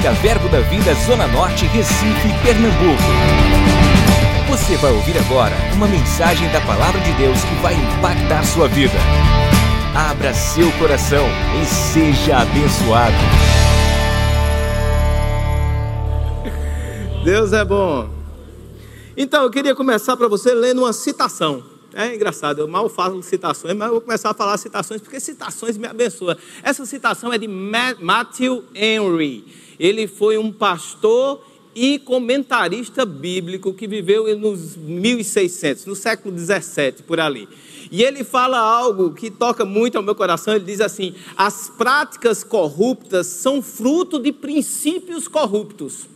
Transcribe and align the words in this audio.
Música 0.00 0.22
Verbo 0.22 0.48
da 0.48 0.60
Vida 0.60 0.94
Zona 0.94 1.26
Norte, 1.28 1.66
Recife, 1.66 2.28
Pernambuco. 2.42 3.02
Você 4.48 4.76
vai 4.78 4.92
ouvir 4.92 5.18
agora 5.18 5.54
uma 5.74 5.86
mensagem 5.86 6.50
da 6.52 6.60
Palavra 6.62 6.98
de 7.02 7.12
Deus 7.12 7.38
que 7.44 7.54
vai 7.56 7.74
impactar 7.74 8.42
sua 8.44 8.66
vida. 8.66 8.94
Abra 9.94 10.32
seu 10.32 10.72
coração 10.78 11.26
e 11.60 11.66
seja 11.66 12.38
abençoado. 12.38 13.14
Deus 17.22 17.52
é 17.52 17.62
bom. 17.62 18.08
Então, 19.14 19.42
eu 19.42 19.50
queria 19.50 19.74
começar 19.74 20.16
para 20.16 20.28
você 20.28 20.54
lendo 20.54 20.78
uma 20.78 20.94
citação. 20.94 21.62
É 21.92 22.14
engraçado, 22.14 22.60
eu 22.60 22.68
mal 22.68 22.88
falo 22.88 23.22
citações, 23.22 23.74
mas 23.74 23.88
eu 23.88 23.92
vou 23.94 24.00
começar 24.00 24.30
a 24.30 24.34
falar 24.34 24.56
citações 24.56 25.02
porque 25.02 25.20
citações 25.20 25.76
me 25.76 25.86
abençoam. 25.86 26.36
Essa 26.62 26.86
citação 26.86 27.30
é 27.32 27.36
de 27.36 27.48
Matthew 27.48 28.64
Henry. 28.74 29.44
Ele 29.80 30.06
foi 30.06 30.36
um 30.36 30.52
pastor 30.52 31.42
e 31.74 31.98
comentarista 31.98 33.06
bíblico 33.06 33.72
que 33.72 33.86
viveu 33.86 34.38
nos 34.38 34.76
1600, 34.76 35.86
no 35.86 35.96
século 35.96 36.34
17, 36.34 37.02
por 37.04 37.18
ali. 37.18 37.48
E 37.90 38.02
ele 38.02 38.22
fala 38.22 38.58
algo 38.58 39.14
que 39.14 39.30
toca 39.30 39.64
muito 39.64 39.96
ao 39.96 40.02
meu 40.02 40.14
coração. 40.14 40.54
Ele 40.54 40.66
diz 40.66 40.82
assim: 40.82 41.14
as 41.34 41.70
práticas 41.70 42.44
corruptas 42.44 43.26
são 43.26 43.62
fruto 43.62 44.18
de 44.18 44.32
princípios 44.32 45.26
corruptos. 45.26 46.06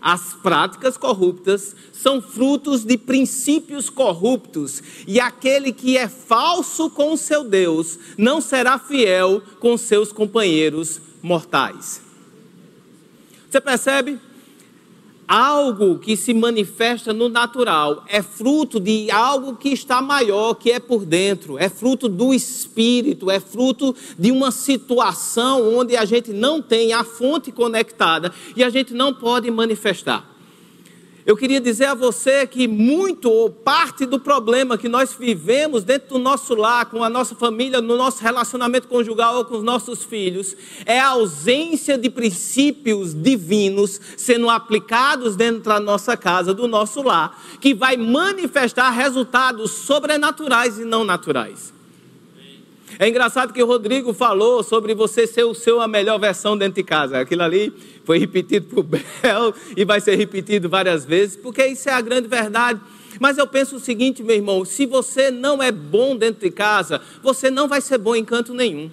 As 0.00 0.34
práticas 0.34 0.96
corruptas 0.96 1.76
são 1.92 2.20
frutos 2.20 2.84
de 2.84 2.96
princípios 2.96 3.90
corruptos, 3.90 4.82
e 5.06 5.18
aquele 5.18 5.72
que 5.72 5.96
é 5.96 6.08
falso 6.08 6.88
com 6.90 7.16
seu 7.16 7.42
Deus 7.42 7.98
não 8.16 8.40
será 8.40 8.78
fiel 8.78 9.42
com 9.58 9.76
seus 9.76 10.12
companheiros 10.12 11.00
mortais. 11.20 12.07
Você 13.48 13.60
percebe? 13.60 14.18
algo 15.28 15.98
que 15.98 16.16
se 16.16 16.32
manifesta 16.32 17.12
no 17.12 17.28
natural 17.28 18.02
é 18.08 18.22
fruto 18.22 18.80
de 18.80 19.10
algo 19.10 19.56
que 19.56 19.68
está 19.68 20.00
maior, 20.00 20.54
que 20.54 20.72
é 20.72 20.80
por 20.80 21.04
dentro, 21.04 21.58
é 21.58 21.68
fruto 21.68 22.08
do 22.08 22.32
espírito, 22.32 23.30
é 23.30 23.38
fruto 23.38 23.94
de 24.18 24.32
uma 24.32 24.50
situação 24.50 25.76
onde 25.76 25.94
a 25.94 26.06
gente 26.06 26.32
não 26.32 26.62
tem 26.62 26.94
a 26.94 27.04
fonte 27.04 27.52
conectada 27.52 28.32
e 28.56 28.64
a 28.64 28.70
gente 28.70 28.94
não 28.94 29.12
pode 29.12 29.50
manifestar. 29.50 30.37
Eu 31.28 31.36
queria 31.36 31.60
dizer 31.60 31.84
a 31.84 31.94
você 31.94 32.46
que 32.46 32.66
muito 32.66 33.30
ou 33.30 33.50
parte 33.50 34.06
do 34.06 34.18
problema 34.18 34.78
que 34.78 34.88
nós 34.88 35.12
vivemos 35.12 35.84
dentro 35.84 36.14
do 36.14 36.18
nosso 36.18 36.54
lar, 36.54 36.86
com 36.86 37.04
a 37.04 37.10
nossa 37.10 37.34
família, 37.34 37.82
no 37.82 37.98
nosso 37.98 38.22
relacionamento 38.22 38.88
conjugal 38.88 39.36
ou 39.36 39.44
com 39.44 39.58
os 39.58 39.62
nossos 39.62 40.02
filhos, 40.02 40.56
é 40.86 40.98
a 40.98 41.08
ausência 41.08 41.98
de 41.98 42.08
princípios 42.08 43.12
divinos 43.12 44.00
sendo 44.16 44.48
aplicados 44.48 45.36
dentro 45.36 45.64
da 45.64 45.78
nossa 45.78 46.16
casa, 46.16 46.54
do 46.54 46.66
nosso 46.66 47.02
lar, 47.02 47.38
que 47.60 47.74
vai 47.74 47.98
manifestar 47.98 48.88
resultados 48.88 49.72
sobrenaturais 49.72 50.78
e 50.78 50.84
não 50.86 51.04
naturais. 51.04 51.77
É 52.98 53.08
engraçado 53.08 53.52
que 53.52 53.62
o 53.62 53.66
Rodrigo 53.66 54.12
falou 54.12 54.62
sobre 54.62 54.94
você 54.94 55.26
ser 55.26 55.44
o 55.44 55.54
seu 55.54 55.80
a 55.80 55.88
melhor 55.88 56.18
versão 56.18 56.56
dentro 56.56 56.76
de 56.76 56.82
casa. 56.82 57.18
Aquilo 57.18 57.42
ali 57.42 57.72
foi 58.04 58.18
repetido 58.18 58.66
por 58.66 58.84
Bel 58.86 59.54
e 59.76 59.84
vai 59.84 60.00
ser 60.00 60.14
repetido 60.16 60.68
várias 60.68 61.04
vezes, 61.04 61.36
porque 61.36 61.66
isso 61.66 61.88
é 61.88 61.92
a 61.92 62.00
grande 62.00 62.28
verdade. 62.28 62.80
Mas 63.20 63.36
eu 63.38 63.46
penso 63.46 63.76
o 63.76 63.80
seguinte, 63.80 64.22
meu 64.22 64.36
irmão: 64.36 64.64
se 64.64 64.86
você 64.86 65.30
não 65.30 65.62
é 65.62 65.72
bom 65.72 66.16
dentro 66.16 66.40
de 66.40 66.50
casa, 66.50 67.00
você 67.22 67.50
não 67.50 67.68
vai 67.68 67.80
ser 67.80 67.98
bom 67.98 68.14
em 68.14 68.24
canto 68.24 68.54
nenhum. 68.54 68.90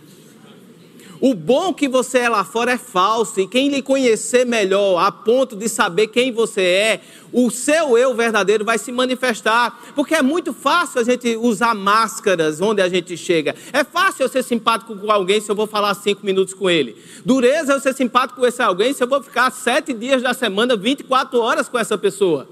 O 1.25 1.33
bom 1.33 1.73
que 1.73 1.89
você 1.89 2.19
é 2.19 2.29
lá 2.29 2.43
fora 2.43 2.73
é 2.73 2.77
falso, 2.77 3.39
e 3.39 3.47
quem 3.47 3.67
lhe 3.67 3.81
conhecer 3.81 4.45
melhor, 4.45 5.03
a 5.03 5.11
ponto 5.11 5.55
de 5.55 5.67
saber 5.67 6.05
quem 6.05 6.31
você 6.31 6.61
é, 6.61 7.01
o 7.33 7.49
seu 7.49 7.97
eu 7.97 8.13
verdadeiro 8.13 8.63
vai 8.63 8.77
se 8.77 8.91
manifestar. 8.91 9.75
Porque 9.95 10.13
é 10.13 10.21
muito 10.21 10.53
fácil 10.53 11.01
a 11.01 11.03
gente 11.03 11.35
usar 11.35 11.73
máscaras 11.73 12.61
onde 12.61 12.79
a 12.79 12.87
gente 12.87 13.17
chega. 13.17 13.55
É 13.73 13.83
fácil 13.83 14.21
eu 14.21 14.29
ser 14.29 14.43
simpático 14.43 14.95
com 14.95 15.11
alguém 15.11 15.41
se 15.41 15.49
eu 15.49 15.55
vou 15.55 15.65
falar 15.65 15.95
cinco 15.95 16.23
minutos 16.23 16.53
com 16.53 16.69
ele. 16.69 16.95
Dureza 17.25 17.73
eu 17.73 17.79
ser 17.79 17.95
simpático 17.95 18.41
com 18.41 18.45
esse 18.45 18.61
alguém 18.61 18.93
se 18.93 19.01
eu 19.01 19.07
vou 19.07 19.23
ficar 19.23 19.51
sete 19.51 19.93
dias 19.93 20.21
da 20.21 20.35
semana, 20.35 20.77
24 20.77 21.39
horas 21.39 21.67
com 21.67 21.79
essa 21.79 21.97
pessoa. 21.97 22.47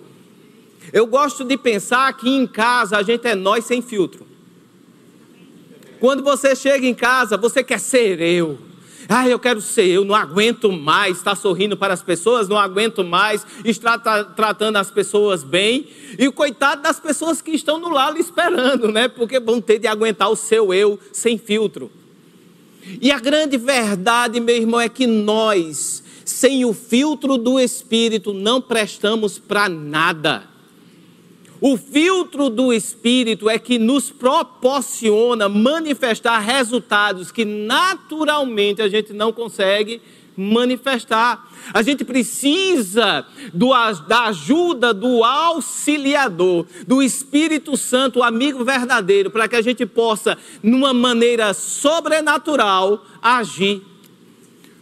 Eu 0.92 1.06
gosto 1.06 1.44
de 1.44 1.56
pensar 1.58 2.12
que 2.18 2.28
em 2.28 2.48
casa 2.48 2.98
a 2.98 3.04
gente 3.04 3.28
é 3.28 3.36
nós 3.36 3.66
sem 3.66 3.84
filtro. 3.84 4.33
Quando 6.04 6.22
você 6.22 6.54
chega 6.54 6.86
em 6.86 6.94
casa, 6.94 7.38
você 7.38 7.64
quer 7.64 7.80
ser 7.80 8.20
eu. 8.20 8.58
Ah, 9.08 9.26
eu 9.26 9.40
quero 9.40 9.62
ser 9.62 9.86
eu, 9.86 10.04
não 10.04 10.14
aguento 10.14 10.70
mais 10.70 11.16
estar 11.16 11.34
sorrindo 11.34 11.78
para 11.78 11.94
as 11.94 12.04
pessoas, 12.04 12.50
não 12.50 12.60
aguento 12.60 13.06
mais 13.06 13.48
estar 13.64 13.98
tratando 14.36 14.76
as 14.76 14.92
pessoas 14.92 15.46
bem. 15.46 15.88
E 16.20 16.30
coitado 16.30 16.82
das 16.82 17.00
pessoas 17.00 17.42
que 17.42 17.52
estão 17.52 17.80
no 17.80 17.88
lado 17.88 18.18
esperando, 18.18 18.92
né? 18.92 19.08
Porque 19.08 19.40
vão 19.40 19.62
ter 19.62 19.80
de 19.80 19.88
aguentar 19.88 20.30
o 20.30 20.36
seu 20.36 20.74
eu 20.74 21.00
sem 21.14 21.38
filtro. 21.38 21.90
E 23.02 23.10
a 23.10 23.18
grande 23.18 23.56
verdade, 23.56 24.42
meu 24.42 24.58
irmão, 24.58 24.82
é 24.82 24.90
que 24.90 25.08
nós, 25.08 26.04
sem 26.26 26.66
o 26.66 26.74
filtro 26.74 27.38
do 27.38 27.58
Espírito, 27.58 28.34
não 28.34 28.60
prestamos 28.60 29.40
para 29.40 29.70
nada. 29.70 30.53
O 31.62 31.78
filtro 31.78 32.50
do 32.50 32.74
Espírito 32.74 33.50
é 33.50 33.58
que 33.58 33.80
nos 33.80 34.10
proporciona 34.10 35.48
manifestar 35.48 36.40
resultados 36.40 37.32
que 37.32 37.46
naturalmente 37.46 38.82
a 38.82 38.90
gente 38.90 39.14
não 39.14 39.32
consegue 39.32 40.02
manifestar. 40.36 41.48
A 41.74 41.82
gente 41.82 42.04
precisa 42.04 43.26
do, 43.54 43.70
da 44.08 44.26
ajuda 44.26 44.94
do 44.94 45.24
auxiliador, 45.24 46.66
do 46.86 47.02
Espírito 47.02 47.78
Santo, 47.78 48.20
o 48.20 48.24
amigo 48.24 48.64
verdadeiro, 48.66 49.30
para 49.30 49.48
que 49.48 49.56
a 49.56 49.62
gente 49.62 49.86
possa, 49.86 50.38
numa 50.62 50.94
maneira 50.94 51.54
sobrenatural, 51.54 53.06
agir. 53.22 53.82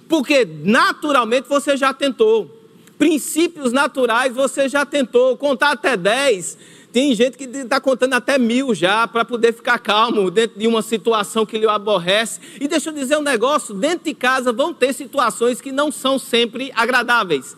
Porque 0.07 0.45
naturalmente 0.63 1.47
você 1.47 1.77
já 1.77 1.93
tentou 1.93 2.60
princípios 3.01 3.73
naturais 3.73 4.31
você 4.31 4.69
já 4.69 4.85
tentou 4.85 5.35
contar 5.35 5.71
até 5.71 5.97
10. 5.97 6.55
Tem 6.93 7.15
gente 7.15 7.35
que 7.35 7.45
está 7.45 7.81
contando 7.81 8.13
até 8.13 8.37
mil 8.37 8.75
já 8.75 9.07
para 9.07 9.25
poder 9.25 9.53
ficar 9.53 9.79
calmo 9.79 10.29
dentro 10.29 10.59
de 10.59 10.67
uma 10.67 10.83
situação 10.83 11.43
que 11.43 11.57
lhe 11.57 11.67
aborrece. 11.67 12.39
E 12.59 12.67
deixa 12.67 12.91
eu 12.91 12.93
dizer 12.93 13.17
um 13.17 13.23
negócio: 13.23 13.73
dentro 13.73 14.05
de 14.05 14.13
casa 14.13 14.53
vão 14.53 14.71
ter 14.71 14.93
situações 14.93 15.59
que 15.59 15.71
não 15.71 15.91
são 15.91 16.19
sempre 16.19 16.71
agradáveis. 16.75 17.57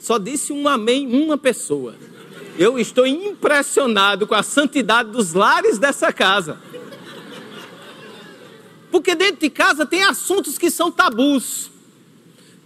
Só 0.00 0.18
disse 0.18 0.52
um 0.52 0.66
amém 0.66 1.06
uma 1.06 1.38
pessoa. 1.38 1.94
Eu 2.58 2.80
estou 2.80 3.06
impressionado 3.06 4.26
com 4.26 4.34
a 4.34 4.42
santidade 4.42 5.12
dos 5.12 5.34
lares 5.34 5.78
dessa 5.78 6.12
casa. 6.12 6.58
Porque 8.90 9.14
dentro 9.14 9.42
de 9.42 9.50
casa 9.50 9.86
tem 9.86 10.02
assuntos 10.02 10.58
que 10.58 10.68
são 10.68 10.90
tabus. 10.90 11.69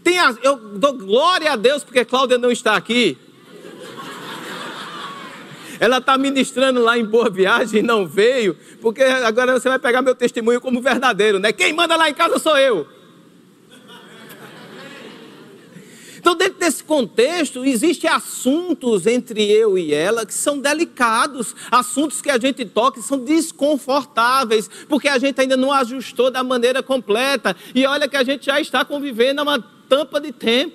Tem 0.05 0.19
a, 0.19 0.37
eu 0.43 0.57
dou 0.57 0.93
glória 0.93 1.51
a 1.51 1.57
Deus 1.57 1.83
porque 1.83 2.05
Cláudia 2.05 2.37
não 2.37 2.53
está 2.53 2.77
aqui. 2.77 3.17
Ela 5.81 5.99
está 5.99 6.17
ministrando 6.19 6.81
lá 6.81 6.97
em 6.97 7.05
Boa 7.05 7.31
Viagem 7.31 7.81
e 7.81 7.83
não 7.83 8.07
veio, 8.07 8.57
porque 8.81 9.03
agora 9.03 9.59
você 9.59 9.69
vai 9.69 9.79
pegar 9.79 10.03
meu 10.03 10.15
testemunho 10.15 10.61
como 10.61 10.81
verdadeiro, 10.81 11.39
né? 11.39 11.53
Quem 11.53 11.73
manda 11.73 11.97
lá 11.97 12.09
em 12.09 12.15
casa 12.15 12.39
sou 12.39 12.57
eu. 12.57 12.87
Então, 16.19 16.35
dentro 16.35 16.59
desse 16.59 16.83
contexto, 16.83 17.65
existem 17.67 18.09
assuntos 18.09 19.07
entre 19.07 19.43
eu 19.51 19.77
e 19.77 19.93
ela 19.93 20.25
que 20.25 20.33
são 20.33 20.59
delicados, 20.59 21.55
assuntos 21.71 22.23
que 22.23 22.31
a 22.31 22.39
gente 22.39 22.65
toca 22.65 22.99
que 22.99 23.07
são 23.07 23.19
desconfortáveis, 23.19 24.71
porque 24.89 25.07
a 25.07 25.19
gente 25.19 25.39
ainda 25.39 25.55
não 25.55 25.71
ajustou 25.71 26.31
da 26.31 26.43
maneira 26.43 26.83
completa. 26.83 27.55
E 27.75 27.85
olha 27.85 28.09
que 28.09 28.17
a 28.17 28.25
gente 28.25 28.47
já 28.47 28.59
está 28.59 28.87
convivendo 28.87 29.41
há 29.41 29.43
uma 29.43 29.75
tampa 29.95 30.21
de 30.21 30.33
tempo. 30.33 30.75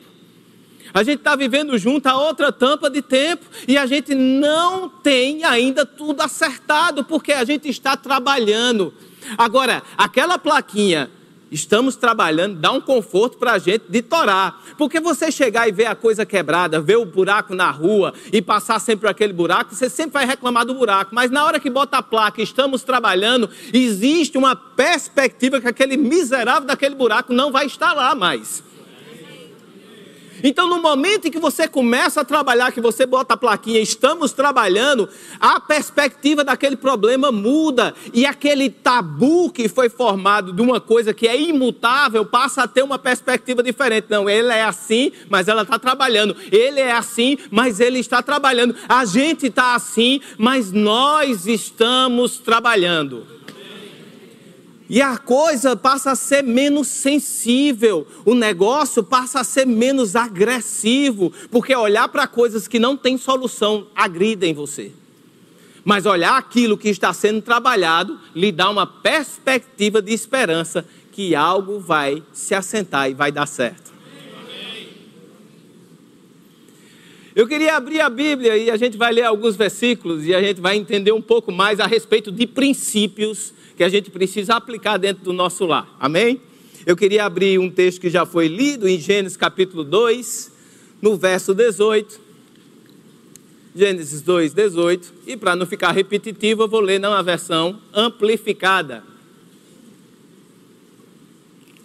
A 0.93 1.03
gente 1.03 1.19
está 1.19 1.35
vivendo 1.35 1.77
junto 1.77 2.07
a 2.07 2.15
outra 2.15 2.53
tampa 2.53 2.89
de 2.89 3.01
tempo 3.01 3.45
e 3.67 3.77
a 3.77 3.85
gente 3.85 4.15
não 4.15 4.87
tem 4.87 5.43
ainda 5.43 5.85
tudo 5.85 6.21
acertado, 6.21 7.03
porque 7.03 7.33
a 7.33 7.43
gente 7.43 7.67
está 7.67 7.97
trabalhando. 7.97 8.93
Agora, 9.37 9.83
aquela 9.97 10.39
plaquinha, 10.39 11.11
estamos 11.51 11.97
trabalhando, 11.97 12.55
dá 12.61 12.71
um 12.71 12.79
conforto 12.79 13.37
para 13.37 13.51
a 13.51 13.57
gente 13.59 13.83
de 13.89 14.01
torar. 14.01 14.63
Porque 14.77 15.01
você 15.01 15.29
chegar 15.29 15.67
e 15.67 15.71
ver 15.73 15.87
a 15.87 15.95
coisa 15.95 16.25
quebrada, 16.25 16.79
ver 16.79 16.95
o 16.95 17.05
buraco 17.05 17.53
na 17.53 17.69
rua 17.69 18.13
e 18.31 18.41
passar 18.41 18.79
sempre 18.79 19.09
aquele 19.09 19.33
buraco, 19.33 19.75
você 19.75 19.89
sempre 19.89 20.13
vai 20.13 20.25
reclamar 20.25 20.65
do 20.65 20.73
buraco. 20.73 21.13
Mas 21.13 21.29
na 21.29 21.43
hora 21.43 21.59
que 21.59 21.69
bota 21.69 21.97
a 21.97 22.01
placa, 22.01 22.41
estamos 22.41 22.83
trabalhando, 22.83 23.49
existe 23.73 24.37
uma 24.37 24.55
perspectiva 24.55 25.59
que 25.59 25.67
aquele 25.67 25.97
miserável 25.97 26.65
daquele 26.65 26.95
buraco 26.95 27.33
não 27.33 27.51
vai 27.51 27.65
estar 27.65 27.91
lá 27.91 28.15
mais. 28.15 28.63
Então, 30.43 30.67
no 30.67 30.81
momento 30.81 31.27
em 31.27 31.31
que 31.31 31.39
você 31.39 31.67
começa 31.67 32.21
a 32.21 32.25
trabalhar, 32.25 32.71
que 32.71 32.81
você 32.81 33.05
bota 33.05 33.33
a 33.33 33.37
plaquinha, 33.37 33.79
estamos 33.79 34.31
trabalhando, 34.31 35.09
a 35.39 35.59
perspectiva 35.59 36.43
daquele 36.43 36.75
problema 36.75 37.31
muda. 37.31 37.93
E 38.13 38.25
aquele 38.25 38.69
tabu 38.69 39.51
que 39.51 39.67
foi 39.67 39.89
formado 39.89 40.53
de 40.53 40.61
uma 40.61 40.79
coisa 40.79 41.13
que 41.13 41.27
é 41.27 41.39
imutável 41.39 42.25
passa 42.25 42.63
a 42.63 42.67
ter 42.67 42.83
uma 42.83 42.99
perspectiva 42.99 43.63
diferente. 43.63 44.07
Não, 44.09 44.29
ele 44.29 44.51
é 44.51 44.63
assim, 44.63 45.11
mas 45.29 45.47
ela 45.47 45.63
está 45.63 45.77
trabalhando. 45.79 46.35
Ele 46.51 46.79
é 46.79 46.91
assim, 46.91 47.37
mas 47.51 47.79
ele 47.79 47.99
está 47.99 48.21
trabalhando. 48.21 48.75
A 48.87 49.05
gente 49.05 49.47
está 49.47 49.75
assim, 49.75 50.21
mas 50.37 50.71
nós 50.71 51.45
estamos 51.45 52.37
trabalhando. 52.39 53.38
E 54.89 55.03
a 55.03 55.19
coisa 55.19 55.75
passa 55.75 56.11
a 56.11 56.15
ser 56.15 56.43
menos 56.43 56.87
sensível, 56.87 58.07
o 58.25 58.33
negócio 58.33 59.03
passa 59.03 59.41
a 59.41 59.43
ser 59.43 59.67
menos 59.67 60.15
agressivo, 60.15 61.31
porque 61.51 61.75
olhar 61.75 62.07
para 62.09 62.25
coisas 62.25 62.67
que 62.67 62.79
não 62.79 62.97
têm 62.97 63.15
solução 63.15 63.85
agridem 63.95 64.51
você. 64.51 64.91
Mas 65.85 66.07
olhar 66.07 66.35
aquilo 66.37 66.75
que 66.75 66.89
está 66.89 67.13
sendo 67.13 67.39
trabalhado 67.39 68.19
lhe 68.33 68.51
dá 68.51 68.67
uma 68.67 68.87
perspectiva 68.87 70.01
de 70.01 70.11
esperança 70.11 70.83
que 71.11 71.35
algo 71.35 71.79
vai 71.79 72.23
se 72.33 72.55
assentar 72.55 73.11
e 73.11 73.13
vai 73.13 73.31
dar 73.31 73.45
certo. 73.45 73.89
Eu 77.35 77.47
queria 77.47 77.75
abrir 77.75 78.01
a 78.01 78.09
Bíblia 78.09 78.57
e 78.57 78.71
a 78.71 78.75
gente 78.75 78.97
vai 78.97 79.13
ler 79.13 79.23
alguns 79.23 79.55
versículos 79.55 80.25
e 80.25 80.33
a 80.33 80.41
gente 80.41 80.59
vai 80.59 80.75
entender 80.75 81.11
um 81.11 81.21
pouco 81.21 81.51
mais 81.51 81.79
a 81.79 81.85
respeito 81.85 82.31
de 82.31 82.47
princípios 82.47 83.53
que 83.79 83.83
a 83.85 83.87
gente 83.87 84.11
precisa 84.11 84.55
aplicar 84.55 84.97
dentro 84.97 85.23
do 85.23 85.31
nosso 85.31 85.65
lar. 85.65 85.87
Amém? 85.97 86.41
Eu 86.85 86.97
queria 86.97 87.23
abrir 87.23 87.57
um 87.59 87.71
texto 87.71 88.01
que 88.01 88.09
já 88.09 88.25
foi 88.25 88.49
lido 88.49 88.89
em 88.89 88.99
Gênesis 88.99 89.37
capítulo 89.37 89.85
2, 89.85 90.51
no 91.01 91.15
verso 91.15 91.53
18. 91.53 92.19
Gênesis 93.73 94.21
2, 94.21 94.53
18. 94.53 95.13
E 95.25 95.37
para 95.37 95.55
não 95.55 95.65
ficar 95.65 95.93
repetitivo, 95.93 96.63
eu 96.63 96.67
vou 96.67 96.81
ler 96.81 96.99
numa 96.99 97.23
versão 97.23 97.81
amplificada. 97.93 99.01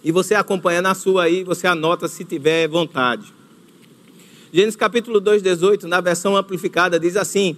E 0.03 0.11
você 0.11 0.35
acompanha 0.35 0.81
na 0.81 0.93
sua 0.93 1.23
aí, 1.23 1.45
você 1.45 1.65
anota 1.65 2.09
se 2.09 2.25
tiver 2.25 2.67
vontade. 2.67 3.33
Gênesis 4.51 4.75
capítulo 4.75 5.21
2, 5.21 5.41
18, 5.41 5.87
na 5.87 6.01
versão 6.01 6.35
amplificada, 6.35 6.99
diz 6.99 7.15
assim: 7.15 7.55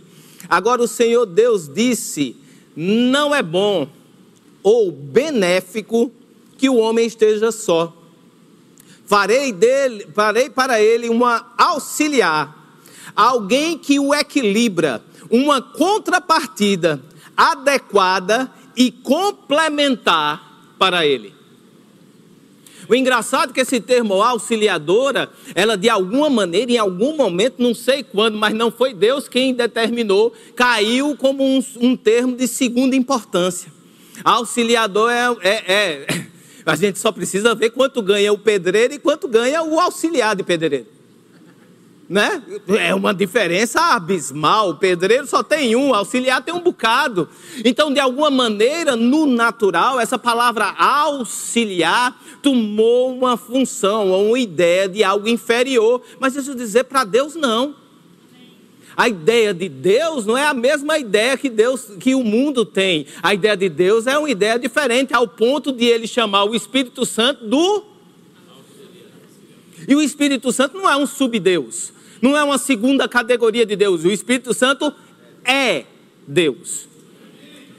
Agora 0.47 0.79
o 0.83 0.87
Senhor 0.87 1.25
Deus 1.25 1.67
disse: 1.67 2.35
Não 2.75 3.33
é 3.33 3.41
bom 3.41 3.97
ou 4.69 4.91
benéfico 4.91 6.11
que 6.57 6.67
o 6.67 6.75
homem 6.75 7.07
esteja 7.07 7.53
só. 7.53 7.95
Farei, 9.05 9.53
dele, 9.53 10.05
farei 10.13 10.49
para 10.49 10.81
ele 10.81 11.07
uma 11.07 11.53
auxiliar, 11.57 12.53
alguém 13.15 13.77
que 13.77 13.97
o 13.97 14.13
equilibra, 14.13 15.01
uma 15.31 15.61
contrapartida 15.61 17.01
adequada 17.37 18.51
e 18.75 18.91
complementar 18.91 20.73
para 20.77 21.05
ele. 21.05 21.33
O 22.89 22.95
engraçado 22.95 23.51
é 23.51 23.53
que 23.53 23.61
esse 23.61 23.79
termo 23.79 24.21
auxiliadora, 24.21 25.31
ela 25.55 25.77
de 25.77 25.87
alguma 25.87 26.29
maneira, 26.29 26.73
em 26.73 26.77
algum 26.77 27.15
momento, 27.15 27.63
não 27.63 27.73
sei 27.73 28.03
quando, 28.03 28.37
mas 28.37 28.53
não 28.53 28.69
foi 28.69 28.93
Deus 28.93 29.29
quem 29.29 29.53
determinou, 29.53 30.33
caiu 30.57 31.15
como 31.15 31.41
um, 31.41 31.63
um 31.79 31.95
termo 31.95 32.35
de 32.35 32.49
segunda 32.49 32.97
importância. 32.97 33.76
Auxiliador 34.23 35.11
é, 35.11 35.37
é, 35.41 35.73
é, 35.73 36.27
A 36.67 36.75
gente 36.75 36.99
só 36.99 37.13
precisa 37.13 37.55
ver 37.55 37.69
quanto 37.69 38.01
ganha 38.01 38.33
o 38.33 38.37
pedreiro 38.37 38.93
e 38.93 38.99
quanto 38.99 39.25
ganha 39.25 39.63
o 39.63 39.79
auxiliar 39.79 40.35
de 40.35 40.43
pedreiro. 40.43 40.85
Né? 42.09 42.41
É 42.77 42.93
uma 42.93 43.13
diferença 43.13 43.79
abismal. 43.95 44.71
O 44.71 44.75
pedreiro 44.75 45.25
só 45.25 45.41
tem 45.41 45.77
um, 45.77 45.91
o 45.91 45.93
auxiliar 45.93 46.41
tem 46.41 46.53
um 46.53 46.59
bocado. 46.59 47.29
Então, 47.63 47.93
de 47.93 48.01
alguma 48.01 48.29
maneira, 48.29 48.97
no 48.97 49.25
natural, 49.25 49.97
essa 49.97 50.19
palavra 50.19 50.73
auxiliar 50.77 52.17
tomou 52.41 53.13
uma 53.15 53.37
função 53.37 54.09
ou 54.09 54.27
uma 54.27 54.39
ideia 54.39 54.89
de 54.89 55.05
algo 55.05 55.27
inferior. 55.29 56.01
Mas 56.19 56.35
eu 56.35 56.55
dizer, 56.55 56.83
para 56.83 57.05
Deus 57.05 57.33
não. 57.33 57.75
A 58.97 59.07
ideia 59.07 59.53
de 59.53 59.69
Deus 59.69 60.25
não 60.25 60.35
é 60.35 60.47
a 60.47 60.55
mesma 60.55 60.97
ideia 60.97 61.37
que 61.37 61.51
Deus, 61.51 61.87
que 61.99 62.15
o 62.15 62.23
mundo 62.23 62.65
tem. 62.65 63.05
A 63.21 63.31
ideia 63.31 63.55
de 63.55 63.69
Deus 63.69 64.07
é 64.07 64.17
uma 64.17 64.27
ideia 64.27 64.57
diferente, 64.57 65.13
ao 65.13 65.27
ponto 65.27 65.71
de 65.71 65.85
ele 65.85 66.07
chamar 66.07 66.45
o 66.45 66.55
Espírito 66.55 67.05
Santo 67.05 67.45
do 67.45 67.83
E 69.87 69.95
o 69.95 70.01
Espírito 70.01 70.51
Santo 70.51 70.79
não 70.79 70.89
é 70.89 70.97
um 70.97 71.05
subdeus, 71.05 71.93
não 72.19 72.35
é 72.35 72.43
uma 72.43 72.57
segunda 72.57 73.07
categoria 73.07 73.67
de 73.67 73.75
Deus. 73.75 74.03
O 74.03 74.09
Espírito 74.09 74.51
Santo 74.51 74.91
é 75.45 75.85
Deus. 76.27 76.87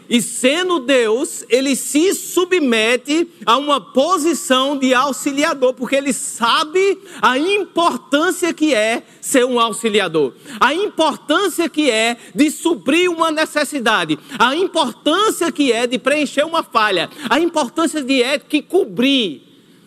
E 0.08 0.22
sendo 0.22 0.78
Deus, 0.78 1.44
ele 1.50 1.76
se 1.76 2.14
submete 2.14 3.28
a 3.44 3.58
uma 3.58 3.78
posição 3.78 4.75
de 4.78 4.94
auxiliador, 4.94 5.75
porque 5.75 5.96
ele 5.96 6.14
sabe 6.14 6.99
a 7.20 7.38
importância 7.38 8.55
que 8.55 8.75
é 8.75 9.02
ser 9.20 9.44
um 9.44 9.60
auxiliador, 9.60 10.32
a 10.58 10.72
importância 10.72 11.69
que 11.69 11.90
é 11.90 12.16
de 12.34 12.50
suprir 12.50 13.10
uma 13.10 13.31
necessidade, 13.31 14.19
a 14.38 14.56
importância 14.56 15.52
que 15.52 15.72
é 15.72 15.87
de 15.87 15.99
preencher 15.99 16.44
uma 16.44 16.62
falha, 16.62 17.11
a 17.28 17.38
importância 17.38 18.02
de 18.02 18.22
é 18.22 18.38
que 18.38 18.62
cobrir 18.62 19.43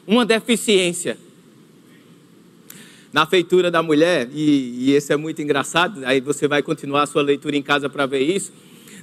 uma 0.05 0.23
deficiência. 0.23 1.17
Na 3.11 3.25
feitura 3.25 3.71
da 3.71 3.81
mulher, 3.81 4.29
e, 4.31 4.85
e 4.85 4.91
esse 4.91 5.11
é 5.11 5.17
muito 5.17 5.41
engraçado, 5.41 6.05
aí 6.05 6.21
você 6.21 6.47
vai 6.47 6.61
continuar 6.61 7.01
a 7.03 7.07
sua 7.07 7.23
leitura 7.23 7.57
em 7.57 7.61
casa 7.63 7.89
para 7.89 8.05
ver 8.05 8.21
isso 8.21 8.53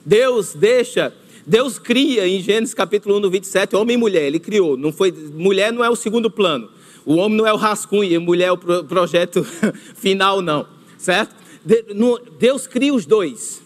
Deus 0.04 0.54
deixa, 0.54 1.12
Deus 1.46 1.78
cria 1.78 2.26
em 2.26 2.40
Gênesis 2.42 2.74
capítulo 2.74 3.16
1, 3.16 3.20
no 3.20 3.30
27, 3.30 3.74
homem 3.76 3.94
e 3.94 3.98
mulher, 3.98 4.22
ele 4.24 4.38
criou. 4.38 4.76
Não 4.76 4.92
foi, 4.92 5.10
mulher 5.10 5.72
não 5.72 5.84
é 5.84 5.90
o 5.90 5.96
segundo 5.96 6.30
plano. 6.30 6.68
O 7.04 7.16
homem 7.16 7.38
não 7.38 7.46
é 7.46 7.52
o 7.52 7.56
rascunho, 7.56 8.18
a 8.18 8.20
mulher 8.20 8.48
é 8.48 8.52
o 8.52 8.58
projeto 8.58 9.42
final, 9.96 10.42
não. 10.42 10.66
Certo? 10.98 11.34
Deus 12.38 12.66
cria 12.66 12.92
os 12.92 13.06
dois. 13.06 13.62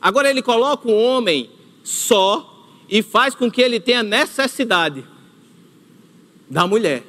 Agora 0.00 0.28
ele 0.28 0.42
coloca 0.42 0.88
o 0.88 0.94
homem 0.94 1.50
só 1.82 2.66
e 2.88 3.02
faz 3.02 3.34
com 3.34 3.50
que 3.50 3.62
ele 3.62 3.80
tenha 3.80 4.02
necessidade 4.02 5.04
da 6.50 6.66
mulher. 6.66 7.02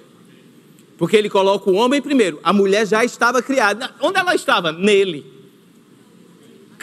Porque 0.98 1.18
ele 1.18 1.30
coloca 1.30 1.70
o 1.70 1.76
homem 1.76 2.02
primeiro. 2.02 2.40
A 2.44 2.54
mulher 2.54 2.88
já 2.88 3.04
estava 3.04 3.42
criada. 3.42 3.94
Onde 4.00 4.20
ela 4.20 4.34
estava? 4.34 4.72
Nele 4.72 5.35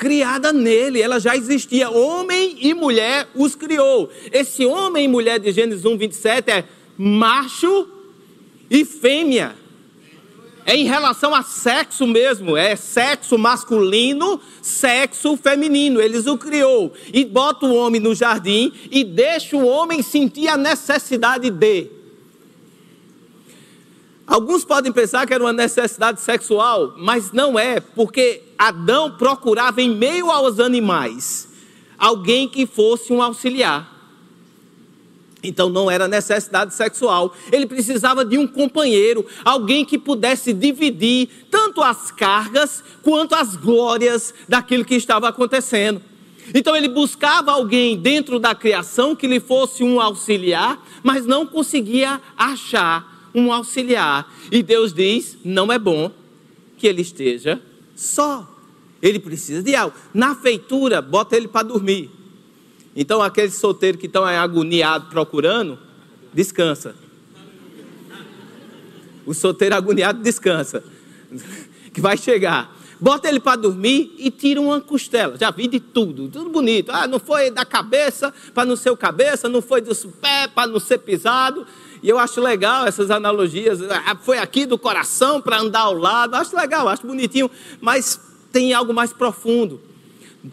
criada 0.02 0.52
nele, 0.52 1.00
ela 1.00 1.20
já 1.20 1.36
existia. 1.36 1.88
Homem 1.88 2.56
e 2.60 2.74
mulher 2.74 3.28
os 3.36 3.54
criou. 3.54 4.10
Esse 4.32 4.66
homem 4.66 5.04
e 5.04 5.08
mulher 5.08 5.38
de 5.38 5.52
Gênesis 5.52 5.84
1, 5.84 5.96
27 5.96 6.50
é 6.50 6.64
macho 6.98 7.86
e 8.68 8.84
fêmea. 8.84 9.54
É 10.66 10.74
em 10.74 10.86
relação 10.86 11.32
a 11.32 11.42
sexo 11.42 12.04
mesmo, 12.04 12.56
é 12.56 12.74
sexo 12.74 13.38
masculino, 13.38 14.40
sexo 14.60 15.36
feminino. 15.36 16.00
Eles 16.00 16.26
o 16.26 16.36
criou 16.36 16.92
e 17.12 17.24
bota 17.24 17.64
o 17.64 17.74
homem 17.74 18.00
no 18.00 18.12
jardim 18.12 18.72
e 18.90 19.04
deixa 19.04 19.56
o 19.56 19.64
homem 19.64 20.02
sentir 20.02 20.48
a 20.48 20.56
necessidade 20.56 21.48
de. 21.48 22.01
Alguns 24.32 24.64
podem 24.64 24.90
pensar 24.90 25.26
que 25.26 25.34
era 25.34 25.44
uma 25.44 25.52
necessidade 25.52 26.22
sexual, 26.22 26.94
mas 26.96 27.32
não 27.32 27.58
é, 27.58 27.80
porque 27.80 28.42
Adão 28.56 29.10
procurava 29.10 29.82
em 29.82 29.94
meio 29.94 30.30
aos 30.30 30.58
animais 30.58 31.46
alguém 31.98 32.48
que 32.48 32.64
fosse 32.64 33.12
um 33.12 33.20
auxiliar. 33.20 33.92
Então 35.42 35.68
não 35.68 35.90
era 35.90 36.08
necessidade 36.08 36.72
sexual, 36.72 37.34
ele 37.52 37.66
precisava 37.66 38.24
de 38.24 38.38
um 38.38 38.46
companheiro, 38.46 39.26
alguém 39.44 39.84
que 39.84 39.98
pudesse 39.98 40.54
dividir 40.54 41.28
tanto 41.50 41.82
as 41.82 42.10
cargas 42.10 42.82
quanto 43.02 43.34
as 43.34 43.54
glórias 43.54 44.32
daquilo 44.48 44.82
que 44.82 44.94
estava 44.94 45.28
acontecendo. 45.28 46.00
Então 46.54 46.74
ele 46.74 46.88
buscava 46.88 47.52
alguém 47.52 47.98
dentro 47.98 48.38
da 48.38 48.54
criação 48.54 49.14
que 49.14 49.26
lhe 49.26 49.40
fosse 49.40 49.84
um 49.84 50.00
auxiliar, 50.00 50.82
mas 51.02 51.26
não 51.26 51.44
conseguia 51.44 52.18
achar 52.34 53.11
um 53.34 53.52
auxiliar. 53.52 54.32
E 54.50 54.62
Deus 54.62 54.92
diz: 54.92 55.38
não 55.44 55.72
é 55.72 55.78
bom 55.78 56.10
que 56.76 56.86
ele 56.86 57.02
esteja 57.02 57.60
só. 57.94 58.48
Ele 59.00 59.18
precisa 59.18 59.62
de 59.62 59.74
algo. 59.74 59.96
Na 60.14 60.34
feitura, 60.34 61.02
bota 61.02 61.36
ele 61.36 61.48
para 61.48 61.66
dormir. 61.66 62.10
Então, 62.94 63.22
aqueles 63.22 63.54
solteiros 63.54 64.00
que 64.00 64.06
estão 64.06 64.24
agoniados 64.24 65.08
procurando, 65.08 65.78
descansa. 66.32 66.94
O 69.24 69.32
solteiro 69.34 69.74
agoniado 69.74 70.22
descansa. 70.22 70.84
Que 71.92 72.00
vai 72.00 72.16
chegar. 72.16 72.74
bota 72.98 73.28
ele 73.28 73.38
para 73.38 73.60
dormir 73.60 74.14
e 74.16 74.30
tira 74.30 74.58
uma 74.58 74.80
costela. 74.80 75.36
Já 75.36 75.50
vi 75.50 75.68
de 75.68 75.78
tudo, 75.78 76.26
tudo 76.26 76.48
bonito. 76.48 76.90
Ah, 76.90 77.06
não 77.06 77.20
foi 77.20 77.50
da 77.50 77.66
cabeça 77.66 78.32
para 78.54 78.64
não 78.64 78.76
ser 78.76 78.88
o 78.88 78.96
cabeça, 78.96 79.46
não 79.46 79.60
foi 79.60 79.82
dos 79.82 80.02
pés 80.02 80.46
para 80.54 80.68
não 80.68 80.80
ser 80.80 80.96
pisado. 81.00 81.66
E 82.02 82.08
eu 82.08 82.18
acho 82.18 82.40
legal 82.40 82.86
essas 82.86 83.10
analogias. 83.10 83.80
Ah, 83.82 84.16
foi 84.20 84.38
aqui 84.38 84.66
do 84.66 84.76
coração 84.76 85.40
para 85.40 85.60
andar 85.60 85.82
ao 85.82 85.94
lado. 85.94 86.34
Acho 86.34 86.56
legal, 86.56 86.88
acho 86.88 87.06
bonitinho, 87.06 87.50
mas 87.80 88.20
tem 88.50 88.72
algo 88.74 88.92
mais 88.92 89.12
profundo. 89.12 89.80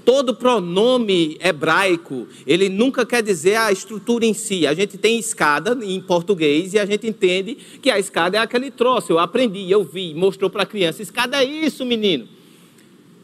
Todo 0.05 0.35
pronome 0.35 1.35
hebraico, 1.41 2.27
ele 2.45 2.69
nunca 2.69 3.03
quer 3.07 3.23
dizer 3.23 3.55
a 3.55 3.71
estrutura 3.71 4.23
em 4.23 4.35
si. 4.35 4.67
A 4.67 4.75
gente 4.75 4.99
tem 4.99 5.17
escada 5.17 5.75
em 5.83 5.99
português 5.99 6.75
e 6.75 6.79
a 6.79 6.85
gente 6.85 7.07
entende 7.07 7.57
que 7.81 7.89
a 7.89 7.97
escada 7.97 8.37
é 8.37 8.39
aquele 8.39 8.69
troço. 8.69 9.11
Eu 9.11 9.17
aprendi, 9.17 9.69
eu 9.69 9.83
vi, 9.83 10.13
mostrou 10.13 10.47
para 10.47 10.61
a 10.61 10.67
criança. 10.67 11.01
Escada 11.01 11.43
é 11.43 11.43
isso, 11.43 11.83
menino. 11.83 12.27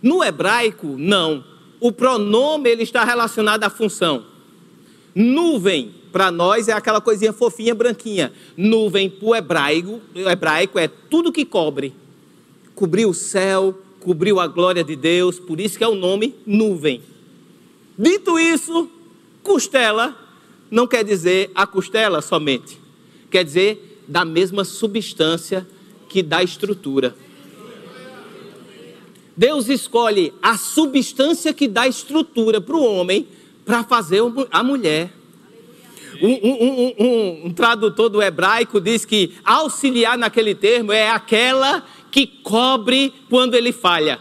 No 0.01 0.23
hebraico, 0.23 0.95
não. 0.97 1.43
O 1.79 1.91
pronome 1.91 2.67
ele 2.67 2.81
está 2.81 3.03
relacionado 3.03 3.63
à 3.63 3.69
função. 3.69 4.25
Nuvem, 5.13 5.93
para 6.15 6.31
nós, 6.31 6.69
é 6.69 6.71
aquela 6.71 7.01
coisinha 7.01 7.33
fofinha, 7.33 7.75
branquinha. 7.75 8.31
Nuvem, 8.55 9.09
para 9.09 9.37
hebraico, 9.37 9.99
hebraico 10.15 10.79
é 10.79 10.87
tudo 10.87 11.29
que 11.29 11.43
cobre. 11.43 11.93
Cobrir 12.73 13.05
o 13.05 13.13
céu, 13.13 13.77
cobriu 13.99 14.39
a 14.39 14.47
glória 14.47 14.81
de 14.81 14.95
Deus, 14.95 15.37
por 15.41 15.59
isso 15.59 15.77
que 15.77 15.83
é 15.83 15.87
o 15.89 15.93
nome 15.93 16.33
nuvem. 16.45 17.01
Dito 17.99 18.39
isso, 18.39 18.89
costela 19.43 20.17
não 20.71 20.87
quer 20.87 21.03
dizer 21.03 21.51
a 21.53 21.67
costela 21.67 22.21
somente, 22.21 22.79
quer 23.29 23.43
dizer 23.43 24.05
da 24.07 24.23
mesma 24.23 24.63
substância 24.63 25.67
que 26.07 26.23
dá 26.23 26.41
estrutura. 26.41 27.13
Deus 29.35 29.67
escolhe 29.67 30.33
a 30.41 30.57
substância 30.57 31.53
que 31.53 31.67
dá 31.67 31.85
estrutura 31.85 32.61
para 32.61 32.77
o 32.77 32.85
homem 32.85 33.27
para 33.65 33.83
fazer 33.83 34.21
a 34.49 34.63
mulher. 34.63 35.24
Um, 36.21 36.95
um, 36.97 37.45
um, 37.47 37.53
tradutor 37.53 38.09
do 38.09 38.21
hebraico 38.21 38.79
diz 38.79 39.05
que 39.05 39.33
auxiliar 39.43 40.17
naquele 40.17 40.55
termo 40.55 40.91
é 40.91 41.09
aquela 41.09 41.83
que 42.11 42.25
cobre 42.25 43.13
quando 43.29 43.55
ele 43.55 43.71
falha. 43.71 44.19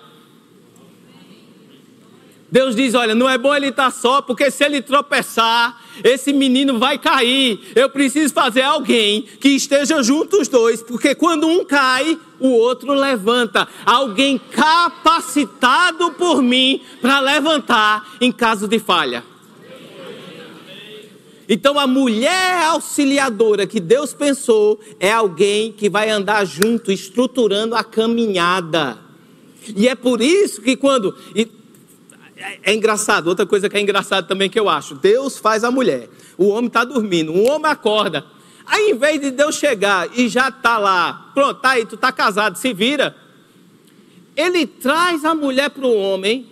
Deus 2.55 2.77
diz: 2.77 2.95
Olha, 2.95 3.17
não 3.17 3.29
é 3.29 3.37
bom 3.37 3.53
ele 3.53 3.71
estar 3.71 3.91
só, 3.91 4.23
porque 4.23 4.49
se 4.49 4.65
ele 4.65 4.81
tropeçar, 4.81 5.81
esse 6.05 6.33
menino 6.33 6.79
vai 6.79 6.97
cair. 6.97 7.59
Eu 7.75 7.91
preciso 7.91 8.33
fazer 8.33 8.63
alguém 8.63 9.23
que 9.23 9.49
esteja 9.49 10.01
junto 10.05 10.41
os 10.41 10.47
dois, 10.47 10.81
porque 10.81 11.17
quando 11.17 11.49
um 11.49 11.65
cai, 11.65 12.17
o 12.39 12.51
outro 12.51 12.95
levanta. 12.95 13.67
Alguém 13.85 14.39
capacitado 14.39 16.13
por 16.13 16.41
mim 16.43 16.81
para 17.01 17.19
levantar 17.19 18.07
em 18.21 18.31
caso 18.31 18.69
de 18.69 18.79
falha. 18.79 19.34
Então 21.49 21.79
a 21.79 21.87
mulher 21.87 22.65
auxiliadora 22.65 23.67
que 23.67 23.81
Deus 23.81 24.15
pensou 24.15 24.81
é 24.99 25.13
alguém 25.13 25.73
que 25.73 25.91
vai 25.91 26.11
andar 26.11 26.45
junto, 26.45 26.91
estruturando 26.91 27.75
a 27.75 27.85
caminhada. 27.85 28.99
E 29.77 29.89
é 29.89 29.95
por 29.95 30.21
isso 30.21 30.63
que 30.63 30.77
quando. 30.77 31.17
É, 32.63 32.75
engraçado, 32.75 33.29
outra 33.29 33.47
coisa 33.47 33.69
que 33.69 33.77
é 33.77 33.81
engraçado 33.81 34.27
também 34.27 34.51
que 34.51 34.59
eu 34.59 34.69
acho: 34.69 34.95
Deus 34.95 35.39
faz 35.39 35.65
a 35.65 35.71
mulher, 35.71 36.09
o 36.37 36.49
homem 36.49 36.67
está 36.67 36.85
dormindo, 36.85 37.33
o 37.33 37.49
homem 37.49 37.71
acorda. 37.71 38.25
Aí, 38.67 38.91
em 38.91 38.95
vez 38.95 39.21
de 39.21 39.31
Deus 39.31 39.57
chegar 39.57 40.09
e 40.19 40.29
já 40.29 40.49
está 40.49 40.79
lá, 40.79 41.31
pronto, 41.35 41.61
tá 41.61 41.71
aí, 41.71 41.85
tu 41.85 41.97
está 41.97 42.11
casado, 42.11 42.57
se 42.57 42.73
vira. 42.73 43.15
Ele 44.35 44.67
traz 44.67 45.25
a 45.25 45.35
mulher 45.35 45.71
para 45.71 45.87
o 45.87 45.95
homem 45.95 46.47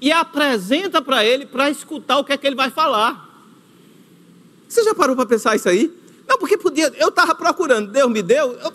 e 0.00 0.12
apresenta 0.12 1.00
para 1.00 1.24
ele 1.24 1.46
para 1.46 1.70
escutar 1.70 2.18
o 2.18 2.24
que 2.24 2.32
é 2.32 2.36
que 2.36 2.46
ele 2.46 2.56
vai 2.56 2.70
falar. 2.70 3.25
Você 4.68 4.82
já 4.82 4.94
parou 4.94 5.14
para 5.14 5.26
pensar 5.26 5.56
isso 5.56 5.68
aí? 5.68 5.92
Não, 6.26 6.38
porque 6.38 6.56
podia. 6.56 6.92
Eu 6.96 7.08
estava 7.08 7.34
procurando, 7.34 7.90
Deus 7.90 8.10
me 8.10 8.22
deu. 8.22 8.52
Eu, 8.52 8.72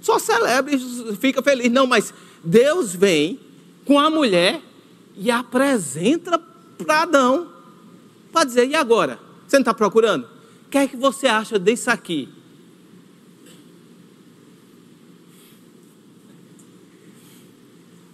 só 0.00 0.18
celebre, 0.18 0.78
fica 1.20 1.42
feliz. 1.42 1.70
Não, 1.70 1.86
mas 1.86 2.14
Deus 2.42 2.94
vem 2.94 3.40
com 3.84 3.98
a 3.98 4.08
mulher 4.08 4.62
e 5.16 5.30
apresenta 5.30 6.38
para 6.78 7.02
Adão. 7.02 7.52
Para 8.32 8.44
dizer, 8.44 8.68
e 8.68 8.74
agora? 8.74 9.18
Você 9.46 9.56
não 9.56 9.62
está 9.62 9.74
procurando? 9.74 10.24
O 10.66 10.70
que 10.70 10.78
é 10.78 10.86
que 10.86 10.96
você 10.96 11.26
acha 11.26 11.58
disso 11.58 11.90
aqui? 11.90 12.28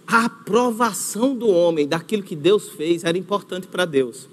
A 0.07 0.25
aprovação 0.25 1.35
do 1.35 1.47
homem 1.47 1.87
daquilo 1.87 2.23
que 2.23 2.35
Deus 2.35 2.69
fez 2.69 3.03
era 3.03 3.17
importante 3.17 3.67
para 3.67 3.85
Deus. 3.85 4.29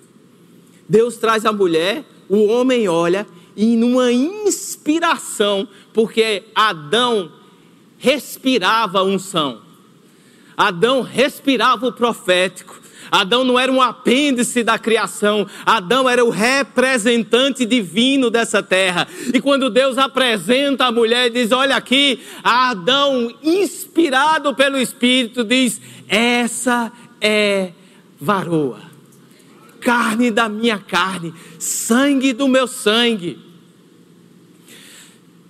Deus 0.88 1.16
traz 1.16 1.44
a 1.46 1.52
mulher, 1.52 2.04
o 2.28 2.46
homem 2.46 2.88
olha 2.88 3.26
e 3.56 3.76
numa 3.76 4.12
inspiração, 4.12 5.68
porque 5.92 6.44
Adão 6.54 7.30
respirava 7.98 9.02
unção. 9.02 9.60
Adão 10.56 11.02
respirava 11.02 11.86
o 11.86 11.92
profético. 11.92 12.80
Adão 13.10 13.44
não 13.44 13.58
era 13.58 13.70
um 13.70 13.82
apêndice 13.82 14.62
da 14.62 14.78
criação, 14.78 15.46
Adão 15.66 16.08
era 16.08 16.24
o 16.24 16.30
representante 16.30 17.66
divino 17.66 18.30
dessa 18.30 18.62
terra. 18.62 19.06
E 19.34 19.40
quando 19.40 19.68
Deus 19.68 19.98
apresenta 19.98 20.86
a 20.86 20.92
mulher, 20.92 21.28
diz: 21.28 21.52
Olha 21.52 21.76
aqui, 21.76 22.20
Adão, 22.42 23.34
inspirado 23.42 24.54
pelo 24.54 24.78
Espírito, 24.78 25.44
diz: 25.44 25.80
Essa 26.08 26.90
é 27.20 27.72
varoa 28.18 28.91
carne 29.82 30.30
da 30.30 30.48
minha 30.48 30.78
carne, 30.78 31.34
sangue 31.58 32.32
do 32.32 32.48
meu 32.48 32.66
sangue. 32.66 33.38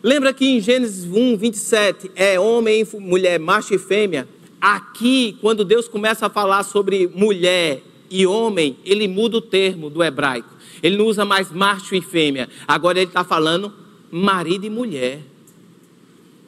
Lembra 0.03 0.33
que 0.33 0.45
em 0.45 0.61
Gênesis 0.61 1.05
1, 1.05 1.37
27 1.37 2.11
é 2.17 2.41
homem, 2.41 2.85
mulher, 2.95 3.39
macho 3.39 3.73
e 3.73 3.79
fêmea? 3.79 4.27
Aqui, 4.61 5.37
quando 5.41 5.65
Deus 5.65 5.87
começa 5.87 6.27
a 6.27 6.31
falar 6.31 6.65
sobre 6.65 7.07
mulher 7.07 7.83
e 8.11 8.27
homem, 8.27 8.77
ele 8.85 9.07
muda 9.07 9.37
o 9.37 9.41
termo 9.41 9.89
do 9.89 10.03
hebraico. 10.03 10.57
Ele 10.83 10.97
não 10.97 11.07
usa 11.07 11.25
mais 11.25 11.53
macho 11.53 11.95
e 11.95 12.01
fêmea. 12.01 12.49
Agora 12.67 12.99
ele 12.99 13.09
está 13.09 13.23
falando 13.23 13.73
marido 14.11 14.67
e 14.67 14.71
mulher. 14.71 15.21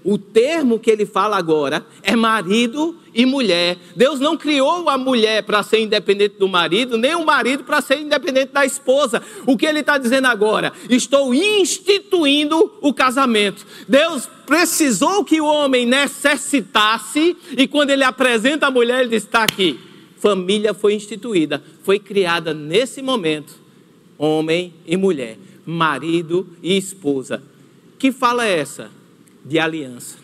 O 0.04 0.18
termo 0.18 0.78
que 0.78 0.90
ele 0.90 1.06
fala 1.06 1.38
agora 1.38 1.84
é 2.02 2.14
marido 2.14 2.94
e 3.14 3.25
mulher. 3.25 3.78
Deus 3.96 4.20
não 4.20 4.37
criou 4.37 4.87
a 4.90 4.99
mulher 4.99 5.42
para 5.44 5.62
ser 5.62 5.80
independente 5.80 6.37
do 6.38 6.46
marido, 6.46 6.99
nem 6.99 7.14
o 7.14 7.25
marido 7.25 7.64
para 7.64 7.80
ser 7.80 8.00
independente 8.00 8.52
da 8.52 8.66
esposa. 8.66 9.23
O 9.46 9.56
que 9.56 9.64
ele 9.64 9.80
está 9.80 9.96
dizendo 9.96 10.26
agora? 10.26 10.75
Estou 10.90 11.32
instituindo 11.32 12.70
o 12.82 12.92
casamento. 12.92 13.66
Deus 13.88 14.28
precisou 14.44 15.25
que 15.25 15.40
o 15.40 15.46
homem 15.46 15.87
necessitasse, 15.87 17.34
e 17.56 17.66
quando 17.66 17.88
ele 17.88 18.04
apresenta 18.04 18.66
a 18.66 18.70
mulher, 18.70 19.00
ele 19.00 19.08
diz: 19.11 19.23
está 19.23 19.42
aqui. 19.42 19.80
Família 20.18 20.75
foi 20.75 20.92
instituída, 20.92 21.62
foi 21.82 21.99
criada 21.99 22.52
nesse 22.52 23.00
momento, 23.00 23.54
homem 24.18 24.75
e 24.87 24.99
mulher, 24.99 25.38
marido 25.64 26.46
e 26.62 26.76
esposa. 26.76 27.42
Que 27.99 28.12
fala 28.12 28.46
é 28.46 28.58
essa? 28.58 28.90
De 29.45 29.59
aliança. 29.59 30.19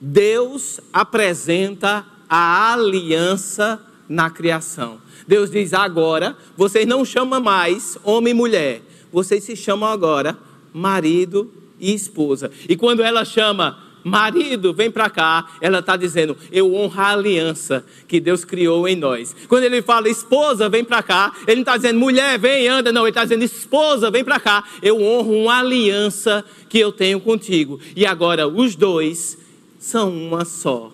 Deus 0.00 0.80
apresenta 0.92 2.04
a 2.28 2.72
aliança 2.72 3.80
na 4.08 4.30
criação. 4.30 5.00
Deus 5.28 5.50
diz: 5.50 5.72
agora 5.72 6.36
vocês 6.56 6.86
não 6.86 7.04
chamam 7.04 7.40
mais 7.40 7.96
homem 8.02 8.32
e 8.32 8.36
mulher, 8.36 8.82
vocês 9.12 9.44
se 9.44 9.54
chamam 9.54 9.88
agora 9.88 10.36
marido 10.72 11.52
e 11.78 11.94
esposa. 11.94 12.50
E 12.68 12.74
quando 12.76 13.02
ela 13.02 13.24
chama 13.24 13.78
marido, 14.04 14.72
vem 14.72 14.90
para 14.90 15.08
cá, 15.08 15.48
ela 15.60 15.78
está 15.78 15.96
dizendo, 15.96 16.36
eu 16.50 16.74
honro 16.74 17.00
a 17.00 17.08
aliança 17.08 17.84
que 18.08 18.20
Deus 18.20 18.44
criou 18.44 18.86
em 18.88 18.96
nós. 18.96 19.34
Quando 19.48 19.64
ele 19.64 19.82
fala 19.82 20.08
esposa, 20.08 20.68
vem 20.68 20.84
para 20.84 21.02
cá, 21.02 21.32
ele 21.46 21.56
não 21.56 21.62
está 21.62 21.76
dizendo 21.76 21.98
mulher, 21.98 22.38
vem, 22.38 22.68
anda, 22.68 22.92
não, 22.92 23.02
ele 23.02 23.10
está 23.10 23.24
dizendo 23.24 23.44
esposa, 23.44 24.10
vem 24.10 24.24
para 24.24 24.40
cá, 24.40 24.64
eu 24.82 25.00
honro 25.00 25.32
uma 25.42 25.58
aliança 25.58 26.44
que 26.68 26.78
eu 26.78 26.92
tenho 26.92 27.20
contigo. 27.20 27.80
E 27.94 28.06
agora 28.06 28.48
os 28.48 28.74
dois 28.74 29.38
são 29.78 30.10
uma 30.10 30.44
só 30.44 30.92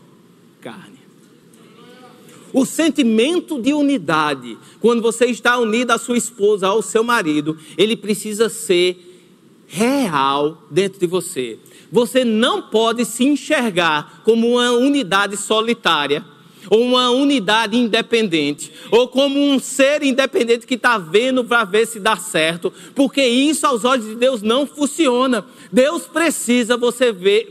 carne. 0.61 0.99
O 2.53 2.65
sentimento 2.65 3.61
de 3.61 3.75
unidade, 3.75 4.57
quando 4.81 5.03
você 5.03 5.27
está 5.27 5.59
unido 5.59 5.91
à 5.91 5.99
sua 5.99 6.17
esposa, 6.17 6.67
ao 6.67 6.81
seu 6.81 7.05
marido, 7.05 7.59
ele 7.77 7.97
precisa 7.97 8.49
ser 8.49 9.05
real 9.67 10.67
dentro 10.71 10.99
de 10.99 11.07
você. 11.07 11.59
Você 11.91 12.25
não 12.25 12.63
pode 12.63 13.05
se 13.05 13.25
enxergar 13.25 14.23
como 14.25 14.49
uma 14.49 14.73
unidade 14.73 15.37
solitária, 15.37 16.25
ou 16.71 16.83
uma 16.83 17.11
unidade 17.11 17.77
independente, 17.77 18.71
ou 18.91 19.09
como 19.09 19.39
um 19.39 19.59
ser 19.59 20.03
independente 20.03 20.67
que 20.67 20.75
está 20.75 20.99
vendo 20.99 21.43
para 21.43 21.65
ver 21.65 21.87
se 21.87 21.99
dá 21.99 22.17
certo, 22.17 22.73
porque 22.95 23.25
isso 23.25 23.67
aos 23.67 23.85
olhos 23.85 24.07
de 24.07 24.15
Deus 24.17 24.43
não 24.43 24.67
funciona. 24.67 25.47
Deus 25.73 26.03
precisa 26.03 26.77
você 26.77 27.11
ver 27.11 27.49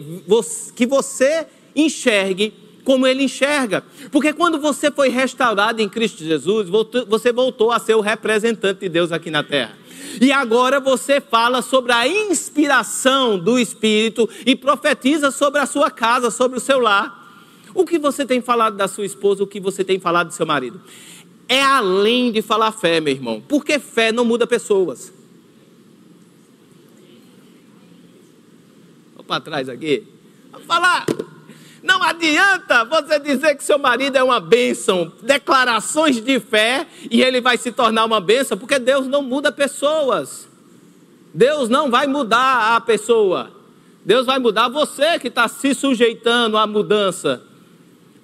que 0.76 0.86
você 0.86 1.48
enxergue 1.76 2.54
como 2.88 3.06
ele 3.06 3.24
enxerga. 3.24 3.84
Porque 4.10 4.32
quando 4.32 4.58
você 4.58 4.90
foi 4.90 5.10
restaurado 5.10 5.82
em 5.82 5.90
Cristo 5.90 6.24
Jesus, 6.24 6.70
você 7.06 7.34
voltou 7.34 7.70
a 7.70 7.80
ser 7.80 7.96
o 7.96 8.00
representante 8.00 8.80
de 8.80 8.88
Deus 8.88 9.12
aqui 9.12 9.30
na 9.30 9.44
terra. 9.44 9.78
E 10.22 10.32
agora 10.32 10.80
você 10.80 11.20
fala 11.20 11.62
sobre 11.62 11.92
a 11.92 12.08
inspiração 12.08 13.38
do 13.38 13.60
Espírito 13.60 14.30
e 14.46 14.56
profetiza 14.56 15.32
sobre 15.32 15.60
a 15.60 15.66
sua 15.66 15.92
casa, 15.92 16.32
sobre 16.32 16.60
o 16.60 16.62
seu 16.62 16.80
lar. 16.80 17.44
O 17.76 17.86
que 17.86 18.00
você 18.00 18.26
tem 18.26 18.42
falado 18.42 18.78
da 18.78 18.88
sua 18.88 19.06
esposa, 19.06 19.44
o 19.44 19.48
que 19.48 19.60
você 19.60 19.84
tem 19.84 20.00
falado 20.00 20.28
do 20.28 20.34
seu 20.34 20.46
marido? 20.46 20.80
É 21.50 21.62
além 21.62 22.32
de 22.32 22.42
falar 22.42 22.72
fé, 22.72 23.02
meu 23.02 23.14
irmão, 23.14 23.44
porque 23.50 23.80
fé 23.80 24.14
não 24.14 24.24
muda 24.24 24.48
pessoas. 24.48 25.12
Vou 29.14 29.26
para 29.26 29.42
trás 29.42 29.68
aqui. 29.68 30.08
Vou 30.54 30.62
falar. 30.62 31.06
Não 31.88 32.04
adianta 32.04 32.84
você 32.84 33.18
dizer 33.18 33.56
que 33.56 33.64
seu 33.64 33.80
marido 33.80 34.18
é 34.18 34.24
uma 34.24 34.42
bênção, 34.42 35.10
declarações 35.24 36.22
de 36.22 36.38
fé, 36.38 36.86
e 37.10 37.24
ele 37.24 37.40
vai 37.40 37.58
se 37.58 37.72
tornar 37.72 38.04
uma 38.04 38.20
bênção, 38.20 38.58
porque 38.58 38.78
Deus 38.78 39.08
não 39.08 39.24
muda 39.24 39.54
pessoas. 39.54 40.50
Deus 41.34 41.70
não 41.70 41.90
vai 41.90 42.06
mudar 42.06 42.76
a 42.76 42.82
pessoa. 42.82 43.52
Deus 44.04 44.26
vai 44.26 44.38
mudar 44.38 44.68
você 44.68 45.18
que 45.18 45.30
está 45.30 45.48
se 45.48 45.74
sujeitando 45.74 46.58
à 46.58 46.68
mudança. 46.68 47.42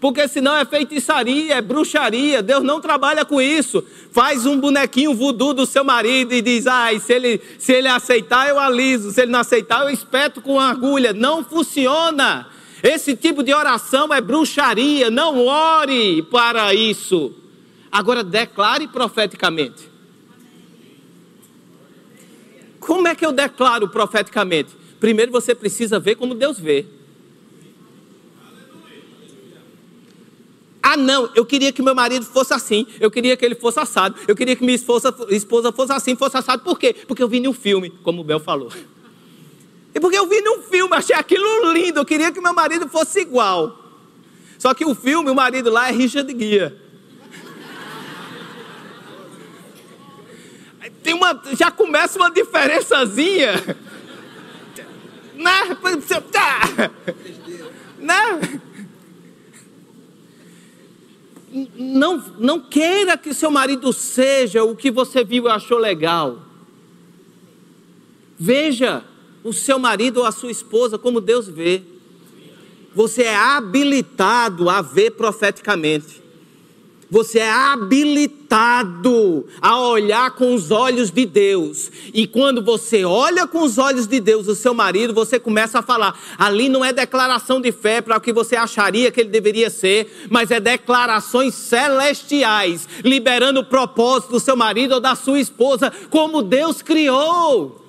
Porque 0.01 0.27
senão 0.27 0.57
é 0.57 0.65
feitiçaria, 0.65 1.55
é 1.55 1.61
bruxaria. 1.61 2.41
Deus 2.41 2.63
não 2.63 2.81
trabalha 2.81 3.23
com 3.23 3.41
isso. 3.41 3.81
Faz 4.11 4.45
um 4.45 4.59
bonequinho 4.59 5.13
voodoo 5.13 5.53
do 5.53 5.65
seu 5.65 5.85
marido 5.85 6.33
e 6.33 6.41
diz: 6.41 6.67
ai, 6.67 6.99
se 6.99 7.13
ele, 7.13 7.41
se 7.57 7.71
ele 7.71 7.87
aceitar, 7.87 8.49
eu 8.49 8.59
aliso. 8.59 9.13
Se 9.13 9.21
ele 9.21 9.31
não 9.31 9.39
aceitar, 9.39 9.83
eu 9.83 9.89
espeto 9.89 10.41
com 10.41 10.59
agulha. 10.59 11.13
Não 11.13 11.45
funciona. 11.45 12.47
Esse 12.83 13.15
tipo 13.15 13.41
de 13.41 13.53
oração 13.53 14.13
é 14.13 14.19
bruxaria, 14.19 15.09
não 15.09 15.45
ore 15.47 16.21
para 16.23 16.73
isso. 16.73 17.33
Agora 17.89 18.21
declare 18.21 18.89
profeticamente. 18.89 19.89
Como 22.81 23.07
é 23.07 23.15
que 23.15 23.25
eu 23.25 23.31
declaro 23.31 23.87
profeticamente? 23.87 24.71
Primeiro 24.99 25.31
você 25.31 25.55
precisa 25.55 25.97
ver 25.97 26.15
como 26.15 26.35
Deus 26.35 26.59
vê. 26.59 26.85
Ah, 30.81 30.97
não, 30.97 31.29
eu 31.33 31.45
queria 31.45 31.71
que 31.71 31.81
meu 31.81 31.95
marido 31.95 32.25
fosse 32.25 32.53
assim, 32.53 32.85
eu 32.99 33.09
queria 33.09 33.37
que 33.37 33.45
ele 33.45 33.55
fosse 33.55 33.79
assado, 33.79 34.17
eu 34.27 34.35
queria 34.35 34.53
que 34.53 34.63
minha 34.65 34.75
esposa, 34.75 35.13
fosse 35.71 35.93
assim, 35.93 36.13
fosse 36.17 36.35
assado. 36.35 36.61
Por 36.61 36.77
quê? 36.77 36.93
Porque 37.07 37.23
eu 37.23 37.29
vi 37.29 37.39
no 37.39 37.53
filme, 37.53 37.89
como 38.03 38.19
o 38.19 38.23
Bel 38.25 38.41
falou. 38.41 38.69
E 39.93 39.99
porque 39.99 40.17
eu 40.17 40.27
vi 40.27 40.41
num 40.41 40.61
filme, 40.61 40.95
achei 40.95 41.15
aquilo 41.15 41.71
lindo, 41.71 41.99
eu 41.99 42.05
queria 42.05 42.31
que 42.31 42.41
meu 42.41 42.53
marido 42.53 42.89
fosse 42.89 43.21
igual. 43.21 43.79
Só 44.57 44.73
que 44.73 44.85
o 44.85 44.95
filme, 44.95 45.29
o 45.29 45.35
marido 45.35 45.69
lá 45.69 45.89
é 45.89 45.91
Richard 45.91 46.31
Guia. 46.33 46.75
Tem 51.03 51.13
uma, 51.13 51.41
já 51.51 51.69
começa 51.69 52.17
uma 52.17 52.31
diferençazinha. 52.31 53.53
Né? 55.35 55.77
Tá. 56.31 56.61
Né? 57.99 58.61
Não, 61.75 62.17
não 62.39 62.59
queira 62.59 63.17
que 63.17 63.33
seu 63.33 63.51
marido 63.51 63.91
seja 63.91 64.63
o 64.63 64.75
que 64.75 64.89
você 64.89 65.23
viu 65.23 65.45
e 65.45 65.49
achou 65.49 65.77
legal. 65.77 66.39
Veja 68.39 69.03
o 69.43 69.51
seu 69.51 69.77
marido 69.77 70.21
ou 70.21 70.25
a 70.25 70.31
sua 70.31 70.51
esposa 70.51 70.97
como 70.97 71.19
Deus 71.19 71.47
vê. 71.47 71.81
Você 72.95 73.23
é 73.23 73.35
habilitado 73.35 74.69
a 74.69 74.81
ver 74.81 75.11
profeticamente. 75.11 76.23
Você 77.13 77.37
é 77.37 77.51
habilitado 77.51 79.45
a 79.61 79.79
olhar 79.79 80.31
com 80.31 80.55
os 80.55 80.71
olhos 80.71 81.11
de 81.11 81.27
Deus. 81.27 81.91
E 82.11 82.25
quando 82.25 82.63
você 82.63 83.05
olha 83.05 83.45
com 83.45 83.61
os 83.61 83.77
olhos 83.77 84.07
de 84.07 84.19
Deus 84.19 84.47
o 84.47 84.55
seu 84.55 84.73
marido, 84.73 85.13
você 85.13 85.39
começa 85.39 85.77
a 85.77 85.83
falar. 85.83 86.19
Ali 86.39 86.69
não 86.69 86.83
é 86.83 86.91
declaração 86.91 87.61
de 87.61 87.71
fé 87.71 88.01
para 88.01 88.17
o 88.17 88.21
que 88.21 88.33
você 88.33 88.55
acharia 88.55 89.11
que 89.11 89.21
ele 89.21 89.29
deveria 89.29 89.69
ser, 89.69 90.27
mas 90.27 90.49
é 90.49 90.59
declarações 90.59 91.53
celestiais, 91.53 92.89
liberando 93.03 93.59
o 93.59 93.65
propósito 93.65 94.31
do 94.31 94.39
seu 94.39 94.55
marido 94.55 94.95
ou 94.95 94.99
da 94.99 95.13
sua 95.13 95.39
esposa, 95.39 95.93
como 96.09 96.41
Deus 96.41 96.81
criou. 96.81 97.82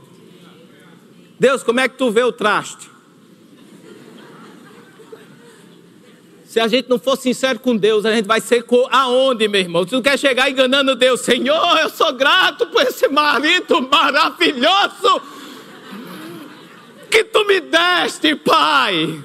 Deus, 1.39 1.63
como 1.63 1.81
é 1.81 1.89
que 1.89 1.97
tu 1.97 2.11
vê 2.11 2.23
o 2.23 2.33
traste? 2.33 2.91
Se 6.47 6.61
a 6.61 6.69
gente 6.69 6.89
não 6.89 7.01
for 7.01 7.17
sincero 7.17 7.59
com 7.59 7.77
Deus, 7.77 8.05
a 8.07 8.15
gente 8.15 8.27
vai 8.27 8.41
ser 8.41 8.65
aonde, 8.91 9.49
meu 9.49 9.61
irmão? 9.61 9.85
Tu 9.85 10.01
quer 10.01 10.17
chegar 10.17 10.49
enganando 10.49 10.95
Deus, 10.95 11.21
Senhor, 11.23 11.79
eu 11.79 11.91
sou 11.91 12.13
grato 12.13 12.67
por 12.67 12.83
esse 12.83 13.09
marido 13.09 13.83
maravilhoso 13.83 15.21
que 17.11 17.25
tu 17.25 17.45
me 17.45 17.61
deste, 17.61 18.37
Pai. 18.37 19.21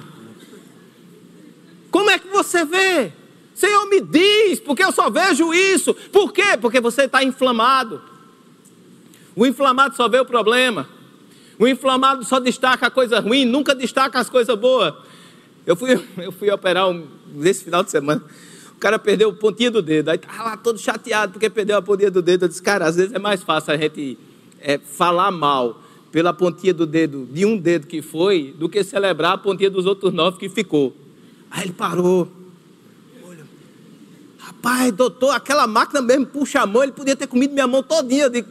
Como 1.90 2.10
é 2.10 2.18
que 2.18 2.26
você 2.28 2.64
vê? 2.64 3.12
Senhor, 3.54 3.86
me 3.86 4.00
diz, 4.00 4.58
porque 4.58 4.82
eu 4.82 4.90
só 4.90 5.10
vejo 5.10 5.52
isso. 5.52 5.92
Por 5.94 6.32
quê? 6.32 6.56
Porque 6.60 6.80
você 6.80 7.02
está 7.02 7.22
inflamado. 7.22 8.00
O 9.36 9.46
inflamado 9.46 9.94
só 9.94 10.08
vê 10.08 10.18
o 10.18 10.24
problema. 10.24 10.88
O 11.60 11.68
inflamado 11.68 12.24
só 12.24 12.40
destaca 12.40 12.86
a 12.86 12.90
coisa 12.90 13.20
ruim, 13.20 13.44
nunca 13.44 13.74
destaca 13.74 14.18
as 14.18 14.30
coisas 14.30 14.58
boas. 14.58 14.94
Eu 15.66 15.76
fui, 15.76 16.02
eu 16.16 16.32
fui 16.32 16.50
operar 16.50 16.88
um, 16.88 17.06
nesse 17.34 17.64
final 17.64 17.84
de 17.84 17.90
semana. 17.90 18.24
O 18.74 18.80
cara 18.80 18.98
perdeu 18.98 19.28
a 19.28 19.32
pontinha 19.34 19.70
do 19.70 19.82
dedo. 19.82 20.08
Aí 20.08 20.16
estava 20.16 20.42
lá 20.42 20.56
todo 20.56 20.78
chateado 20.78 21.34
porque 21.34 21.50
perdeu 21.50 21.76
a 21.76 21.82
pontinha 21.82 22.10
do 22.10 22.22
dedo. 22.22 22.46
Eu 22.46 22.48
disse, 22.48 22.62
cara, 22.62 22.86
às 22.86 22.96
vezes 22.96 23.12
é 23.12 23.18
mais 23.18 23.42
fácil 23.42 23.74
a 23.74 23.76
gente 23.76 24.18
é, 24.58 24.78
falar 24.78 25.30
mal 25.30 25.82
pela 26.10 26.32
pontinha 26.32 26.72
do 26.72 26.86
dedo, 26.86 27.28
de 27.30 27.44
um 27.44 27.58
dedo 27.58 27.86
que 27.86 28.00
foi, 28.00 28.54
do 28.58 28.66
que 28.66 28.82
celebrar 28.82 29.32
a 29.32 29.38
pontinha 29.38 29.68
dos 29.68 29.84
outros 29.84 30.14
nove 30.14 30.38
que 30.38 30.48
ficou. 30.48 30.96
Aí 31.50 31.64
ele 31.64 31.74
parou. 31.74 32.26
Olha, 33.22 33.44
rapaz, 34.38 34.90
doutor, 34.92 35.32
aquela 35.32 35.66
máquina 35.66 36.00
mesmo 36.00 36.24
puxa 36.24 36.62
a 36.62 36.66
mão, 36.66 36.82
ele 36.82 36.92
podia 36.92 37.14
ter 37.14 37.26
comido 37.26 37.52
minha 37.52 37.66
mão 37.66 37.82
todinha. 37.82 38.24
Eu 38.24 38.30
digo, 38.30 38.48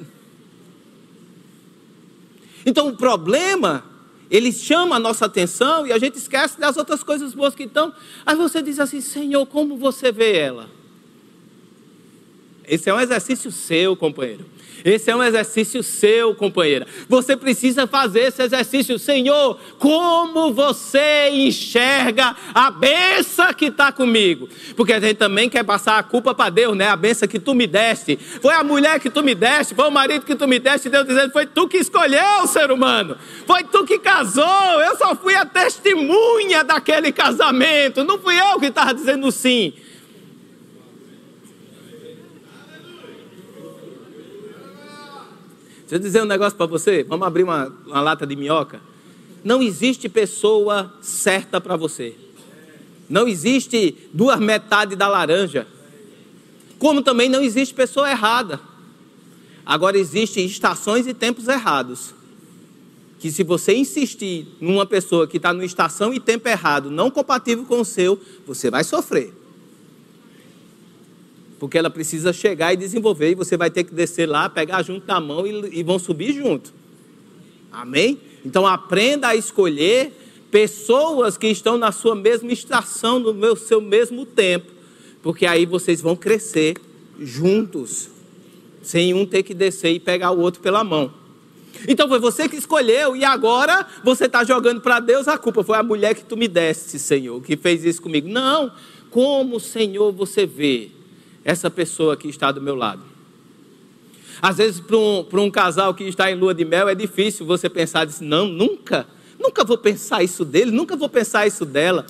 então 2.65 2.87
o 2.87 2.95
problema, 2.95 3.83
ele 4.29 4.51
chama 4.51 4.95
a 4.95 4.99
nossa 4.99 5.25
atenção 5.25 5.85
e 5.87 5.91
a 5.91 5.97
gente 5.97 6.17
esquece 6.17 6.59
das 6.59 6.77
outras 6.77 7.03
coisas 7.03 7.33
boas 7.33 7.55
que 7.55 7.63
estão. 7.63 7.93
Aí 8.25 8.35
você 8.35 8.61
diz 8.61 8.79
assim: 8.79 9.01
Senhor, 9.01 9.45
como 9.45 9.77
você 9.77 10.11
vê 10.11 10.37
ela? 10.37 10.78
Esse 12.69 12.89
é 12.89 12.93
um 12.93 12.99
exercício 12.99 13.51
seu, 13.51 13.95
companheiro. 13.95 14.45
Esse 14.83 15.11
é 15.11 15.15
um 15.15 15.23
exercício 15.23 15.83
seu, 15.83 16.33
companheira. 16.33 16.87
Você 17.07 17.35
precisa 17.35 17.85
fazer 17.87 18.21
esse 18.21 18.41
exercício. 18.41 18.97
Senhor, 18.97 19.59
como 19.77 20.53
você 20.53 21.29
enxerga 21.31 22.35
a 22.53 22.71
benção 22.71 23.53
que 23.53 23.65
está 23.65 23.91
comigo? 23.91 24.47
Porque 24.75 24.93
a 24.93 24.99
gente 24.99 25.15
também 25.15 25.49
quer 25.49 25.63
passar 25.63 25.97
a 25.97 26.03
culpa 26.03 26.33
para 26.33 26.49
Deus, 26.49 26.77
né? 26.77 26.87
A 26.87 26.95
benção 26.95 27.27
que 27.27 27.39
tu 27.39 27.53
me 27.53 27.67
deste. 27.67 28.17
Foi 28.41 28.53
a 28.53 28.63
mulher 28.63 28.99
que 28.99 29.09
tu 29.09 29.23
me 29.23 29.35
deste, 29.35 29.75
foi 29.75 29.87
o 29.87 29.91
marido 29.91 30.25
que 30.25 30.35
tu 30.35 30.47
me 30.47 30.59
deste. 30.59 30.89
Deus 30.89 31.05
dizendo, 31.05 31.31
foi 31.31 31.45
tu 31.45 31.67
que 31.67 31.77
escolheu, 31.77 32.47
ser 32.47 32.71
humano. 32.71 33.17
Foi 33.45 33.63
tu 33.63 33.85
que 33.85 33.99
casou. 33.99 34.81
Eu 34.81 34.97
só 34.97 35.15
fui 35.15 35.35
a 35.35 35.45
testemunha 35.45 36.63
daquele 36.63 37.11
casamento. 37.11 38.03
Não 38.03 38.17
fui 38.19 38.39
eu 38.39 38.59
que 38.59 38.67
estava 38.67 38.93
dizendo 38.93 39.31
sim. 39.31 39.73
Deixa 45.89 45.95
eu 45.95 45.99
dizer 45.99 46.21
um 46.21 46.25
negócio 46.25 46.55
para 46.55 46.67
você. 46.67 47.03
Vamos 47.03 47.25
abrir 47.25 47.41
uma, 47.41 47.73
uma 47.87 47.99
lata 47.99 48.27
de 48.27 48.35
minhoca. 48.35 48.79
Não 49.43 49.59
existe 49.59 50.07
pessoa 50.07 50.93
certa 51.01 51.59
para 51.59 51.75
você. 51.75 52.13
Não 53.09 53.27
existe 53.27 53.97
duas 54.13 54.39
metades 54.39 54.95
da 54.95 55.07
laranja. 55.07 55.65
Como 56.77 57.01
também 57.01 57.27
não 57.27 57.41
existe 57.41 57.73
pessoa 57.73 58.07
errada. 58.07 58.59
Agora 59.65 59.97
existem 59.97 60.45
estações 60.45 61.07
e 61.07 61.13
tempos 61.15 61.47
errados. 61.47 62.13
Que 63.17 63.31
se 63.31 63.43
você 63.43 63.73
insistir 63.73 64.47
numa 64.61 64.85
pessoa 64.85 65.27
que 65.27 65.37
está 65.37 65.51
numa 65.51 65.65
estação 65.65 66.13
e 66.13 66.19
tempo 66.19 66.47
errado, 66.47 66.91
não 66.91 67.09
compatível 67.09 67.65
com 67.65 67.81
o 67.81 67.85
seu, 67.85 68.21
você 68.45 68.69
vai 68.69 68.83
sofrer 68.83 69.33
porque 71.59 71.77
ela 71.77 71.89
precisa 71.89 72.31
chegar 72.31 72.73
e 72.73 72.77
desenvolver, 72.77 73.31
e 73.31 73.35
você 73.35 73.57
vai 73.57 73.69
ter 73.69 73.83
que 73.83 73.93
descer 73.93 74.27
lá, 74.27 74.49
pegar 74.49 74.81
junto 74.81 75.05
na 75.05 75.19
mão 75.19 75.45
e, 75.45 75.79
e 75.79 75.83
vão 75.83 75.99
subir 75.99 76.33
junto. 76.33 76.73
Amém? 77.71 78.17
Então 78.45 78.65
aprenda 78.65 79.27
a 79.27 79.35
escolher 79.35 80.13
pessoas 80.49 81.37
que 81.37 81.47
estão 81.47 81.77
na 81.77 81.91
sua 81.91 82.15
mesma 82.15 82.51
estação, 82.51 83.19
no 83.19 83.33
meu, 83.33 83.55
seu 83.55 83.81
mesmo 83.81 84.25
tempo, 84.25 84.71
porque 85.21 85.45
aí 85.45 85.65
vocês 85.65 86.01
vão 86.01 86.15
crescer 86.15 86.77
juntos, 87.19 88.09
sem 88.81 89.13
um 89.13 89.25
ter 89.25 89.43
que 89.43 89.53
descer 89.53 89.91
e 89.91 89.99
pegar 89.99 90.31
o 90.31 90.39
outro 90.39 90.61
pela 90.61 90.83
mão. 90.83 91.13
Então 91.87 92.07
foi 92.07 92.19
você 92.19 92.47
que 92.47 92.55
escolheu 92.55 93.15
e 93.15 93.23
agora 93.23 93.85
você 94.03 94.25
está 94.25 94.43
jogando 94.43 94.81
para 94.81 94.99
Deus 94.99 95.27
a 95.27 95.37
culpa. 95.37 95.63
Foi 95.63 95.77
a 95.77 95.83
mulher 95.83 96.15
que 96.15 96.23
tu 96.23 96.35
me 96.35 96.47
deste, 96.47 96.97
Senhor, 96.97 97.41
que 97.41 97.55
fez 97.55 97.85
isso 97.85 98.01
comigo. 98.01 98.27
Não, 98.27 98.71
como, 99.11 99.59
Senhor, 99.59 100.11
você 100.11 100.45
vê 100.45 100.91
essa 101.49 101.69
pessoa 101.69 102.15
que 102.15 102.27
está 102.27 102.51
do 102.51 102.61
meu 102.61 102.75
lado? 102.75 103.01
Às 104.41 104.57
vezes, 104.57 104.79
para 104.79 104.95
um, 104.95 105.25
um 105.33 105.51
casal 105.51 105.93
que 105.93 106.03
está 106.03 106.31
em 106.31 106.35
lua 106.35 106.53
de 106.53 106.63
mel, 106.63 106.87
é 106.87 106.95
difícil 106.95 107.45
você 107.45 107.67
pensar 107.67 108.07
assim, 108.07 108.25
não, 108.25 108.45
nunca, 108.45 109.07
nunca 109.39 109.63
vou 109.63 109.77
pensar 109.77 110.23
isso 110.23 110.45
dele, 110.45 110.71
nunca 110.71 110.95
vou 110.95 111.09
pensar 111.09 111.47
isso 111.47 111.65
dela. 111.65 112.05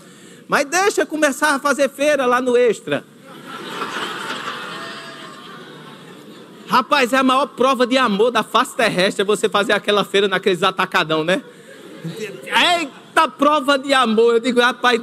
Mas 0.48 0.66
deixa 0.66 1.06
começar 1.06 1.56
a 1.56 1.60
fazer 1.60 1.90
feira 1.90 2.26
lá 2.26 2.42
no 2.42 2.58
extra. 2.58 3.04
Rapaz, 6.68 7.14
é 7.14 7.18
a 7.18 7.24
maior 7.24 7.48
prova 7.48 7.88
de 7.88 7.98
amor 7.98 8.30
da 8.32 8.44
face 8.44 8.76
terrestre 8.76 9.22
é 9.24 9.26
você 9.26 9.50
fazer 9.50 9.72
aquela 9.72 10.04
feira 10.04 10.28
naqueles 10.28 10.62
atacadão, 10.62 11.24
né? 11.24 11.42
Eita 13.20 13.28
prova 13.28 13.78
de 13.78 13.94
amor. 13.94 14.36
Eu 14.36 14.40
digo, 14.40 14.62
rapaz, 14.62 15.02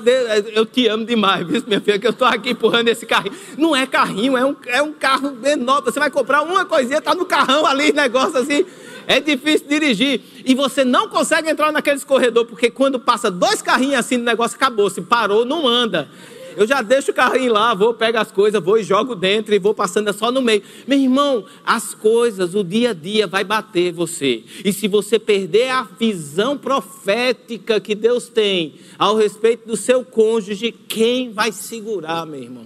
eu 0.55 0.64
te 0.64 0.88
amo 0.88 1.05
demais, 1.05 1.46
viu, 1.46 1.62
minha 1.66 1.83
filha, 1.83 1.98
que 1.98 2.07
eu 2.07 2.12
estou 2.12 2.26
aqui 2.26 2.50
empurrando 2.52 2.88
esse 2.88 3.05
carrinho. 3.05 3.37
Não 3.59 3.76
é 3.76 3.87
carrinho, 3.87 4.38
é 4.38 4.44
um, 4.46 4.57
é 4.68 4.81
um 4.81 4.90
carro 4.90 5.37
enorme. 5.44 5.85
Você 5.85 5.98
vai 5.98 6.11
comprar 6.11 6.40
uma 6.40 6.64
coisinha, 6.64 7.02
tá 7.02 7.14
no 7.14 7.26
carrão 7.26 7.66
ali, 7.66 7.92
negócio 7.92 8.38
assim. 8.38 8.64
É 9.07 9.20
difícil 9.20 9.68
dirigir. 9.68 10.22
E 10.46 10.55
você 10.55 10.83
não 10.83 11.11
consegue 11.11 11.50
entrar 11.50 11.70
naquele 11.70 12.00
corredor, 12.00 12.46
porque 12.46 12.70
quando 12.70 12.98
passa 12.98 13.31
dois 13.31 13.61
carrinhos 13.61 13.96
assim, 13.96 14.16
o 14.16 14.22
negócio 14.24 14.57
acabou. 14.57 14.88
Se 14.88 15.02
parou, 15.02 15.44
não 15.44 15.68
anda. 15.68 16.09
Eu 16.57 16.66
já 16.66 16.81
deixo 16.81 17.11
o 17.11 17.14
carrinho 17.14 17.53
lá, 17.53 17.75
vou, 17.75 17.92
pego 17.92 18.16
as 18.16 18.33
coisas, 18.33 18.62
vou 18.62 18.79
e 18.79 18.83
jogo 18.83 19.14
dentro 19.14 19.55
e 19.55 19.59
vou 19.59 19.75
passando 19.75 20.11
só 20.14 20.33
no 20.33 20.40
meio. 20.40 20.62
Meu 20.87 20.99
irmão, 20.99 21.45
as 21.64 21.95
coisas, 21.95 22.55
o 22.55 22.64
dia 22.64 22.90
a 22.90 22.95
dia 22.95 23.27
vai 23.27 23.45
bater 23.45 23.92
você. 23.92 24.42
E 24.64 24.73
se 24.73 24.88
você 24.88 25.19
perder 25.19 25.69
a 25.69 25.83
visão 25.83 26.57
profética 26.57 27.79
que 27.79 27.95
Deus 27.95 28.31
tem 28.31 28.75
ao 28.99 29.16
respeito 29.16 29.69
do 29.69 29.77
seu 29.77 30.03
cônjuge, 30.03 30.73
quem 30.73 31.31
vai 31.31 31.53
segurar, 31.53 32.25
meu 32.25 32.42
irmão? 32.42 32.64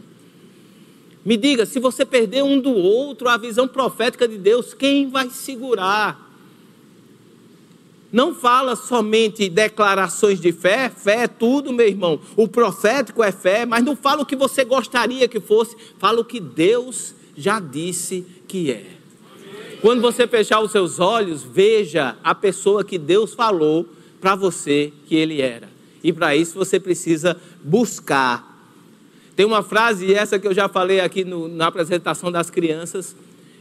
Me 1.24 1.36
diga, 1.36 1.66
se 1.66 1.80
você 1.80 2.04
perder 2.04 2.44
um 2.44 2.60
do 2.60 2.72
outro 2.72 3.28
a 3.28 3.36
visão 3.36 3.66
profética 3.66 4.28
de 4.28 4.38
Deus, 4.38 4.72
quem 4.72 5.10
vai 5.10 5.28
segurar? 5.30 6.29
Não 8.12 8.34
fala 8.34 8.74
somente 8.74 9.48
declarações 9.48 10.40
de 10.40 10.52
fé, 10.52 10.90
fé 10.90 11.22
é 11.24 11.28
tudo, 11.28 11.72
meu 11.72 11.86
irmão. 11.86 12.20
O 12.36 12.48
profético 12.48 13.22
é 13.22 13.30
fé, 13.30 13.64
mas 13.64 13.84
não 13.84 13.94
fala 13.94 14.22
o 14.22 14.26
que 14.26 14.34
você 14.34 14.64
gostaria 14.64 15.28
que 15.28 15.38
fosse, 15.38 15.76
fala 15.98 16.20
o 16.20 16.24
que 16.24 16.40
Deus 16.40 17.14
já 17.36 17.60
disse 17.60 18.26
que 18.48 18.70
é. 18.70 18.84
Quando 19.80 20.02
você 20.02 20.26
fechar 20.26 20.60
os 20.60 20.72
seus 20.72 20.98
olhos, 20.98 21.42
veja 21.42 22.16
a 22.22 22.34
pessoa 22.34 22.84
que 22.84 22.98
Deus 22.98 23.32
falou 23.32 23.86
para 24.20 24.34
você 24.34 24.92
que 25.06 25.14
ele 25.14 25.40
era. 25.40 25.68
E 26.02 26.12
para 26.12 26.36
isso 26.36 26.58
você 26.58 26.80
precisa 26.80 27.36
buscar. 27.62 28.48
Tem 29.36 29.46
uma 29.46 29.62
frase, 29.62 30.12
essa 30.12 30.38
que 30.38 30.46
eu 30.46 30.52
já 30.52 30.68
falei 30.68 31.00
aqui 31.00 31.24
no, 31.24 31.48
na 31.48 31.68
apresentação 31.68 32.30
das 32.30 32.50
crianças, 32.50 33.16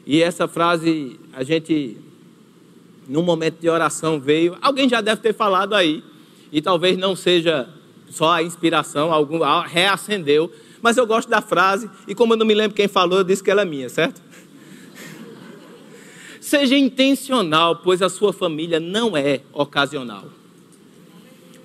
e 0.06 0.22
essa 0.22 0.48
frase 0.48 1.20
a 1.32 1.44
gente 1.44 1.98
num 3.10 3.24
momento 3.24 3.60
de 3.60 3.68
oração 3.68 4.20
veio, 4.20 4.56
alguém 4.62 4.88
já 4.88 5.02
deve 5.02 5.20
ter 5.20 5.34
falado 5.34 5.74
aí, 5.74 6.04
e 6.52 6.62
talvez 6.62 6.96
não 6.96 7.16
seja 7.16 7.68
só 8.10 8.34
a 8.34 8.44
inspiração, 8.44 9.12
algum 9.12 9.40
reacendeu, 9.64 10.52
mas 10.82 10.96
eu 10.96 11.08
gosto 11.08 11.28
da 11.28 11.42
frase, 11.42 11.90
e 12.08 12.14
como 12.14 12.34
eu 12.34 12.38
não 12.38 12.46
me 12.46 12.54
lembro 12.54 12.76
quem 12.76 12.88
falou, 12.88 13.20
eu 13.20 13.24
disse 13.24 13.44
que 13.44 13.50
ela 13.50 13.64
é 13.64 13.66
minha, 13.66 13.90
certo? 13.90 14.22
Seja 16.40 16.78
intencional, 16.78 17.78
pois 17.78 18.02
a 18.02 18.10
sua 18.10 18.32
família 18.32 18.80
não 18.80 19.18
é 19.18 19.42
ocasional. 19.52 20.26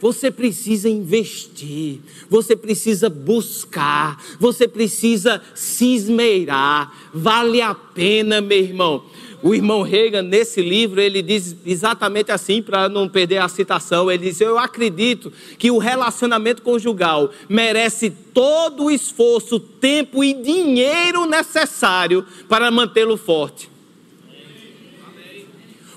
Você 0.01 0.31
precisa 0.31 0.89
investir, 0.89 2.01
você 2.29 2.55
precisa 2.55 3.09
buscar, 3.09 4.23
você 4.39 4.69
precisa 4.69 5.41
se 5.55 5.95
esmeirar. 5.95 6.93
Vale 7.15 7.63
a 7.63 7.75
pena, 7.75 8.41
meu 8.41 8.59
irmão. 8.59 9.05
O 9.45 9.55
irmão 9.55 9.83
Reagan, 9.83 10.23
nesse 10.23 10.63
livro, 10.63 10.99
ele 11.03 11.21
diz 11.21 11.55
exatamente 11.67 12.33
assim, 12.33 12.63
para 12.63 12.89
não 12.89 13.07
perder 13.07 13.37
a 13.37 13.49
citação: 13.49 14.11
ele 14.11 14.31
diz, 14.31 14.41
Eu 14.41 14.59
acredito 14.59 15.31
que 15.59 15.71
o 15.71 15.77
relacionamento 15.77 16.63
conjugal 16.63 17.31
merece 17.47 18.09
todo 18.09 18.85
o 18.85 18.91
esforço, 18.91 19.61
tempo 19.61 20.25
e 20.25 20.33
dinheiro 20.33 21.27
necessário 21.27 22.25
para 22.49 22.71
mantê-lo 22.71 23.19
forte. 23.19 23.69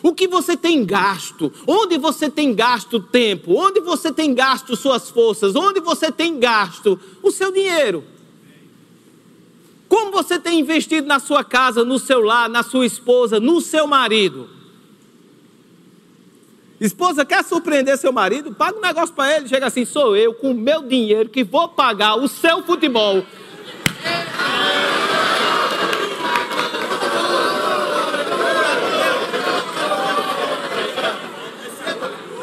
O 0.04 0.14
que 0.14 0.28
você 0.28 0.58
tem 0.58 0.84
gasto? 0.84 1.52
Onde 1.66 1.98
você 1.98 2.30
tem 2.30 2.54
gasto 2.54 3.00
tempo? 3.00 3.54
Onde 3.56 3.80
você 3.80 4.12
tem 4.12 4.34
gasto 4.34 4.76
suas 4.76 5.10
forças? 5.10 5.56
Onde 5.56 5.80
você 5.80 6.12
tem 6.12 6.38
gasto 6.38 7.00
o 7.24 7.32
seu 7.32 7.50
dinheiro? 7.54 8.04
Como 9.88 10.12
você 10.12 10.40
tem 10.40 10.60
investido 10.60 11.08
na 11.08 11.20
sua 11.20 11.44
casa, 11.44 11.84
no 11.86 11.98
seu 11.98 12.22
lar, 12.22 12.50
na 12.50 12.64
sua 12.64 12.86
esposa, 12.86 13.40
no 13.40 13.62
seu 13.62 13.88
marido? 13.88 14.50
Esposa 16.80 17.26
quer 17.26 17.44
surpreender 17.44 17.98
seu 17.98 18.12
marido? 18.12 18.54
Paga 18.54 18.78
um 18.78 18.82
negócio 18.82 19.16
para 19.16 19.36
ele. 19.36 19.48
Chega 19.48 19.66
assim: 19.66 19.86
sou 19.86 20.16
eu, 20.16 20.34
com 20.34 20.52
o 20.52 20.54
meu 20.54 20.84
dinheiro, 20.84 21.30
que 21.30 21.44
vou 21.44 21.70
pagar 21.70 22.16
o 22.16 22.28
seu 22.28 22.62
futebol. 22.64 23.26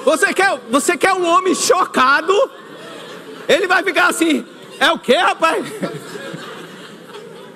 Você 0.05 0.35
quer, 0.35 0.61
você 0.71 0.97
quer 0.97 1.13
um 1.15 1.27
homem 1.27 1.55
chocado? 1.55 2.35
Ele 3.49 3.67
vai 3.67 3.83
ficar 3.83 4.09
assim: 4.09 4.45
é 4.81 4.91
o 4.91 4.99
que, 4.99 5.15
rapaz? 5.15 5.65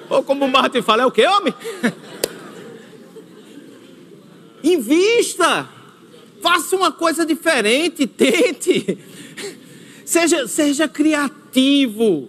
Ou 0.08 0.22
como 0.22 0.44
o 0.44 0.50
Martin 0.50 0.82
fala, 0.82 1.02
é 1.02 1.06
o 1.06 1.10
que, 1.10 1.26
homem? 1.26 1.54
Invista. 4.62 5.68
Faça 6.40 6.76
uma 6.76 6.92
coisa 6.92 7.26
diferente, 7.26 8.06
tente. 8.06 8.98
Seja, 10.04 10.46
seja 10.48 10.88
criativo 10.88 12.28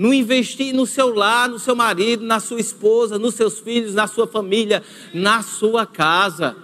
no 0.00 0.14
investir 0.14 0.74
no 0.74 0.86
seu 0.86 1.14
lar, 1.14 1.46
no 1.46 1.58
seu 1.58 1.76
marido, 1.76 2.24
na 2.24 2.40
sua 2.40 2.58
esposa, 2.58 3.18
nos 3.18 3.34
seus 3.34 3.60
filhos, 3.60 3.92
na 3.92 4.06
sua 4.06 4.26
família, 4.26 4.82
na 5.12 5.42
sua 5.42 5.84
casa. 5.84 6.56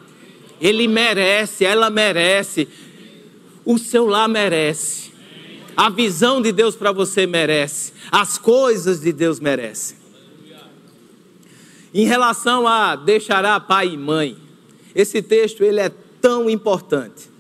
Ele 0.59 0.89
merece, 0.89 1.63
ela 1.63 1.91
merece. 1.91 2.67
O 3.63 3.77
seu 3.77 4.07
lar 4.07 4.27
merece. 4.27 5.13
A 5.77 5.91
visão 5.91 6.41
de 6.41 6.51
Deus 6.51 6.75
para 6.75 6.93
você 6.93 7.27
merece. 7.27 7.93
As 8.11 8.39
coisas 8.39 9.03
de 9.03 9.13
Deus 9.13 9.39
merecem. 9.39 9.96
Em 11.97 12.05
relação 12.05 12.69
a 12.69 12.95
deixará 12.95 13.59
pai 13.59 13.95
e 13.95 13.97
mãe, 13.97 14.37
esse 14.95 15.23
texto 15.23 15.65
ele 15.65 15.81
é 15.81 15.89
tão 16.21 16.51
importante, 16.51 17.31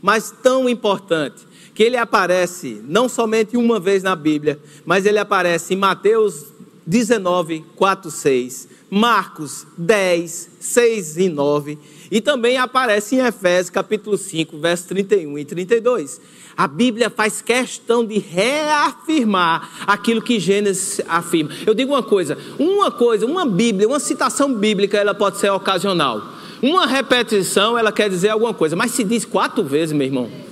mas 0.00 0.30
tão 0.42 0.66
importante, 0.66 1.46
que 1.74 1.82
ele 1.82 1.98
aparece 1.98 2.82
não 2.88 3.10
somente 3.10 3.58
uma 3.58 3.78
vez 3.78 4.02
na 4.02 4.16
Bíblia, 4.16 4.58
mas 4.86 5.04
ele 5.04 5.18
aparece 5.18 5.74
em 5.74 5.76
Mateus 5.76 6.46
19, 6.86 7.62
4, 7.76 8.10
6, 8.10 8.68
Marcos 8.88 9.66
10, 9.76 10.48
6 10.60 11.16
e 11.18 11.28
9, 11.28 11.78
e 12.10 12.20
também 12.20 12.56
aparece 12.56 13.16
em 13.16 13.26
Efésios 13.26 13.70
capítulo 13.70 14.16
5, 14.16 14.58
versos 14.58 14.86
31 14.86 15.38
e 15.38 15.44
32 15.44 16.20
a 16.56 16.66
Bíblia 16.66 17.10
faz 17.10 17.42
questão 17.42 18.04
de 18.04 18.18
reafirmar 18.18 19.84
aquilo 19.86 20.22
que 20.22 20.40
Gênesis 20.40 21.02
afirma. 21.06 21.50
Eu 21.66 21.74
digo 21.74 21.92
uma 21.92 22.02
coisa: 22.02 22.38
uma 22.58 22.90
coisa, 22.90 23.26
uma 23.26 23.44
Bíblia, 23.44 23.86
uma 23.86 24.00
citação 24.00 24.54
bíblica, 24.54 24.96
ela 24.96 25.14
pode 25.14 25.36
ser 25.36 25.50
ocasional. 25.50 26.22
Uma 26.62 26.86
repetição, 26.86 27.76
ela 27.76 27.92
quer 27.92 28.08
dizer 28.08 28.30
alguma 28.30 28.54
coisa, 28.54 28.74
mas 28.74 28.92
se 28.92 29.04
diz 29.04 29.26
quatro 29.26 29.62
vezes, 29.62 29.92
meu 29.92 30.06
irmão. 30.06 30.45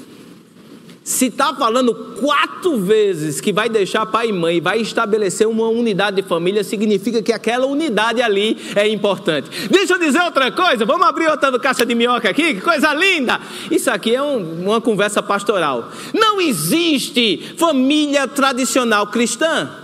Se 1.05 1.27
está 1.27 1.55
falando 1.55 1.95
quatro 2.19 2.79
vezes 2.81 3.39
que 3.39 3.53
vai 3.53 3.69
deixar 3.69 4.07
pai 4.07 4.29
e 4.29 4.33
mãe, 4.33 4.59
vai 4.59 4.81
estabelecer 4.81 5.47
uma 5.47 5.69
unidade 5.69 6.23
de 6.23 6.27
família, 6.27 6.65
significa 6.65 7.21
que 7.21 7.31
aquela 7.31 7.67
unidade 7.67 8.23
ali 8.23 8.57
é 8.75 8.89
importante. 8.89 9.69
Deixa 9.69 9.93
eu 9.93 9.99
dizer 9.99 10.23
outra 10.23 10.51
coisa, 10.51 10.87
vamos 10.87 11.07
abrir 11.07 11.29
outra 11.29 11.59
caixa 11.59 11.85
de 11.85 11.95
minhoca 11.95 12.31
aqui, 12.31 12.55
que 12.55 12.63
coisa 12.63 12.95
linda! 12.95 13.39
Isso 13.71 13.91
aqui 13.91 14.15
é 14.15 14.23
um, 14.23 14.63
uma 14.63 14.81
conversa 14.81 15.23
pastoral. 15.23 15.91
Não 16.15 16.41
existe 16.41 17.53
família 17.59 18.27
tradicional 18.27 19.07
cristã. 19.09 19.84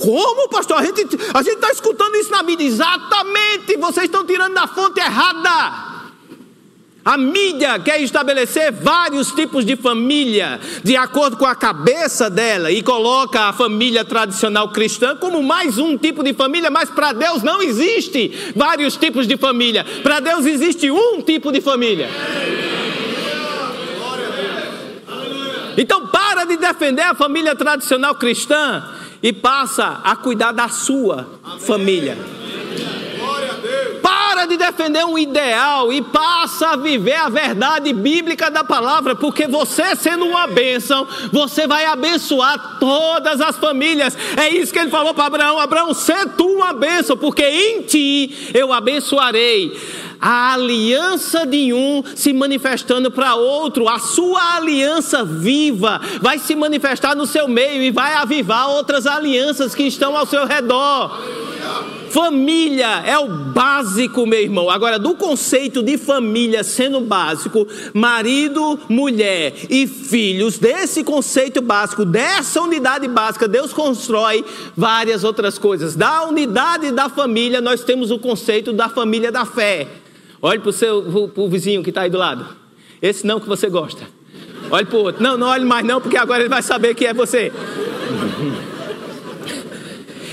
Como, 0.00 0.48
pastor? 0.48 0.78
A 0.78 0.84
gente 0.84 1.02
a 1.34 1.40
está 1.40 1.70
escutando 1.70 2.16
isso 2.16 2.30
na 2.30 2.42
mídia. 2.42 2.66
Exatamente, 2.66 3.76
vocês 3.76 4.06
estão 4.06 4.24
tirando 4.24 4.54
da 4.54 4.66
fonte 4.66 4.98
errada. 4.98 5.90
A 7.02 7.16
mídia 7.16 7.78
quer 7.78 8.00
estabelecer 8.02 8.72
vários 8.72 9.32
tipos 9.32 9.64
de 9.64 9.74
família, 9.74 10.60
de 10.84 10.96
acordo 10.96 11.36
com 11.36 11.46
a 11.46 11.54
cabeça 11.54 12.28
dela, 12.28 12.70
e 12.70 12.82
coloca 12.82 13.40
a 13.44 13.52
família 13.54 14.04
tradicional 14.04 14.68
cristã 14.68 15.16
como 15.16 15.42
mais 15.42 15.78
um 15.78 15.96
tipo 15.96 16.22
de 16.22 16.34
família, 16.34 16.70
mas 16.70 16.90
para 16.90 17.12
Deus 17.14 17.42
não 17.42 17.62
existe 17.62 18.52
vários 18.54 18.96
tipos 18.98 19.26
de 19.26 19.38
família. 19.38 19.84
Para 20.02 20.20
Deus 20.20 20.44
existe 20.44 20.90
um 20.90 21.22
tipo 21.22 21.50
de 21.50 21.62
família. 21.62 22.08
Então 25.76 26.06
para 26.08 26.44
de 26.44 26.58
defender 26.58 27.02
a 27.02 27.14
família 27.14 27.56
tradicional 27.56 28.14
cristã 28.14 28.84
e 29.22 29.32
passa 29.32 30.00
a 30.02 30.16
cuidar 30.16 30.52
da 30.52 30.68
sua 30.68 31.28
família. 31.60 32.16
Para 34.02 34.46
de 34.46 34.56
defender 34.56 35.04
um 35.04 35.18
ideal 35.18 35.92
e 35.92 36.00
passa 36.00 36.68
a 36.68 36.76
viver 36.76 37.14
a 37.14 37.28
verdade 37.28 37.92
bíblica 37.92 38.50
da 38.50 38.64
palavra, 38.64 39.14
porque 39.14 39.46
você 39.46 39.94
sendo 39.94 40.24
uma 40.24 40.46
bênção, 40.46 41.06
você 41.30 41.66
vai 41.66 41.84
abençoar 41.84 42.78
todas 42.78 43.40
as 43.40 43.56
famílias. 43.56 44.16
É 44.36 44.48
isso 44.48 44.72
que 44.72 44.78
ele 44.78 44.90
falou 44.90 45.12
para 45.12 45.26
Abraão: 45.26 45.58
Abraão, 45.58 45.92
sê 45.92 46.26
tu 46.36 46.46
uma 46.46 46.72
bênção, 46.72 47.16
porque 47.16 47.44
em 47.44 47.82
ti 47.82 48.50
eu 48.54 48.72
abençoarei 48.72 49.76
a 50.20 50.52
aliança 50.52 51.46
de 51.46 51.72
um 51.72 52.02
se 52.14 52.32
manifestando 52.32 53.10
para 53.10 53.34
outro, 53.34 53.88
a 53.88 53.98
sua 53.98 54.56
aliança 54.56 55.24
viva 55.24 56.00
vai 56.20 56.38
se 56.38 56.54
manifestar 56.54 57.16
no 57.16 57.26
seu 57.26 57.48
meio 57.48 57.82
e 57.82 57.90
vai 57.90 58.14
avivar 58.14 58.68
outras 58.68 59.06
alianças 59.06 59.74
que 59.74 59.84
estão 59.84 60.16
ao 60.16 60.26
seu 60.26 60.46
redor. 60.46 61.18
Família 62.10 63.04
é 63.06 63.16
o 63.16 63.28
básico, 63.28 64.26
meu 64.26 64.40
irmão. 64.40 64.68
Agora, 64.68 64.98
do 64.98 65.14
conceito 65.14 65.80
de 65.80 65.96
família 65.96 66.64
sendo 66.64 67.00
básico, 67.00 67.66
marido, 67.94 68.80
mulher 68.88 69.54
e 69.70 69.86
filhos, 69.86 70.58
desse 70.58 71.04
conceito 71.04 71.62
básico, 71.62 72.04
dessa 72.04 72.60
unidade 72.60 73.06
básica, 73.06 73.46
Deus 73.46 73.72
constrói 73.72 74.44
várias 74.76 75.22
outras 75.22 75.56
coisas. 75.56 75.94
Da 75.94 76.24
unidade 76.24 76.90
da 76.90 77.08
família, 77.08 77.60
nós 77.60 77.84
temos 77.84 78.10
o 78.10 78.18
conceito 78.18 78.72
da 78.72 78.88
família 78.88 79.30
da 79.30 79.44
fé. 79.44 79.86
Olhe 80.42 80.58
para 80.58 80.70
o 80.70 80.72
seu 80.72 81.30
pro 81.34 81.48
vizinho 81.48 81.82
que 81.82 81.90
está 81.90 82.02
aí 82.02 82.10
do 82.10 82.18
lado. 82.18 82.46
Esse 83.02 83.26
não 83.26 83.40
que 83.40 83.48
você 83.48 83.68
gosta. 83.68 84.06
Olhe 84.70 84.86
para 84.86 84.98
o 84.98 85.02
outro. 85.02 85.22
Não, 85.22 85.36
não 85.36 85.48
olhe 85.48 85.64
mais 85.64 85.84
não, 85.84 86.00
porque 86.00 86.16
agora 86.16 86.40
ele 86.40 86.48
vai 86.48 86.62
saber 86.62 86.94
que 86.94 87.06
é 87.06 87.14
você. 87.14 87.52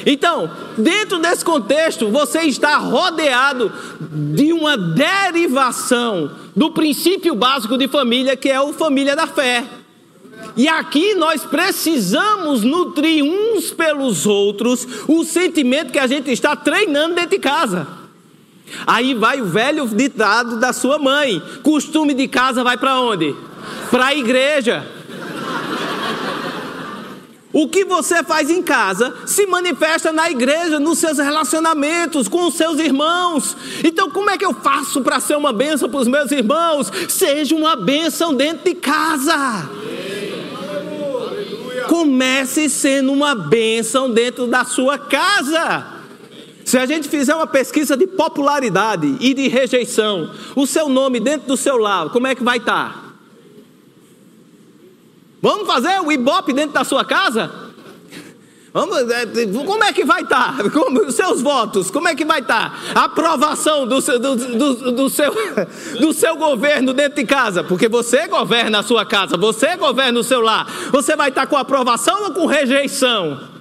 Então, 0.09 0.49
dentro 0.77 1.19
desse 1.19 1.43
contexto, 1.43 2.07
você 2.07 2.43
está 2.43 2.77
rodeado 2.77 3.69
de 3.99 4.53
uma 4.53 4.77
derivação 4.77 6.31
do 6.55 6.71
princípio 6.71 7.35
básico 7.35 7.77
de 7.77 7.89
família, 7.89 8.37
que 8.37 8.49
é 8.49 8.61
o 8.61 8.71
família 8.71 9.17
da 9.17 9.27
fé. 9.27 9.65
E 10.55 10.65
aqui 10.65 11.13
nós 11.13 11.43
precisamos 11.43 12.63
nutrir 12.63 13.21
uns 13.21 13.71
pelos 13.71 14.25
outros 14.25 14.87
o 15.09 15.25
sentimento 15.25 15.91
que 15.91 15.99
a 15.99 16.07
gente 16.07 16.31
está 16.31 16.55
treinando 16.55 17.15
dentro 17.15 17.31
de 17.31 17.39
casa. 17.39 17.96
Aí 18.85 19.13
vai 19.13 19.41
o 19.41 19.45
velho 19.45 19.87
ditado 19.87 20.59
da 20.59 20.73
sua 20.73 20.99
mãe: 20.99 21.41
costume 21.63 22.13
de 22.13 22.27
casa 22.27 22.63
vai 22.63 22.77
para 22.77 22.99
onde? 22.99 23.35
Para 23.89 24.07
a 24.07 24.15
igreja. 24.15 24.85
O 27.53 27.67
que 27.67 27.83
você 27.85 28.23
faz 28.23 28.51
em 28.51 28.61
casa 28.61 29.15
se 29.25 29.47
manifesta 29.47 30.11
na 30.11 30.29
igreja, 30.29 30.79
nos 30.79 30.99
seus 30.99 31.17
relacionamentos 31.17 32.27
com 32.27 32.45
os 32.45 32.53
seus 32.53 32.77
irmãos. 32.77 33.57
Então, 33.83 34.11
como 34.11 34.29
é 34.29 34.37
que 34.37 34.45
eu 34.45 34.53
faço 34.53 35.01
para 35.01 35.19
ser 35.19 35.35
uma 35.37 35.51
bênção 35.51 35.89
para 35.89 35.99
os 35.99 36.07
meus 36.07 36.31
irmãos? 36.31 36.91
Seja 37.09 37.55
uma 37.55 37.75
bênção 37.75 38.31
dentro 38.31 38.63
de 38.65 38.75
casa. 38.75 39.67
Comece 41.87 42.69
sendo 42.69 43.11
uma 43.11 43.33
bênção 43.33 44.11
dentro 44.11 44.45
da 44.45 44.63
sua 44.63 44.99
casa. 44.99 45.96
Se 46.67 46.77
a 46.77 46.85
gente 46.85 47.07
fizer 47.07 47.33
uma 47.33 47.47
pesquisa 47.47 47.95
de 47.95 48.05
popularidade 48.05 49.15
e 49.21 49.33
de 49.33 49.47
rejeição, 49.47 50.29
o 50.53 50.67
seu 50.67 50.89
nome 50.89 51.17
dentro 51.17 51.47
do 51.47 51.55
seu 51.55 51.77
lar, 51.77 52.09
como 52.09 52.27
é 52.27 52.35
que 52.35 52.43
vai 52.43 52.57
estar? 52.57 52.93
Tá? 52.93 53.03
Vamos 55.41 55.65
fazer 55.65 56.01
o 56.01 56.11
ibope 56.11 56.51
dentro 56.51 56.73
da 56.73 56.83
sua 56.83 57.05
casa? 57.05 57.49
Vamos, 58.73 58.97
é, 59.09 59.25
como 59.65 59.81
é 59.81 59.93
que 59.93 60.03
vai 60.03 60.23
estar? 60.23 60.57
Tá? 60.57 60.67
Como, 60.69 61.05
os 61.05 61.15
seus 61.15 61.41
votos, 61.41 61.89
como 61.89 62.09
é 62.09 62.15
que 62.15 62.25
vai 62.25 62.41
estar? 62.41 62.69
Tá? 62.93 62.99
A 62.99 63.05
aprovação 63.05 63.87
do 63.87 64.01
seu, 64.01 64.19
do, 64.19 64.35
do, 64.35 64.91
do, 64.91 65.09
seu, 65.09 65.33
do 66.01 66.11
seu 66.11 66.35
governo 66.35 66.93
dentro 66.93 67.15
de 67.15 67.25
casa, 67.25 67.63
porque 67.63 67.87
você 67.87 68.27
governa 68.27 68.79
a 68.79 68.83
sua 68.83 69.05
casa, 69.05 69.37
você 69.37 69.77
governa 69.77 70.19
o 70.19 70.23
seu 70.23 70.41
lar. 70.41 70.67
Você 70.91 71.15
vai 71.15 71.29
estar 71.29 71.47
com 71.47 71.55
aprovação 71.55 72.25
ou 72.25 72.31
com 72.31 72.45
rejeição? 72.45 73.55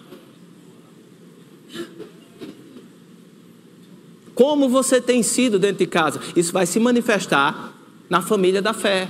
Como 4.37 4.69
você 4.69 5.01
tem 5.01 5.23
sido 5.23 5.59
dentro 5.59 5.79
de 5.79 5.87
casa? 5.87 6.21
Isso 6.37 6.53
vai 6.53 6.67
se 6.67 6.79
manifestar 6.79 7.73
na 8.09 8.21
família 8.21 8.61
da 8.61 8.75
fé. 8.75 9.09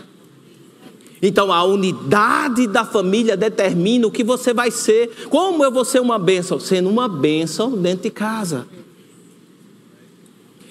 Então 1.20 1.52
a 1.52 1.64
unidade 1.64 2.68
da 2.68 2.84
família 2.84 3.36
determina 3.36 4.06
o 4.06 4.10
que 4.10 4.22
você 4.22 4.54
vai 4.54 4.70
ser. 4.70 5.26
Como 5.28 5.64
eu 5.64 5.72
vou 5.72 5.84
ser 5.84 6.00
uma 6.00 6.16
bênção? 6.16 6.60
Sendo 6.60 6.88
uma 6.88 7.08
bênção 7.08 7.72
dentro 7.72 8.04
de 8.04 8.10
casa. 8.10 8.68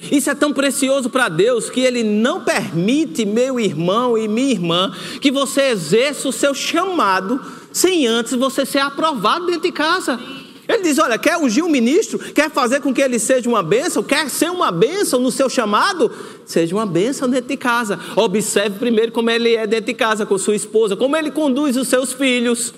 Isso 0.09 0.29
é 0.29 0.35
tão 0.35 0.53
precioso 0.53 1.09
para 1.09 1.27
Deus 1.27 1.69
que 1.69 1.81
Ele 1.81 2.01
não 2.01 2.41
permite, 2.41 3.25
meu 3.25 3.59
irmão 3.59 4.17
e 4.17 4.25
minha 4.25 4.51
irmã, 4.51 4.95
que 5.19 5.31
você 5.31 5.63
exerça 5.63 6.29
o 6.29 6.31
seu 6.31 6.53
chamado 6.53 7.41
sem 7.73 8.07
antes 8.07 8.31
você 8.33 8.65
ser 8.65 8.79
aprovado 8.79 9.47
dentro 9.47 9.63
de 9.63 9.71
casa. 9.73 10.17
Ele 10.67 10.83
diz: 10.83 10.97
Olha, 10.97 11.17
quer 11.17 11.37
ungir 11.37 11.63
um 11.63 11.69
ministro, 11.69 12.17
quer 12.17 12.49
fazer 12.49 12.81
com 12.81 12.93
que 12.93 13.01
ele 13.01 13.19
seja 13.19 13.47
uma 13.47 13.61
bênção, 13.61 14.01
quer 14.01 14.29
ser 14.29 14.49
uma 14.49 14.71
bênção 14.71 15.19
no 15.19 15.31
seu 15.31 15.49
chamado, 15.49 16.11
seja 16.45 16.75
uma 16.75 16.85
bênção 16.85 17.29
dentro 17.29 17.49
de 17.49 17.57
casa. 17.57 17.99
Observe 18.15 18.79
primeiro 18.79 19.11
como 19.11 19.29
ele 19.29 19.55
é 19.55 19.67
dentro 19.67 19.87
de 19.87 19.93
casa 19.93 20.25
com 20.25 20.37
sua 20.37 20.55
esposa, 20.55 20.95
como 20.95 21.15
ele 21.15 21.31
conduz 21.31 21.77
os 21.77 21.87
seus 21.87 22.13
filhos. 22.13 22.73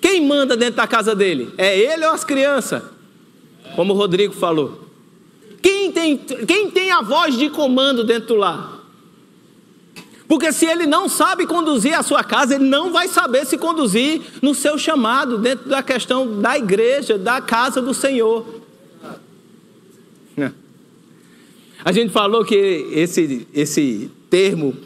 Quem 0.00 0.24
manda 0.24 0.56
dentro 0.56 0.76
da 0.76 0.86
casa 0.86 1.14
dele? 1.14 1.52
É 1.58 1.76
ele 1.76 2.06
ou 2.06 2.12
as 2.12 2.24
crianças? 2.24 2.82
Como 3.74 3.92
o 3.92 3.96
Rodrigo 3.96 4.32
falou. 4.32 4.88
Quem 5.60 5.90
tem, 5.90 6.16
quem 6.16 6.70
tem 6.70 6.92
a 6.92 7.02
voz 7.02 7.36
de 7.36 7.50
comando 7.50 8.04
dentro 8.04 8.28
do 8.28 8.34
lar? 8.36 8.77
Porque 10.28 10.52
se 10.52 10.66
ele 10.66 10.86
não 10.86 11.08
sabe 11.08 11.46
conduzir 11.46 11.98
a 11.98 12.02
sua 12.02 12.22
casa, 12.22 12.54
ele 12.54 12.68
não 12.68 12.92
vai 12.92 13.08
saber 13.08 13.46
se 13.46 13.56
conduzir 13.56 14.20
no 14.42 14.54
seu 14.54 14.76
chamado, 14.76 15.38
dentro 15.38 15.70
da 15.70 15.82
questão 15.82 16.40
da 16.40 16.58
igreja, 16.58 17.16
da 17.16 17.40
casa 17.40 17.80
do 17.80 17.94
Senhor. 17.94 18.58
A 21.84 21.92
gente 21.92 22.12
falou 22.12 22.44
que 22.44 22.54
esse, 22.92 23.48
esse 23.54 24.10
termo 24.28 24.76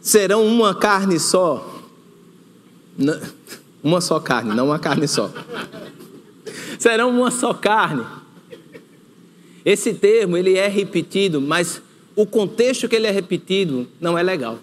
serão 0.00 0.44
uma 0.44 0.74
carne 0.74 1.20
só. 1.20 1.80
Uma 3.82 4.00
só 4.00 4.18
carne, 4.18 4.54
não 4.54 4.66
uma 4.66 4.78
carne 4.78 5.06
só. 5.06 5.30
Serão 6.78 7.10
uma 7.10 7.30
só 7.30 7.54
carne. 7.54 8.04
Esse 9.64 9.94
termo 9.94 10.36
ele 10.36 10.56
é 10.56 10.66
repetido, 10.66 11.40
mas 11.40 11.80
o 12.14 12.26
contexto 12.26 12.88
que 12.88 12.96
ele 12.96 13.06
é 13.06 13.10
repetido 13.10 13.86
não 14.00 14.16
é 14.16 14.22
legal. 14.22 14.58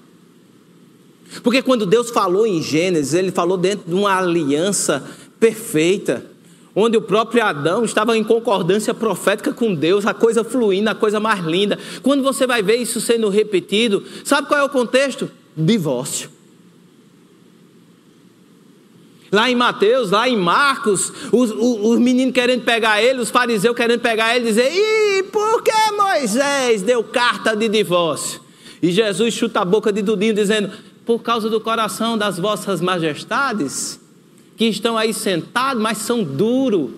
Porque 1.43 1.61
quando 1.61 1.85
Deus 1.85 2.09
falou 2.09 2.45
em 2.45 2.61
Gênesis, 2.61 3.13
ele 3.13 3.31
falou 3.31 3.57
dentro 3.57 3.87
de 3.87 3.93
uma 3.93 4.17
aliança 4.17 5.03
perfeita, 5.39 6.25
onde 6.75 6.97
o 6.97 7.01
próprio 7.01 7.43
Adão 7.43 7.83
estava 7.83 8.17
em 8.17 8.23
concordância 8.23 8.93
profética 8.93 9.53
com 9.53 9.73
Deus, 9.73 10.05
a 10.05 10.13
coisa 10.13 10.43
fluindo, 10.43 10.89
a 10.89 10.95
coisa 10.95 11.19
mais 11.19 11.43
linda. 11.45 11.77
Quando 12.01 12.23
você 12.23 12.47
vai 12.47 12.61
ver 12.61 12.77
isso 12.77 12.99
sendo 12.99 13.29
repetido, 13.29 14.03
sabe 14.23 14.47
qual 14.47 14.59
é 14.59 14.63
o 14.63 14.69
contexto? 14.69 15.29
Divórcio. 15.55 16.38
Lá 19.31 19.49
em 19.49 19.55
Mateus, 19.55 20.09
lá 20.09 20.27
em 20.27 20.35
Marcos, 20.35 21.13
os, 21.31 21.51
os, 21.51 21.77
os, 21.81 21.99
meninos 21.99 22.33
querendo 22.33 22.63
pegar 22.63 23.01
ele, 23.01 23.19
os 23.19 23.29
fariseus 23.29 23.75
querendo 23.75 23.99
pegar 23.99 24.35
ele, 24.35 24.45
dizer: 24.45 24.71
e 24.73 25.23
por 25.23 25.61
que 25.61 25.91
Moisés 25.95 26.81
deu 26.81 27.03
carta 27.03 27.55
de 27.55 27.67
divórcio? 27.69 28.41
E 28.81 28.91
Jesus 28.91 29.33
chuta 29.33 29.59
a 29.59 29.65
boca 29.65 29.91
de 29.91 30.01
Dudinho, 30.01 30.33
dizendo: 30.33 30.71
por 31.05 31.23
causa 31.23 31.49
do 31.49 31.59
coração 31.59 32.17
das 32.17 32.37
vossas 32.37 32.81
majestades, 32.81 33.99
que 34.55 34.65
estão 34.65 34.97
aí 34.97 35.13
sentados, 35.13 35.81
mas 35.81 35.99
são 35.99 36.23
duros. 36.23 36.91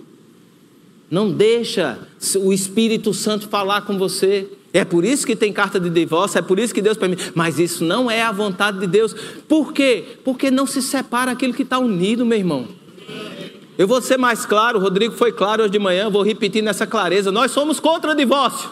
Não 1.10 1.30
deixa 1.30 1.98
o 2.38 2.52
Espírito 2.52 3.12
Santo 3.14 3.48
falar 3.48 3.82
com 3.82 3.98
você. 3.98 4.48
É 4.72 4.84
por 4.84 5.04
isso 5.04 5.26
que 5.26 5.36
tem 5.36 5.52
carta 5.52 5.78
de 5.78 5.90
divórcio, 5.90 6.38
é 6.38 6.42
por 6.42 6.58
isso 6.58 6.72
que 6.72 6.80
Deus 6.80 6.96
permite. 6.96 7.30
Mas 7.34 7.58
isso 7.58 7.84
não 7.84 8.10
é 8.10 8.22
a 8.22 8.32
vontade 8.32 8.78
de 8.78 8.86
Deus. 8.86 9.14
Por 9.46 9.72
quê? 9.72 10.16
Porque 10.24 10.50
não 10.50 10.66
se 10.66 10.80
separa 10.80 11.32
aquilo 11.32 11.52
que 11.52 11.62
está 11.62 11.78
unido, 11.78 12.24
meu 12.24 12.38
irmão. 12.38 12.68
Eu 13.76 13.86
vou 13.86 14.00
ser 14.00 14.16
mais 14.16 14.46
claro, 14.46 14.78
o 14.78 14.82
Rodrigo 14.82 15.14
foi 15.14 15.32
claro 15.32 15.62
hoje 15.62 15.72
de 15.72 15.78
manhã, 15.78 16.08
vou 16.08 16.22
repetir 16.22 16.62
nessa 16.62 16.86
clareza. 16.86 17.30
Nós 17.30 17.50
somos 17.50 17.80
contra 17.80 18.12
o 18.12 18.14
divórcio. 18.14 18.70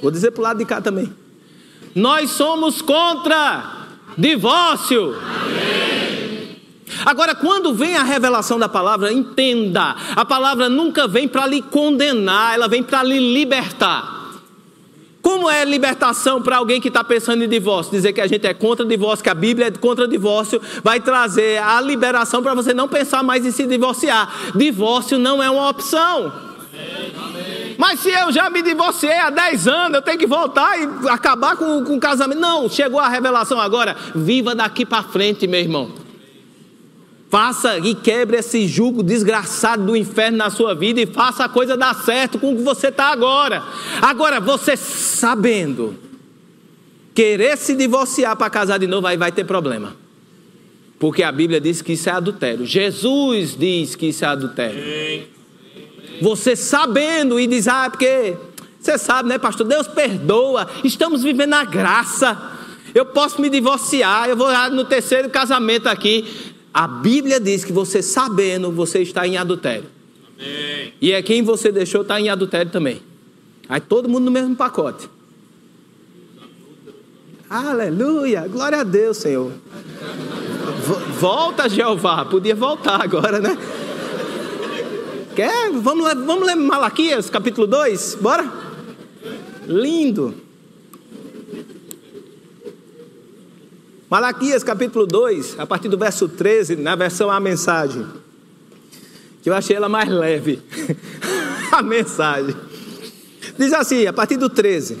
Vou 0.00 0.10
dizer 0.10 0.30
para 0.32 0.40
o 0.40 0.44
lado 0.44 0.58
de 0.58 0.64
cá 0.64 0.80
também. 0.80 1.12
Nós 1.94 2.30
somos 2.30 2.82
contra 2.82 3.88
divórcio. 4.16 5.14
Agora, 7.04 7.34
quando 7.34 7.72
vem 7.72 7.96
a 7.96 8.02
revelação 8.02 8.58
da 8.58 8.68
palavra, 8.68 9.12
entenda: 9.12 9.96
a 10.14 10.24
palavra 10.24 10.68
nunca 10.68 11.08
vem 11.08 11.26
para 11.26 11.46
lhe 11.46 11.62
condenar, 11.62 12.54
ela 12.54 12.68
vem 12.68 12.82
para 12.82 13.02
lhe 13.02 13.18
libertar. 13.18 14.14
Como 15.24 15.48
é 15.48 15.64
libertação 15.64 16.42
para 16.42 16.58
alguém 16.58 16.78
que 16.78 16.88
está 16.88 17.02
pensando 17.02 17.42
em 17.42 17.48
divórcio? 17.48 17.90
Dizer 17.90 18.12
que 18.12 18.20
a 18.20 18.26
gente 18.26 18.46
é 18.46 18.52
contra 18.52 18.84
divórcio, 18.84 19.24
que 19.24 19.30
a 19.30 19.34
Bíblia 19.34 19.68
é 19.68 19.70
contra 19.70 20.06
divórcio, 20.06 20.60
vai 20.82 21.00
trazer 21.00 21.62
a 21.62 21.80
liberação 21.80 22.42
para 22.42 22.52
você 22.52 22.74
não 22.74 22.86
pensar 22.86 23.22
mais 23.22 23.46
em 23.46 23.50
se 23.50 23.66
divorciar. 23.66 24.52
Divórcio 24.54 25.18
não 25.18 25.42
é 25.42 25.48
uma 25.48 25.70
opção. 25.70 26.30
Mas 27.78 28.00
se 28.00 28.10
eu 28.10 28.30
já 28.30 28.50
me 28.50 28.60
divorciei 28.60 29.18
há 29.18 29.30
10 29.30 29.66
anos, 29.66 29.96
eu 29.96 30.02
tenho 30.02 30.18
que 30.18 30.26
voltar 30.26 30.78
e 30.78 31.08
acabar 31.08 31.56
com, 31.56 31.82
com 31.82 31.96
o 31.96 32.00
casamento. 32.00 32.38
Não, 32.38 32.68
chegou 32.68 33.00
a 33.00 33.08
revelação 33.08 33.58
agora. 33.58 33.96
Viva 34.14 34.54
daqui 34.54 34.84
para 34.84 35.02
frente, 35.04 35.46
meu 35.46 35.60
irmão. 35.60 36.03
Faça 37.34 37.78
e 37.78 37.96
quebre 37.96 38.36
esse 38.36 38.68
jugo 38.68 39.02
desgraçado 39.02 39.84
do 39.84 39.96
inferno 39.96 40.38
na 40.38 40.50
sua 40.50 40.72
vida 40.72 41.00
e 41.00 41.06
faça 41.06 41.44
a 41.44 41.48
coisa 41.48 41.76
dar 41.76 41.92
certo 41.92 42.38
com 42.38 42.52
o 42.52 42.56
que 42.56 42.62
você 42.62 42.90
está 42.90 43.06
agora. 43.06 43.60
Agora, 44.00 44.38
você 44.38 44.76
sabendo, 44.76 45.98
querer 47.12 47.58
se 47.58 47.74
divorciar 47.74 48.36
para 48.36 48.48
casar 48.48 48.78
de 48.78 48.86
novo, 48.86 49.08
aí 49.08 49.16
vai 49.16 49.32
ter 49.32 49.42
problema. 49.42 49.96
Porque 50.96 51.24
a 51.24 51.32
Bíblia 51.32 51.60
diz 51.60 51.82
que 51.82 51.94
isso 51.94 52.08
é 52.08 52.12
adultério. 52.12 52.64
Jesus 52.64 53.56
diz 53.58 53.96
que 53.96 54.06
isso 54.06 54.24
é 54.24 54.28
adultério. 54.28 55.26
Você 56.22 56.54
sabendo 56.54 57.40
e 57.40 57.48
diz, 57.48 57.66
ah, 57.66 57.90
porque 57.90 58.36
você 58.78 58.96
sabe, 58.96 59.28
né, 59.28 59.38
pastor? 59.38 59.66
Deus 59.66 59.88
perdoa, 59.88 60.68
estamos 60.84 61.24
vivendo 61.24 61.54
a 61.54 61.64
graça. 61.64 62.40
Eu 62.94 63.06
posso 63.06 63.42
me 63.42 63.50
divorciar, 63.50 64.28
eu 64.28 64.36
vou 64.36 64.52
no 64.70 64.84
terceiro 64.84 65.28
casamento 65.28 65.88
aqui. 65.88 66.53
A 66.74 66.88
Bíblia 66.88 67.38
diz 67.38 67.64
que 67.64 67.72
você 67.72 68.02
sabendo, 68.02 68.72
você 68.72 68.98
está 68.98 69.24
em 69.24 69.36
adultério. 69.36 69.84
Amém. 70.36 70.92
E 71.00 71.12
é 71.12 71.22
quem 71.22 71.40
você 71.40 71.70
deixou 71.70 72.02
está 72.02 72.20
em 72.20 72.28
adultério 72.28 72.72
também. 72.72 73.00
Aí 73.68 73.80
todo 73.80 74.08
mundo 74.08 74.24
no 74.24 74.32
mesmo 74.32 74.56
pacote. 74.56 75.08
Aleluia, 77.48 78.48
glória 78.48 78.80
a 78.80 78.82
Deus, 78.82 79.18
Senhor. 79.18 79.52
Volta, 81.20 81.68
Jeová. 81.68 82.24
Podia 82.24 82.56
voltar 82.56 83.00
agora, 83.00 83.38
né? 83.38 83.56
Quer? 85.36 85.70
Vamos, 85.70 86.12
vamos 86.26 86.44
ler 86.44 86.56
Malaquias, 86.56 87.30
capítulo 87.30 87.68
2? 87.68 88.18
Bora? 88.20 88.52
Lindo. 89.68 90.43
Malaquias 94.14 94.62
capítulo 94.62 95.08
2, 95.08 95.56
a 95.58 95.66
partir 95.66 95.88
do 95.88 95.98
verso 95.98 96.28
13, 96.28 96.76
na 96.76 96.94
versão 96.94 97.32
A 97.32 97.40
Mensagem. 97.40 98.06
Que 99.42 99.50
eu 99.50 99.54
achei 99.54 99.74
ela 99.74 99.88
mais 99.88 100.08
leve. 100.08 100.62
a 101.72 101.82
mensagem. 101.82 102.54
Diz 103.58 103.72
assim, 103.72 104.06
a 104.06 104.12
partir 104.12 104.36
do 104.36 104.48
13. 104.48 105.00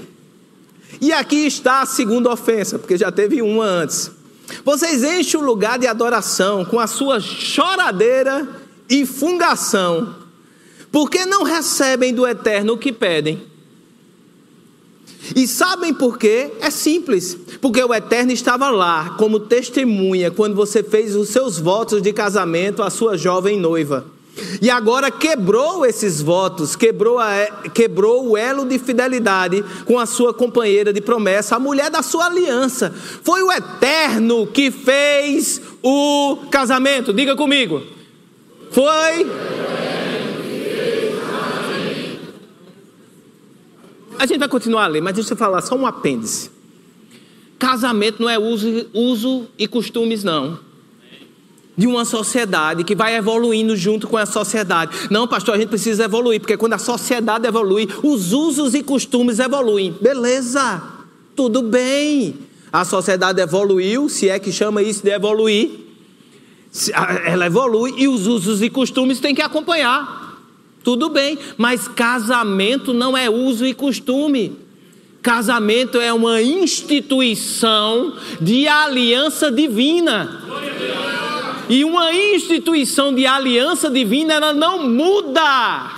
E 1.00 1.12
aqui 1.12 1.46
está 1.46 1.82
a 1.82 1.86
segunda 1.86 2.28
ofensa, 2.28 2.76
porque 2.76 2.96
já 2.96 3.12
teve 3.12 3.40
uma 3.40 3.64
antes. 3.64 4.10
Vocês 4.64 5.04
enchem 5.04 5.38
o 5.38 5.44
lugar 5.44 5.78
de 5.78 5.86
adoração 5.86 6.64
com 6.64 6.80
a 6.80 6.88
sua 6.88 7.20
choradeira 7.20 8.48
e 8.90 9.06
fungação, 9.06 10.12
porque 10.90 11.24
não 11.24 11.44
recebem 11.44 12.12
do 12.12 12.26
eterno 12.26 12.72
o 12.72 12.78
que 12.78 12.92
pedem. 12.92 13.46
E 15.34 15.48
sabem 15.48 15.92
por 15.92 16.18
quê? 16.18 16.52
É 16.60 16.70
simples. 16.70 17.36
Porque 17.60 17.82
o 17.82 17.92
Eterno 17.92 18.32
estava 18.32 18.70
lá 18.70 19.16
como 19.18 19.40
testemunha 19.40 20.30
quando 20.30 20.54
você 20.54 20.82
fez 20.82 21.16
os 21.16 21.30
seus 21.30 21.58
votos 21.58 22.00
de 22.00 22.12
casamento 22.12 22.82
à 22.82 22.90
sua 22.90 23.16
jovem 23.16 23.58
noiva. 23.58 24.06
E 24.60 24.68
agora 24.68 25.10
quebrou 25.10 25.86
esses 25.86 26.20
votos, 26.20 26.74
quebrou, 26.74 27.18
a, 27.18 27.46
quebrou 27.72 28.30
o 28.30 28.36
elo 28.36 28.64
de 28.64 28.78
fidelidade 28.78 29.64
com 29.84 29.98
a 29.98 30.06
sua 30.06 30.34
companheira 30.34 30.92
de 30.92 31.00
promessa, 31.00 31.56
a 31.56 31.58
mulher 31.60 31.90
da 31.90 32.02
sua 32.02 32.26
aliança. 32.26 32.92
Foi 33.22 33.42
o 33.42 33.52
Eterno 33.52 34.46
que 34.46 34.70
fez 34.70 35.60
o 35.82 36.38
casamento. 36.50 37.12
Diga 37.12 37.36
comigo. 37.36 37.82
Foi 38.70 39.26
A 44.18 44.26
gente 44.26 44.38
vai 44.38 44.48
continuar 44.48 44.84
a 44.84 44.86
ler, 44.86 45.00
mas 45.00 45.14
deixa 45.14 45.32
eu 45.32 45.36
falar 45.36 45.60
só 45.62 45.74
um 45.74 45.86
apêndice. 45.86 46.50
Casamento 47.58 48.22
não 48.22 48.28
é 48.28 48.38
uso, 48.38 48.86
uso 48.92 49.46
e 49.58 49.66
costumes, 49.66 50.22
não. 50.24 50.58
De 51.76 51.86
uma 51.86 52.04
sociedade 52.04 52.84
que 52.84 52.94
vai 52.94 53.16
evoluindo 53.16 53.76
junto 53.76 54.06
com 54.06 54.16
a 54.16 54.26
sociedade. 54.26 55.08
Não, 55.10 55.26
pastor, 55.26 55.54
a 55.54 55.58
gente 55.58 55.68
precisa 55.68 56.04
evoluir, 56.04 56.40
porque 56.40 56.56
quando 56.56 56.74
a 56.74 56.78
sociedade 56.78 57.46
evolui, 57.46 57.88
os 58.02 58.32
usos 58.32 58.74
e 58.74 58.82
costumes 58.82 59.38
evoluem. 59.38 59.96
Beleza, 60.00 60.82
tudo 61.34 61.62
bem. 61.62 62.36
A 62.72 62.84
sociedade 62.84 63.40
evoluiu, 63.40 64.08
se 64.08 64.28
é 64.28 64.38
que 64.38 64.52
chama 64.52 64.82
isso 64.82 65.02
de 65.02 65.10
evoluir. 65.10 65.70
Ela 67.24 67.46
evolui 67.46 67.94
e 67.96 68.08
os 68.08 68.26
usos 68.26 68.62
e 68.62 68.68
costumes 68.68 69.20
têm 69.20 69.34
que 69.34 69.42
acompanhar. 69.42 70.23
Tudo 70.84 71.08
bem, 71.08 71.38
mas 71.56 71.88
casamento 71.88 72.92
não 72.92 73.16
é 73.16 73.30
uso 73.30 73.66
e 73.66 73.72
costume. 73.72 74.58
Casamento 75.22 75.98
é 75.98 76.12
uma 76.12 76.42
instituição 76.42 78.12
de 78.38 78.68
aliança 78.68 79.50
divina. 79.50 80.42
E 81.70 81.82
uma 81.82 82.12
instituição 82.12 83.14
de 83.14 83.26
aliança 83.26 83.88
divina, 83.88 84.34
ela 84.34 84.52
não 84.52 84.86
muda. 84.86 85.90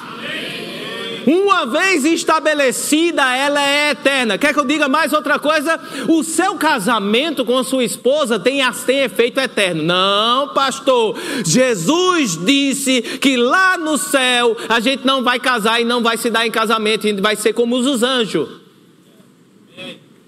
Uma 1.27 1.67
vez 1.67 2.05
estabelecida, 2.05 3.37
ela 3.37 3.61
é 3.61 3.91
eterna. 3.91 4.39
Quer 4.39 4.55
que 4.55 4.61
eu 4.61 4.65
diga 4.65 4.89
mais 4.89 5.13
outra 5.13 5.41
coisa? 5.41 5.81
O 6.07 6.23
seu 6.23 6.55
casamento 6.55 7.45
com 7.45 7.65
sua 7.65 7.83
esposa 7.83 8.39
tem, 8.39 8.61
tem 8.87 9.01
efeito 9.01 9.41
eterno. 9.41 9.83
Não, 9.83 10.55
pastor. 10.55 11.19
Jesus 11.45 12.39
disse 12.47 13.03
que 13.03 13.37
lá 13.37 13.77
no 13.77 13.99
céu 13.99 14.57
a 14.69 14.79
gente 14.79 15.05
não 15.05 15.25
vai 15.25 15.41
casar 15.41 15.81
e 15.81 15.85
não 15.85 16.01
vai 16.01 16.17
se 16.17 16.31
dar 16.31 16.47
em 16.47 16.51
casamento, 16.51 17.07
a 17.07 17.11
gente 17.11 17.21
vai 17.21 17.35
ser 17.35 17.53
como 17.53 17.75
os 17.77 18.03
anjos. 18.05 18.49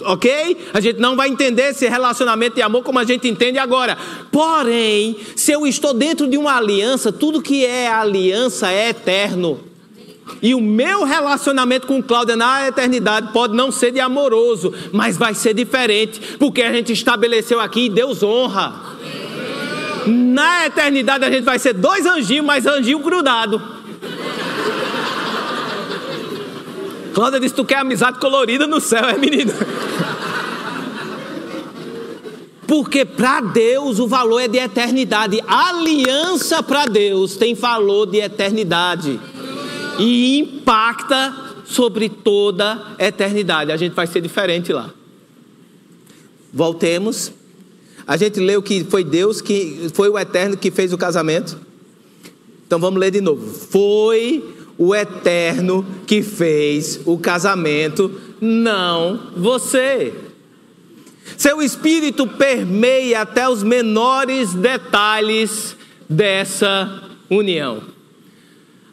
Ok? 0.01 0.57
A 0.73 0.81
gente 0.81 0.99
não 0.99 1.17
vai 1.17 1.29
entender 1.29 1.71
esse 1.71 1.89
relacionamento 1.89 2.57
de 2.57 2.63
amor 2.63 2.83
como 2.83 2.99
a 2.99 3.05
gente 3.05 3.29
entende 3.29 3.59
agora. 3.59 3.97
Porém, 4.33 5.17
se 5.37 5.53
eu 5.53 5.65
estou 5.65 5.95
dentro 5.95 6.29
de 6.29 6.37
uma 6.37 6.57
aliança, 6.57 7.13
tudo 7.13 7.43
que 7.43 7.65
é 7.65 7.89
aliança 7.89 8.73
é 8.73 8.91
eterno. 8.91 9.68
E 10.41 10.55
o 10.55 10.61
meu 10.61 11.05
relacionamento 11.05 11.87
com 11.87 12.03
Cláudia 12.03 12.37
na 12.37 12.69
eternidade 12.69 13.33
pode 13.33 13.55
não 13.55 13.73
ser 13.73 13.91
de 13.91 14.01
amoroso, 14.01 14.73
mas 14.93 15.17
vai 15.17 15.35
ser 15.35 15.55
diferente, 15.55 16.37
porque 16.39 16.63
a 16.63 16.73
gente 16.73 16.93
estabeleceu 16.93 17.61
aqui 17.61 17.87
e 17.87 17.89
Deus 17.89 18.23
honra. 18.23 18.97
Na 20.07 20.67
eternidade 20.67 21.25
a 21.25 21.31
gente 21.31 21.45
vai 21.45 21.59
ser 21.59 21.75
dois 21.75 22.07
anjinhos, 22.07 22.47
mas 22.47 22.67
anjinho 22.67 23.01
grudado. 23.01 23.61
Cláudia 27.13 27.41
disse: 27.41 27.55
Tu 27.55 27.65
quer 27.65 27.79
amizade 27.79 28.19
colorida 28.21 28.67
no 28.67 28.81
céu, 28.81 29.05
é 29.05 29.19
menina? 29.19 29.53
Porque 32.67 33.05
para 33.05 33.41
Deus 33.41 33.99
o 33.99 34.07
valor 34.07 34.41
é 34.41 34.47
de 34.47 34.59
eternidade. 34.59 35.43
aliança 35.49 36.63
para 36.63 36.85
Deus 36.85 37.35
tem 37.37 37.55
valor 37.55 38.07
de 38.07 38.19
eternidade 38.19 39.19
e 39.99 40.39
impacta 40.39 41.35
sobre 41.65 42.09
toda 42.09 42.97
a 42.99 43.07
eternidade. 43.07 43.73
A 43.73 43.77
gente 43.77 43.95
vai 43.95 44.07
ser 44.07 44.21
diferente 44.21 44.73
lá. 44.73 44.91
Voltemos. 46.53 47.33
A 48.07 48.17
gente 48.17 48.41
leu 48.41 48.63
que 48.63 48.85
foi 48.85 49.05
Deus 49.05 49.41
que 49.41 49.91
foi 49.93 50.09
o 50.09 50.19
eterno 50.19 50.57
que 50.57 50.71
fez 50.71 50.93
o 50.93 50.99
casamento. 50.99 51.59
Então 52.67 52.79
vamos 52.79 52.99
ler 52.99 53.11
de 53.11 53.21
novo. 53.21 53.47
Foi 53.47 54.43
o 54.79 54.95
eterno 54.95 55.85
que 56.07 56.23
fez 56.23 57.01
o 57.05 57.19
casamento, 57.19 58.11
não 58.41 59.33
você. 59.37 60.15
Seu 61.37 61.61
espírito 61.61 62.27
permeia 62.27 63.23
até 63.23 63.49
os 63.49 63.63
menores 63.63 64.55
detalhes 64.55 65.77
dessa 66.09 67.03
união. 67.29 67.98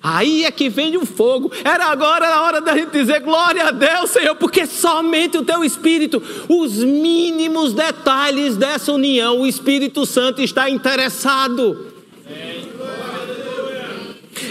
Aí 0.07 0.45
é 0.45 0.51
que 0.51 0.69
vem 0.69 0.95
o 0.97 1.03
fogo. 1.03 1.51
Era 1.63 1.87
agora 1.87 2.27
a 2.27 2.41
hora 2.43 2.61
da 2.61 2.77
gente 2.77 2.91
dizer 2.91 3.21
glória 3.21 3.69
a 3.69 3.71
Deus, 3.71 4.11
Senhor, 4.11 4.35
porque 4.35 4.67
somente 4.67 5.35
o 5.35 5.43
teu 5.43 5.63
Espírito, 5.63 6.21
os 6.47 6.75
mínimos 6.83 7.73
detalhes 7.73 8.55
dessa 8.55 8.91
união, 8.91 9.39
o 9.39 9.47
Espírito 9.47 10.05
Santo 10.05 10.43
está 10.43 10.69
interessado. 10.69 11.94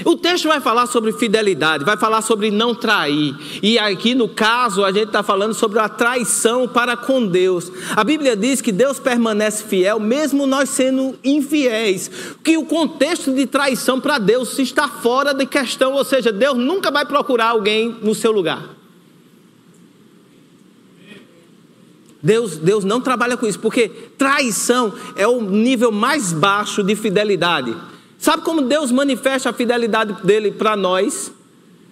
O 0.04 0.16
texto 0.16 0.48
vai 0.48 0.60
falar 0.60 0.86
sobre 0.86 1.12
fidelidade, 1.12 1.84
vai 1.84 1.96
falar 1.96 2.22
sobre 2.22 2.50
não 2.50 2.74
trair. 2.74 3.34
E 3.62 3.78
aqui 3.78 4.14
no 4.14 4.28
caso, 4.28 4.84
a 4.84 4.92
gente 4.92 5.06
está 5.06 5.22
falando 5.22 5.54
sobre 5.54 5.78
a 5.78 5.88
traição 5.88 6.66
para 6.66 6.96
com 6.96 7.26
Deus. 7.26 7.70
A 7.94 8.02
Bíblia 8.02 8.36
diz 8.36 8.60
que 8.60 8.72
Deus 8.72 8.98
permanece 8.98 9.64
fiel, 9.64 10.00
mesmo 10.00 10.46
nós 10.46 10.70
sendo 10.70 11.18
infiéis. 11.22 12.10
Que 12.42 12.56
o 12.56 12.64
contexto 12.64 13.32
de 13.32 13.46
traição 13.46 14.00
para 14.00 14.18
Deus 14.18 14.58
está 14.58 14.88
fora 14.88 15.32
de 15.32 15.46
questão, 15.46 15.92
ou 15.94 16.04
seja, 16.04 16.32
Deus 16.32 16.56
nunca 16.56 16.90
vai 16.90 17.04
procurar 17.04 17.48
alguém 17.48 17.96
no 18.02 18.14
seu 18.14 18.32
lugar. 18.32 18.74
Deus, 22.22 22.56
Deus 22.56 22.84
não 22.84 23.02
trabalha 23.02 23.36
com 23.36 23.46
isso, 23.46 23.60
porque 23.60 23.86
traição 24.16 24.94
é 25.14 25.28
o 25.28 25.42
nível 25.42 25.92
mais 25.92 26.32
baixo 26.32 26.82
de 26.82 26.96
fidelidade. 26.96 27.76
Sabe 28.24 28.42
como 28.42 28.62
Deus 28.62 28.90
manifesta 28.90 29.50
a 29.50 29.52
fidelidade 29.52 30.14
dele 30.24 30.50
para 30.50 30.74
nós? 30.74 31.30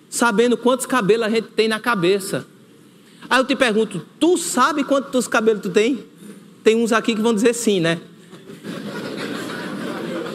Sabendo 0.09 0.57
quantos 0.57 0.87
cabelos 0.87 1.27
a 1.27 1.29
gente 1.29 1.49
tem 1.49 1.69
na 1.69 1.79
cabeça. 1.79 2.47
Aí 3.29 3.39
eu 3.39 3.45
te 3.45 3.55
pergunto, 3.55 4.01
tu 4.19 4.39
sabe 4.39 4.83
quantos 4.83 5.29
cabelos 5.29 5.61
tu 5.61 5.69
tem? 5.69 6.03
Tem 6.65 6.75
uns 6.75 6.91
aqui 6.91 7.15
que 7.15 7.21
vão 7.21 7.35
dizer 7.35 7.53
sim, 7.53 7.81
né? 7.81 8.01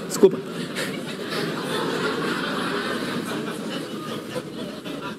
Desculpa. 0.08 0.38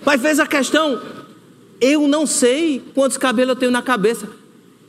Mas 0.07 0.23
fez 0.23 0.39
a 0.39 0.47
questão, 0.47 1.03
eu 1.81 2.07
não 2.07 2.25
sei 2.25 2.85
quantos 2.95 3.17
cabelos 3.17 3.57
eu 3.57 3.59
tenho 3.59 3.73
na 3.73 3.83
cabeça, 3.83 4.29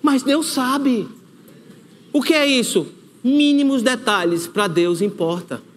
mas 0.04 0.22
Deus 0.22 0.52
sabe. 0.54 1.08
O 2.14 2.22
que 2.22 2.36
é 2.36 2.46
isso? 2.46 2.86
Mínimos 3.24 3.82
detalhes 3.82 4.46
para 4.46 4.68
Deus 4.68 5.02
importa. 5.02 5.68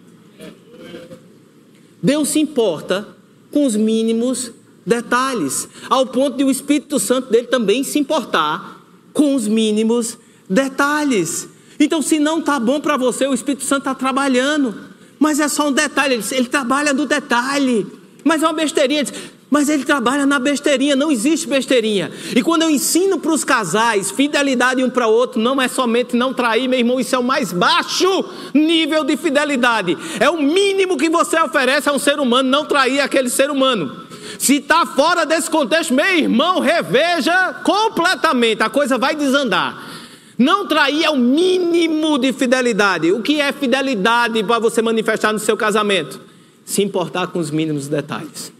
Deus 2.03 2.27
se 2.27 2.39
importa 2.39 3.07
com 3.49 3.65
os 3.65 3.77
mínimos 3.77 4.51
detalhes, 4.85 5.69
ao 5.89 6.05
ponto 6.05 6.35
de 6.35 6.43
o 6.43 6.51
Espírito 6.51 6.99
Santo 6.99 7.31
dele 7.31 7.47
também 7.47 7.81
se 7.83 7.97
importar 7.97 8.81
com 9.13 9.33
os 9.33 9.47
mínimos 9.47 10.17
detalhes. 10.49 11.47
Então, 11.79 12.01
se 12.01 12.19
não 12.19 12.39
está 12.39 12.59
bom 12.59 12.81
para 12.81 12.97
você, 12.97 13.25
o 13.25 13.33
Espírito 13.33 13.63
Santo 13.63 13.83
está 13.83 13.95
trabalhando, 13.95 14.75
mas 15.17 15.39
é 15.39 15.47
só 15.47 15.69
um 15.69 15.71
detalhe, 15.71 16.15
ele, 16.15 16.23
ele 16.31 16.47
trabalha 16.47 16.91
no 16.93 17.05
detalhe, 17.05 17.87
mas 18.23 18.43
é 18.43 18.47
uma 18.47 18.53
besteirinha. 18.53 19.05
Mas 19.53 19.69
ele 19.69 19.85
trabalha 19.85 20.25
na 20.25 20.39
besteirinha, 20.39 20.95
não 20.95 21.11
existe 21.11 21.47
besteirinha. 21.47 22.09
E 22.35 22.41
quando 22.41 22.63
eu 22.63 22.71
ensino 22.71 23.19
para 23.19 23.31
os 23.31 23.43
casais 23.43 24.09
fidelidade 24.09 24.83
um 24.83 24.89
para 24.89 25.05
o 25.05 25.11
outro, 25.11 25.39
não 25.39 25.61
é 25.61 25.67
somente 25.67 26.15
não 26.15 26.33
trair, 26.33 26.67
meu 26.67 26.79
irmão, 26.79 26.99
isso 26.99 27.15
é 27.15 27.19
o 27.19 27.23
mais 27.23 27.53
baixo 27.53 28.25
nível 28.51 29.03
de 29.03 29.15
fidelidade. 29.15 29.95
É 30.19 30.27
o 30.27 30.41
mínimo 30.41 30.97
que 30.97 31.07
você 31.07 31.39
oferece 31.39 31.87
a 31.87 31.93
um 31.93 31.99
ser 31.99 32.19
humano, 32.19 32.49
não 32.49 32.65
trair 32.65 32.99
aquele 32.99 33.29
ser 33.29 33.51
humano. 33.51 33.95
Se 34.39 34.55
está 34.55 34.87
fora 34.87 35.23
desse 35.23 35.51
contexto, 35.51 35.93
meu 35.93 36.17
irmão, 36.17 36.59
reveja 36.59 37.53
completamente, 37.63 38.63
a 38.63 38.71
coisa 38.71 38.97
vai 38.97 39.15
desandar. 39.15 39.87
Não 40.35 40.65
trair 40.65 41.03
é 41.03 41.11
o 41.11 41.15
mínimo 41.15 42.17
de 42.17 42.33
fidelidade. 42.33 43.11
O 43.11 43.21
que 43.21 43.39
é 43.39 43.51
fidelidade 43.51 44.43
para 44.43 44.57
você 44.57 44.81
manifestar 44.81 45.31
no 45.31 45.37
seu 45.37 45.55
casamento? 45.55 46.19
Se 46.65 46.81
importar 46.81 47.27
com 47.27 47.37
os 47.37 47.51
mínimos 47.51 47.87
detalhes 47.87 48.51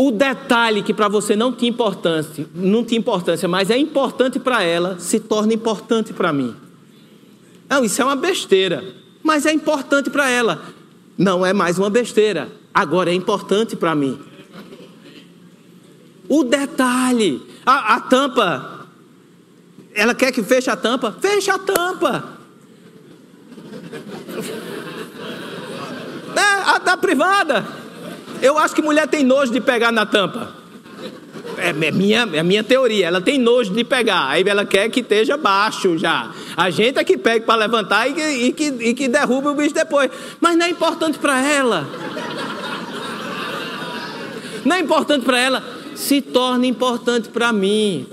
o 0.00 0.12
detalhe 0.12 0.80
que 0.80 0.94
para 0.94 1.08
você 1.08 1.34
não 1.34 1.52
tinha 1.52 1.68
importância, 1.68 2.46
não 2.54 2.84
tinha 2.84 3.00
importância, 3.00 3.48
mas 3.48 3.68
é 3.68 3.76
importante 3.76 4.38
para 4.38 4.62
ela, 4.62 4.96
se 5.00 5.18
torna 5.18 5.52
importante 5.52 6.12
para 6.12 6.32
mim. 6.32 6.54
Não, 7.68 7.84
isso 7.84 8.00
é 8.00 8.04
uma 8.04 8.14
besteira, 8.14 8.84
mas 9.24 9.44
é 9.44 9.52
importante 9.52 10.08
para 10.08 10.30
ela. 10.30 10.62
Não 11.18 11.44
é 11.44 11.52
mais 11.52 11.80
uma 11.80 11.90
besteira, 11.90 12.48
agora 12.72 13.10
é 13.10 13.12
importante 13.12 13.74
para 13.74 13.92
mim. 13.96 14.16
O 16.28 16.44
detalhe, 16.44 17.42
a, 17.66 17.96
a, 17.96 18.00
tampa, 18.00 18.86
ela 19.92 20.14
quer 20.14 20.30
que 20.30 20.44
feche 20.44 20.70
a 20.70 20.76
tampa? 20.76 21.10
Feche 21.20 21.50
a 21.50 21.58
tampa. 21.58 22.38
É, 26.36 26.70
a 26.70 26.78
da 26.78 26.96
privada. 26.96 27.87
Eu 28.40 28.58
acho 28.58 28.74
que 28.74 28.82
mulher 28.82 29.06
tem 29.08 29.24
nojo 29.24 29.52
de 29.52 29.60
pegar 29.60 29.92
na 29.92 30.06
tampa. 30.06 30.52
É, 31.56 31.70
é, 31.70 31.90
minha, 31.90 32.28
é 32.32 32.42
minha 32.42 32.62
teoria. 32.62 33.06
Ela 33.06 33.20
tem 33.20 33.38
nojo 33.38 33.72
de 33.72 33.84
pegar. 33.84 34.28
Aí 34.28 34.44
ela 34.46 34.64
quer 34.64 34.88
que 34.88 35.00
esteja 35.00 35.36
baixo 35.36 35.98
já. 35.98 36.30
A 36.56 36.70
gente 36.70 36.98
é 36.98 37.04
que 37.04 37.16
pega 37.16 37.44
para 37.44 37.56
levantar 37.56 38.08
e 38.08 38.14
que, 38.14 38.22
e, 38.22 38.52
que, 38.52 38.64
e 38.80 38.94
que 38.94 39.08
derruba 39.08 39.50
o 39.50 39.54
bicho 39.54 39.74
depois. 39.74 40.10
Mas 40.40 40.56
não 40.56 40.66
é 40.66 40.70
importante 40.70 41.18
para 41.18 41.40
ela. 41.44 41.88
Não 44.64 44.76
é 44.76 44.80
importante 44.80 45.24
para 45.24 45.38
ela. 45.38 45.62
Se 45.94 46.20
torna 46.20 46.66
importante 46.66 47.28
para 47.28 47.52
mim. 47.52 48.06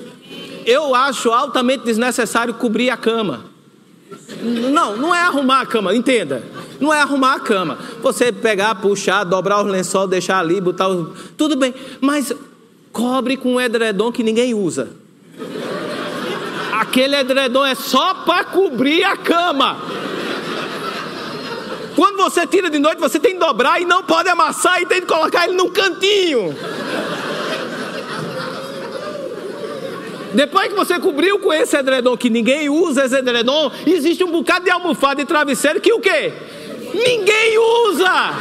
Eu 0.65 0.95
acho 0.95 1.29
altamente 1.31 1.85
desnecessário 1.85 2.53
cobrir 2.55 2.89
a 2.89 2.97
cama. 2.97 3.54
Não, 4.41 4.97
não 4.97 5.13
é 5.13 5.21
arrumar 5.21 5.61
a 5.61 5.65
cama, 5.65 5.95
entenda. 5.95 6.43
Não 6.79 6.93
é 6.93 7.01
arrumar 7.01 7.35
a 7.35 7.39
cama. 7.39 7.77
Você 8.01 8.31
pegar, 8.31 8.75
puxar, 8.75 9.23
dobrar 9.23 9.63
os 9.63 9.71
lençol, 9.71 10.07
deixar 10.07 10.39
ali, 10.39 10.59
botar 10.59 10.87
os... 10.87 11.09
Tudo 11.37 11.55
bem, 11.55 11.73
mas 12.01 12.33
cobre 12.91 13.37
com 13.37 13.55
um 13.55 13.61
edredom 13.61 14.11
que 14.11 14.23
ninguém 14.23 14.53
usa. 14.53 14.89
Aquele 16.73 17.15
edredom 17.15 17.65
é 17.65 17.75
só 17.75 18.13
para 18.13 18.43
cobrir 18.43 19.03
a 19.03 19.15
cama. 19.15 19.77
Quando 21.95 22.17
você 22.17 22.45
tira 22.45 22.69
de 22.69 22.77
noite, 22.77 22.99
você 22.99 23.17
tem 23.17 23.33
que 23.33 23.39
dobrar 23.39 23.81
e 23.81 23.85
não 23.85 24.03
pode 24.03 24.27
amassar 24.27 24.81
e 24.81 24.85
tem 24.85 24.99
que 24.99 25.07
colocar 25.07 25.45
ele 25.45 25.55
num 25.55 25.69
cantinho. 25.69 26.53
Depois 30.35 30.67
que 30.67 30.75
você 30.75 30.99
cobriu 30.99 31.39
com 31.39 31.53
esse 31.53 31.77
edredom 31.77 32.17
que 32.17 32.29
ninguém 32.29 32.67
usa 32.69 33.05
esse 33.05 33.15
edredom, 33.15 33.71
existe 33.87 34.23
um 34.23 34.31
bocado 34.31 34.65
de 34.65 34.71
almofada 34.71 35.21
e 35.21 35.25
travesseiro 35.25 35.79
que 35.79 35.93
o 35.93 35.99
quê? 35.99 36.33
Ninguém 36.93 37.57
usa. 37.87 38.33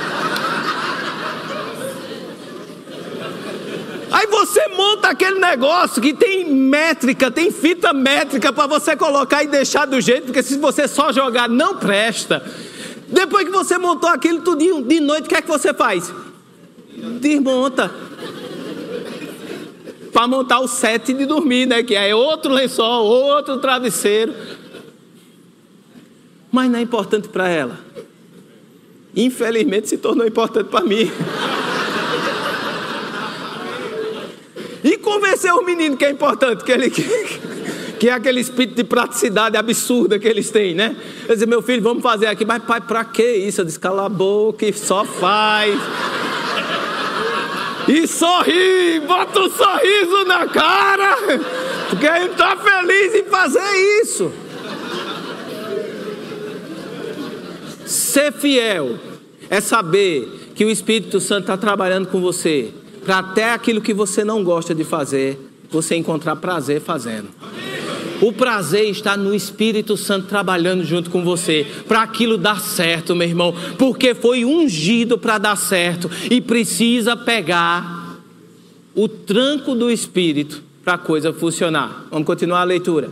Aí 4.11 4.27
você 4.27 4.69
monta 4.69 5.09
aquele 5.09 5.39
negócio 5.39 6.03
que 6.03 6.13
tem 6.13 6.49
métrica, 6.49 7.31
tem 7.31 7.51
fita 7.51 7.93
métrica 7.93 8.53
para 8.53 8.67
você 8.67 8.97
colocar 8.97 9.43
e 9.43 9.49
deixar 9.49 9.87
do 9.87 10.01
jeito, 10.01 10.27
porque 10.27 10.43
se 10.43 10.57
você 10.59 10.89
só 10.89 11.13
jogar 11.13 11.49
não 11.49 11.77
presta. 11.77 12.45
Depois 13.09 13.45
que 13.45 13.53
você 13.53 13.79
montou 13.79 14.09
aquilo 14.09 14.41
tudinho, 14.41 14.83
de 14.83 14.99
noite 15.01 15.27
o 15.27 15.29
que 15.29 15.37
é 15.37 15.43
que 15.43 15.49
você 15.49 15.73
faz? 15.73 16.13
Desmonta. 17.21 17.91
Para 20.15 20.27
montar 20.27 20.61
o 20.61 20.67
set 20.67 21.13
de 21.13 21.27
dormir, 21.27 21.67
né? 21.67 21.83
Que 21.83 21.95
é 21.95 22.15
outro 22.15 22.51
lençol, 22.51 23.05
outro 23.05 23.59
travesseiro. 23.59 24.33
Mas 26.51 26.71
não 26.71 26.79
é 26.79 26.83
importante 26.83 27.29
para 27.29 27.49
ela 27.49 27.79
infelizmente 29.17 29.89
se 29.89 29.99
tornou 29.99 30.27
importante 30.27 30.69
para 30.69 30.85
mim. 30.85 31.11
E 34.83 34.99
convencer 34.99 35.53
o 35.53 35.65
menino 35.65 35.97
que 35.97 36.05
é 36.05 36.11
importante, 36.11 36.63
que, 36.63 36.73
ele, 36.73 36.91
que, 36.91 37.05
que 37.99 38.09
é 38.09 38.13
aquele 38.13 38.41
espírito 38.41 38.77
de 38.77 38.85
praticidade 38.85 39.57
absurda 39.57 40.19
que 40.19 40.29
eles 40.29 40.51
têm, 40.51 40.75
né? 40.75 40.95
Eu 41.27 41.35
disse, 41.35 41.47
meu 41.47 41.63
filho, 41.63 41.83
vamos 41.83 42.03
fazer 42.03 42.27
aqui, 42.27 42.45
mas 42.45 42.63
pai, 42.65 42.81
para 42.81 43.05
que 43.05 43.23
isso? 43.23 43.63
Eu 43.63 43.65
disse, 43.65 43.81
cala 43.81 44.07
a 44.07 44.09
boca 44.09 44.67
e 44.67 44.73
só 44.73 45.05
faz. 45.05 45.75
E 47.87 48.07
sorri, 48.07 49.01
bota 49.07 49.41
um 49.41 49.51
sorriso 49.51 50.25
na 50.27 50.47
cara, 50.47 51.17
porque 51.91 52.07
a 52.07 52.21
gente 52.21 52.33
está 52.33 52.57
feliz 52.57 53.15
em 53.15 53.25
fazer 53.25 54.01
isso. 54.03 54.33
Ser 57.85 58.33
fiel 58.33 58.99
é 59.51 59.61
saber 59.61 60.51
que 60.55 60.65
o 60.65 60.71
Espírito 60.71 61.21
Santo 61.21 61.43
está 61.43 61.57
trabalhando 61.57 62.07
com 62.07 62.21
você 62.21 62.73
para 63.05 63.19
até 63.19 63.53
aquilo 63.53 63.83
que 63.83 63.93
você 63.93 64.25
não 64.25 64.43
gosta 64.43 64.75
de 64.75 64.85
fazer, 64.85 65.39
você 65.71 65.95
encontrar 65.95 66.37
prazer 66.37 66.81
fazendo. 66.81 67.29
O 68.25 68.33
prazer 68.33 68.89
está 68.89 69.19
no 69.19 69.35
Espírito 69.35 69.99
Santo 69.99 70.29
trabalhando 70.29 70.83
junto 70.83 71.11
com 71.11 71.23
você, 71.23 71.67
para 71.87 72.01
aquilo 72.01 72.39
dar 72.39 72.59
certo, 72.59 73.15
meu 73.15 73.29
irmão, 73.29 73.55
porque 73.79 74.15
foi 74.15 74.47
ungido 74.47 75.19
para 75.19 75.37
dar 75.37 75.57
certo 75.57 76.11
e 76.31 76.41
precisa 76.41 77.15
pegar 77.15 78.19
o 78.95 79.07
tranco 79.07 79.75
do 79.75 79.91
Espírito 79.91 80.63
para 80.83 80.95
a 80.95 80.99
coisa 80.99 81.35
funcionar. 81.35 82.07
Vamos 82.11 82.25
continuar 82.25 82.63
a 82.63 82.65
leitura. 82.65 83.11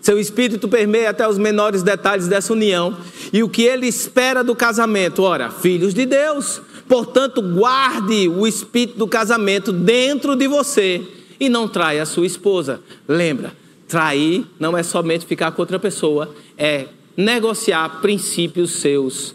Seu 0.00 0.18
espírito 0.18 0.68
permeia 0.68 1.10
até 1.10 1.28
os 1.28 1.36
menores 1.36 1.82
detalhes 1.82 2.26
dessa 2.26 2.54
união. 2.54 2.96
E 3.30 3.42
o 3.42 3.48
que 3.48 3.62
ele 3.62 3.86
espera 3.86 4.42
do 4.42 4.56
casamento? 4.56 5.22
Ora, 5.22 5.50
filhos 5.50 5.92
de 5.92 6.06
Deus. 6.06 6.62
Portanto, 6.88 7.42
guarde 7.42 8.26
o 8.26 8.46
espírito 8.46 8.96
do 8.96 9.06
casamento 9.06 9.70
dentro 9.70 10.34
de 10.34 10.48
você 10.48 11.02
e 11.38 11.50
não 11.50 11.68
traia 11.68 12.02
a 12.02 12.06
sua 12.06 12.26
esposa. 12.26 12.80
Lembra, 13.06 13.61
trair 13.92 14.46
não 14.58 14.76
é 14.76 14.82
somente 14.82 15.26
ficar 15.26 15.52
com 15.52 15.60
outra 15.60 15.78
pessoa, 15.78 16.34
é 16.56 16.88
negociar 17.14 18.00
princípios 18.00 18.70
seus 18.76 19.34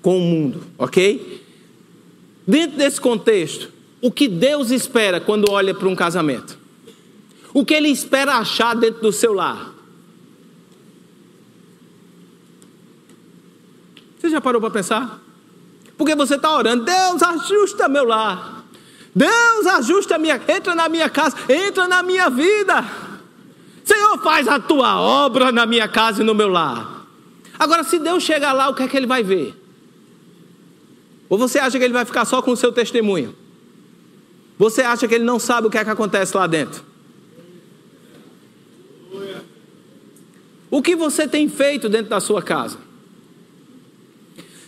com 0.00 0.16
o 0.16 0.20
mundo, 0.22 0.62
ok? 0.78 1.44
Dentro 2.46 2.78
desse 2.78 2.98
contexto, 2.98 3.70
o 4.00 4.10
que 4.10 4.26
Deus 4.26 4.70
espera 4.70 5.20
quando 5.20 5.50
olha 5.50 5.74
para 5.74 5.86
um 5.86 5.94
casamento? 5.94 6.58
O 7.52 7.62
que 7.62 7.74
Ele 7.74 7.88
espera 7.88 8.36
achar 8.36 8.74
dentro 8.74 9.02
do 9.02 9.12
seu 9.12 9.34
lar? 9.34 9.74
Você 14.18 14.30
já 14.30 14.40
parou 14.40 14.62
para 14.62 14.70
pensar? 14.70 15.22
Porque 15.98 16.14
você 16.14 16.36
está 16.36 16.56
orando, 16.56 16.86
Deus 16.86 17.22
ajusta 17.22 17.86
meu 17.86 18.06
lar. 18.06 18.64
Deus 19.14 19.66
ajusta 19.66 20.16
minha, 20.16 20.40
entra 20.48 20.74
na 20.74 20.88
minha 20.88 21.10
casa, 21.10 21.36
entra 21.50 21.86
na 21.86 22.02
minha 22.02 22.30
vida. 22.30 23.03
Senhor, 23.84 24.18
faz 24.18 24.48
a 24.48 24.58
tua 24.58 24.98
obra 24.98 25.52
na 25.52 25.66
minha 25.66 25.86
casa 25.86 26.22
e 26.22 26.24
no 26.24 26.34
meu 26.34 26.48
lar. 26.48 27.06
Agora, 27.58 27.84
se 27.84 27.98
Deus 27.98 28.22
chegar 28.22 28.52
lá, 28.52 28.68
o 28.68 28.74
que 28.74 28.82
é 28.82 28.88
que 28.88 28.96
ele 28.96 29.06
vai 29.06 29.22
ver? 29.22 29.54
Ou 31.28 31.38
você 31.38 31.58
acha 31.58 31.78
que 31.78 31.84
ele 31.84 31.92
vai 31.92 32.04
ficar 32.04 32.24
só 32.24 32.40
com 32.40 32.52
o 32.52 32.56
seu 32.56 32.72
testemunho? 32.72 33.34
Você 34.58 34.82
acha 34.82 35.06
que 35.06 35.14
ele 35.14 35.24
não 35.24 35.38
sabe 35.38 35.66
o 35.66 35.70
que 35.70 35.78
é 35.78 35.84
que 35.84 35.90
acontece 35.90 36.36
lá 36.36 36.46
dentro? 36.46 36.82
O 40.70 40.82
que 40.82 40.96
você 40.96 41.28
tem 41.28 41.48
feito 41.48 41.88
dentro 41.88 42.10
da 42.10 42.20
sua 42.20 42.42
casa? 42.42 42.78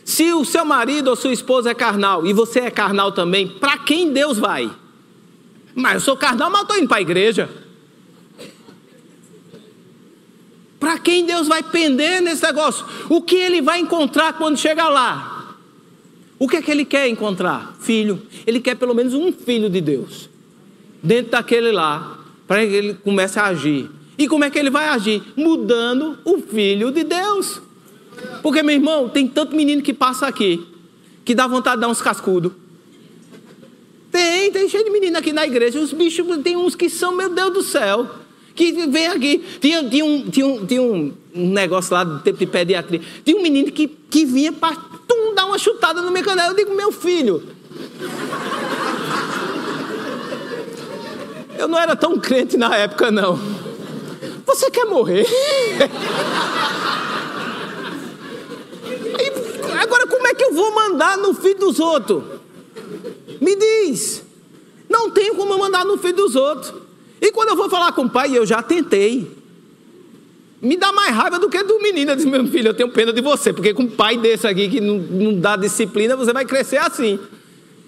Se 0.05 0.33
o 0.33 0.45
seu 0.45 0.65
marido 0.65 1.09
ou 1.09 1.17
sua 1.17 1.33
esposa 1.33 1.71
é 1.71 1.75
carnal 1.75 2.27
e 2.27 2.33
você 2.33 2.61
é 2.61 2.71
carnal 2.71 3.11
também, 3.11 3.49
para 3.49 3.79
quem 3.79 4.13
Deus 4.13 4.39
vai? 4.39 4.71
Mas 5.75 5.95
eu 5.95 6.01
sou 6.01 6.17
carnal, 6.17 6.51
mas 6.51 6.63
estou 6.63 6.77
indo 6.77 6.87
para 6.87 6.99
a 6.99 7.01
igreja. 7.01 7.66
Para 10.79 10.99
quem 10.99 11.25
Deus 11.25 11.49
vai 11.49 11.63
pender 11.63 12.21
nesse 12.21 12.43
negócio? 12.43 12.85
O 13.09 13.23
que 13.23 13.37
ele 13.37 13.63
vai 13.63 13.81
encontrar 13.81 14.35
quando 14.35 14.59
chegar 14.59 14.89
lá? 14.89 15.57
O 16.39 16.47
que 16.47 16.57
é 16.57 16.63
que 16.63 16.71
ele 16.71 16.85
quer 16.85 17.09
encontrar? 17.09 17.75
Filho. 17.81 18.23
Ele 18.47 18.61
quer 18.61 18.75
pelo 18.77 18.95
menos 18.95 19.15
um 19.15 19.33
filho 19.33 19.71
de 19.71 19.81
Deus. 19.81 20.29
Dentro 21.03 21.33
daquele 21.33 21.73
lá, 21.73 22.19
para 22.47 22.67
que 22.67 22.73
ele 22.73 22.95
comece 22.95 23.39
a 23.39 23.47
agir. 23.47 23.91
E 24.19 24.29
como 24.29 24.45
é 24.45 24.51
que 24.51 24.59
ele 24.59 24.71
vai 24.71 24.89
agir? 24.89 25.23
Mudando 25.35 26.19
o 26.25 26.39
filho 26.39 26.91
de 26.91 27.05
Deus. 27.05 27.61
Porque, 28.43 28.63
meu 28.63 28.75
irmão, 28.75 29.09
tem 29.09 29.27
tanto 29.27 29.57
menino 29.57 29.83
que 29.83 29.93
passa 29.93 30.27
aqui, 30.27 30.67
que 31.25 31.35
dá 31.35 31.47
vontade 31.47 31.77
de 31.77 31.83
dar 31.83 31.89
uns 31.89 32.01
cascudos. 32.01 32.53
Tem, 34.11 34.51
tem 34.51 34.69
cheio 34.69 34.85
de 34.85 34.91
menino 34.91 35.19
aqui 35.19 35.33
na 35.33 35.47
igreja. 35.47 35.79
Os 35.79 35.93
bichos, 35.93 36.27
tem 36.43 36.57
uns 36.57 36.75
que 36.75 36.89
são, 36.89 37.15
meu 37.15 37.29
Deus 37.29 37.53
do 37.53 37.63
céu, 37.63 38.09
que 38.57 38.87
vem 38.87 39.07
aqui. 39.09 39.45
Tinha, 39.61 39.89
tinha, 39.89 40.05
um, 40.05 40.31
tinha, 40.31 40.47
um, 40.47 40.67
tinha 40.67 40.83
um, 40.83 41.13
negócio 41.35 41.95
lá 41.95 42.03
do 42.03 42.21
tempo 42.21 42.39
de 42.39 42.47
pediatria. 42.47 43.01
Tinha 43.25 43.37
um 43.37 43.43
menino 43.43 43.71
que, 43.71 43.87
que 43.87 44.25
vinha 44.25 44.53
para 44.53 44.77
dar 45.35 45.45
uma 45.45 45.59
chutada 45.59 46.01
no 46.01 46.11
meu 46.11 46.25
canal. 46.25 46.49
Eu 46.49 46.57
digo, 46.57 46.75
meu 46.75 46.91
filho. 46.91 47.43
Eu 51.59 51.69
não 51.69 51.79
era 51.79 51.95
tão 51.95 52.19
crente 52.19 52.57
na 52.57 52.75
época, 52.75 53.11
não. 53.11 53.39
Você 54.47 54.71
quer 54.71 54.87
morrer? 54.87 55.27
Agora, 59.81 60.07
como 60.07 60.27
é 60.27 60.35
que 60.35 60.45
eu 60.45 60.55
vou 60.55 60.75
mandar 60.75 61.19
no 61.19 61.35
filho 61.35 61.59
dos 61.59 61.79
outros? 61.79 62.23
Me 63.41 63.55
diz. 63.57 64.23
Não 64.89 65.11
tenho 65.11 65.35
como 65.35 65.59
mandar 65.59 65.85
no 65.85 65.99
filho 65.99 66.17
dos 66.17 66.37
outros. 66.37 66.86
E 67.27 67.33
quando 67.33 67.49
eu 67.49 67.57
vou 67.57 67.69
falar 67.69 67.91
com 67.91 68.03
o 68.03 68.09
pai, 68.09 68.39
eu 68.39 68.47
já 68.47 68.63
tentei. 68.63 69.29
Me 70.63 70.77
dá 70.77 70.93
mais 70.93 71.11
raiva 71.13 71.41
do 71.41 71.51
que 71.51 71.61
do 71.65 71.83
menino. 71.83 72.13
Eu 72.13 72.17
disse, 72.17 72.29
meu 72.29 72.47
filho, 72.47 72.69
eu 72.69 72.75
tenho 72.75 72.89
pena 72.89 73.13
de 73.13 73.21
você, 73.21 73.53
porque 73.53 73.75
com 73.75 73.83
um 73.83 73.91
pai 73.91 74.17
desse 74.17 74.47
aqui 74.47 74.69
que 74.69 74.81
não, 74.81 74.99
não 74.99 75.35
dá 75.35 75.57
disciplina, 75.57 76.15
você 76.15 76.33
vai 76.33 76.45
crescer 76.45 76.77
assim. 76.77 77.19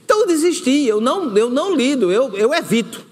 Então 0.05 0.22
eu 0.22 0.26
desisti, 0.26 0.86
eu 0.86 1.01
não, 1.01 1.36
eu 1.36 1.49
não 1.49 1.72
lido, 1.72 2.11
eu, 2.11 2.36
eu 2.36 2.53
evito. 2.53 3.07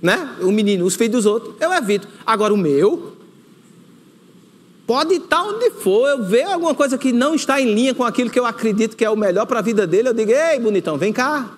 Né? 0.00 0.36
O 0.42 0.52
menino, 0.52 0.84
os 0.84 0.94
filhos 0.94 1.24
dos 1.24 1.26
outros, 1.26 1.56
eu 1.60 1.72
evito. 1.72 2.06
Agora 2.24 2.54
o 2.54 2.56
meu, 2.56 3.16
Pode 4.86 5.14
estar 5.14 5.42
onde 5.42 5.70
for, 5.70 6.08
eu 6.08 6.22
ver 6.22 6.42
alguma 6.42 6.74
coisa 6.74 6.98
que 6.98 7.12
não 7.12 7.34
está 7.34 7.60
em 7.60 7.72
linha 7.72 7.94
com 7.94 8.04
aquilo 8.04 8.28
que 8.28 8.38
eu 8.38 8.44
acredito 8.44 8.96
que 8.96 9.04
é 9.04 9.10
o 9.10 9.16
melhor 9.16 9.46
para 9.46 9.60
a 9.60 9.62
vida 9.62 9.86
dele, 9.86 10.08
eu 10.08 10.14
digo, 10.14 10.30
ei, 10.30 10.60
bonitão, 10.60 10.98
vem 10.98 11.12
cá. 11.12 11.50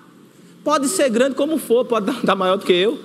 Pode 0.63 0.87
ser 0.87 1.09
grande 1.09 1.35
como 1.35 1.57
for, 1.57 1.85
pode 1.85 2.09
estar 2.17 2.35
maior 2.35 2.57
do 2.57 2.65
que 2.65 2.73
eu. 2.73 2.99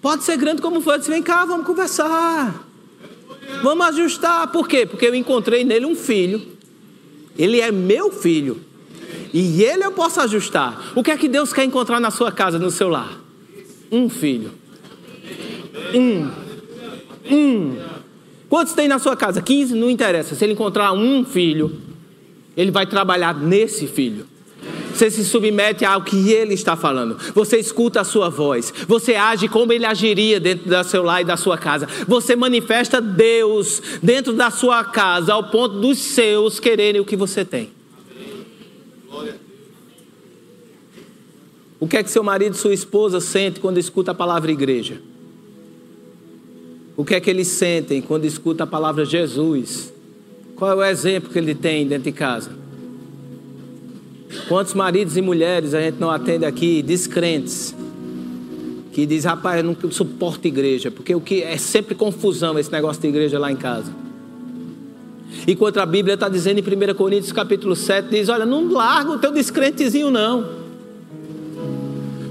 Pode 0.00 0.24
ser 0.24 0.36
grande 0.36 0.62
como 0.62 0.80
for, 0.80 0.94
eu 0.94 0.98
disse, 0.98 1.10
vem 1.10 1.22
cá, 1.22 1.44
vamos 1.44 1.66
conversar. 1.66 2.66
Vamos 3.62 3.86
ajustar. 3.88 4.48
Por 4.48 4.66
quê? 4.66 4.86
Porque 4.86 5.06
eu 5.06 5.14
encontrei 5.14 5.64
nele 5.64 5.86
um 5.86 5.94
filho. 5.94 6.40
Ele 7.36 7.60
é 7.60 7.70
meu 7.70 8.10
filho. 8.10 8.60
E 9.32 9.62
ele 9.62 9.84
eu 9.84 9.92
posso 9.92 10.20
ajustar. 10.20 10.92
O 10.94 11.02
que 11.02 11.10
é 11.10 11.16
que 11.16 11.28
Deus 11.28 11.52
quer 11.52 11.64
encontrar 11.64 12.00
na 12.00 12.10
sua 12.10 12.32
casa, 12.32 12.58
no 12.58 12.70
seu 12.70 12.88
lar? 12.88 13.20
Um 13.90 14.08
filho. 14.08 14.52
Um. 15.94 16.30
Um. 17.30 17.76
Quantos 18.48 18.72
tem 18.72 18.88
na 18.88 18.98
sua 18.98 19.16
casa? 19.16 19.40
15? 19.40 19.74
Não 19.74 19.90
interessa. 19.90 20.34
Se 20.34 20.44
ele 20.44 20.54
encontrar 20.54 20.92
um 20.92 21.24
filho, 21.24 21.80
ele 22.56 22.70
vai 22.70 22.86
trabalhar 22.86 23.34
nesse 23.34 23.86
filho. 23.86 24.26
Você 24.94 25.10
se 25.10 25.24
submete 25.24 25.84
ao 25.84 26.02
que 26.02 26.32
ele 26.32 26.54
está 26.54 26.76
falando. 26.76 27.16
Você 27.34 27.58
escuta 27.58 28.00
a 28.00 28.04
sua 28.04 28.28
voz. 28.28 28.72
Você 28.86 29.14
age 29.14 29.48
como 29.48 29.72
ele 29.72 29.86
agiria 29.86 30.38
dentro 30.38 30.68
do 30.68 30.84
seu 30.84 31.02
lar 31.02 31.22
e 31.22 31.24
da 31.24 31.36
sua 31.36 31.56
casa. 31.56 31.88
Você 32.06 32.36
manifesta 32.36 33.00
Deus 33.00 33.82
dentro 34.02 34.32
da 34.32 34.50
sua 34.50 34.84
casa 34.84 35.32
ao 35.32 35.44
ponto 35.44 35.80
dos 35.80 35.98
seus 35.98 36.60
quererem 36.60 37.00
o 37.00 37.04
que 37.04 37.16
você 37.16 37.44
tem. 37.44 37.70
O 41.80 41.88
que 41.88 41.96
é 41.96 42.02
que 42.02 42.10
seu 42.10 42.22
marido 42.22 42.54
e 42.54 42.58
sua 42.58 42.74
esposa 42.74 43.20
sente 43.20 43.58
quando 43.58 43.78
escuta 43.78 44.10
a 44.10 44.14
palavra 44.14 44.52
igreja? 44.52 45.00
O 46.94 47.04
que 47.04 47.14
é 47.14 47.20
que 47.20 47.30
eles 47.30 47.48
sentem 47.48 48.02
quando 48.02 48.26
escutam 48.26 48.64
a 48.64 48.66
palavra 48.66 49.06
Jesus? 49.06 49.90
Qual 50.54 50.70
é 50.70 50.74
o 50.74 50.84
exemplo 50.84 51.30
que 51.30 51.38
ele 51.38 51.54
tem 51.54 51.86
dentro 51.86 52.04
de 52.04 52.12
casa? 52.12 52.59
Quantos 54.48 54.74
maridos 54.74 55.16
e 55.16 55.22
mulheres 55.22 55.74
a 55.74 55.80
gente 55.80 55.98
não 55.98 56.10
atende 56.10 56.44
aqui, 56.44 56.82
descrentes, 56.82 57.74
que 58.92 59.06
diz, 59.06 59.24
rapaz, 59.24 59.58
eu 59.58 59.64
não 59.64 59.90
suporto 59.90 60.46
igreja, 60.46 60.90
porque 60.90 61.14
o 61.14 61.20
que 61.20 61.42
é 61.42 61.56
sempre 61.56 61.94
confusão 61.94 62.58
esse 62.58 62.70
negócio 62.70 63.00
de 63.02 63.08
igreja 63.08 63.38
lá 63.38 63.50
em 63.50 63.56
casa. 63.56 63.92
Enquanto 65.46 65.78
a 65.78 65.86
Bíblia 65.86 66.14
está 66.14 66.28
dizendo 66.28 66.58
em 66.58 66.62
1 66.62 66.94
Coríntios 66.94 67.32
capítulo 67.32 67.74
7, 67.74 68.08
diz, 68.08 68.28
olha, 68.28 68.44
não 68.44 68.70
larga 68.70 69.12
o 69.12 69.18
teu 69.18 69.32
descrentezinho 69.32 70.10
não. 70.10 70.60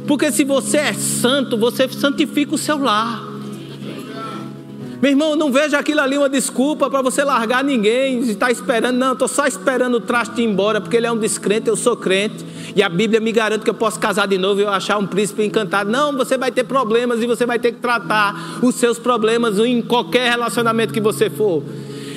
Porque 0.07 0.31
se 0.31 0.43
você 0.43 0.77
é 0.77 0.93
santo, 0.93 1.57
você 1.57 1.87
santifica 1.87 2.55
o 2.55 2.57
seu 2.57 2.77
lar. 2.77 3.28
Meu 5.01 5.11
irmão, 5.11 5.33
não 5.33 5.49
veja 5.49 5.79
aquilo 5.79 6.01
ali 6.01 6.17
uma 6.17 6.27
desculpa 6.27 6.89
para 6.89 7.01
você 7.01 7.23
largar 7.23 7.63
ninguém 7.63 8.19
estar 8.19 8.47
tá 8.47 8.51
esperando. 8.51 8.97
Não, 8.97 9.13
estou 9.13 9.29
só 9.29 9.47
esperando 9.47 9.95
o 9.95 10.01
traste 10.01 10.41
ir 10.41 10.43
embora, 10.43 10.81
porque 10.81 10.97
ele 10.97 11.07
é 11.07 11.11
um 11.11 11.17
descrente, 11.17 11.69
eu 11.69 11.77
sou 11.77 11.95
crente. 11.95 12.45
E 12.75 12.83
a 12.83 12.89
Bíblia 12.89 13.21
me 13.21 13.31
garante 13.31 13.63
que 13.63 13.69
eu 13.69 13.73
posso 13.73 13.97
casar 13.97 14.27
de 14.27 14.37
novo 14.37 14.59
e 14.59 14.63
eu 14.63 14.69
achar 14.69 14.97
um 14.97 15.07
príncipe 15.07 15.41
encantado. 15.45 15.89
Não, 15.89 16.17
você 16.17 16.37
vai 16.37 16.51
ter 16.51 16.65
problemas 16.65 17.23
e 17.23 17.25
você 17.25 17.45
vai 17.45 17.57
ter 17.57 17.71
que 17.71 17.79
tratar 17.79 18.59
os 18.61 18.75
seus 18.75 18.99
problemas 18.99 19.57
em 19.57 19.81
qualquer 19.81 20.31
relacionamento 20.31 20.93
que 20.93 20.99
você 20.99 21.29
for. 21.29 21.63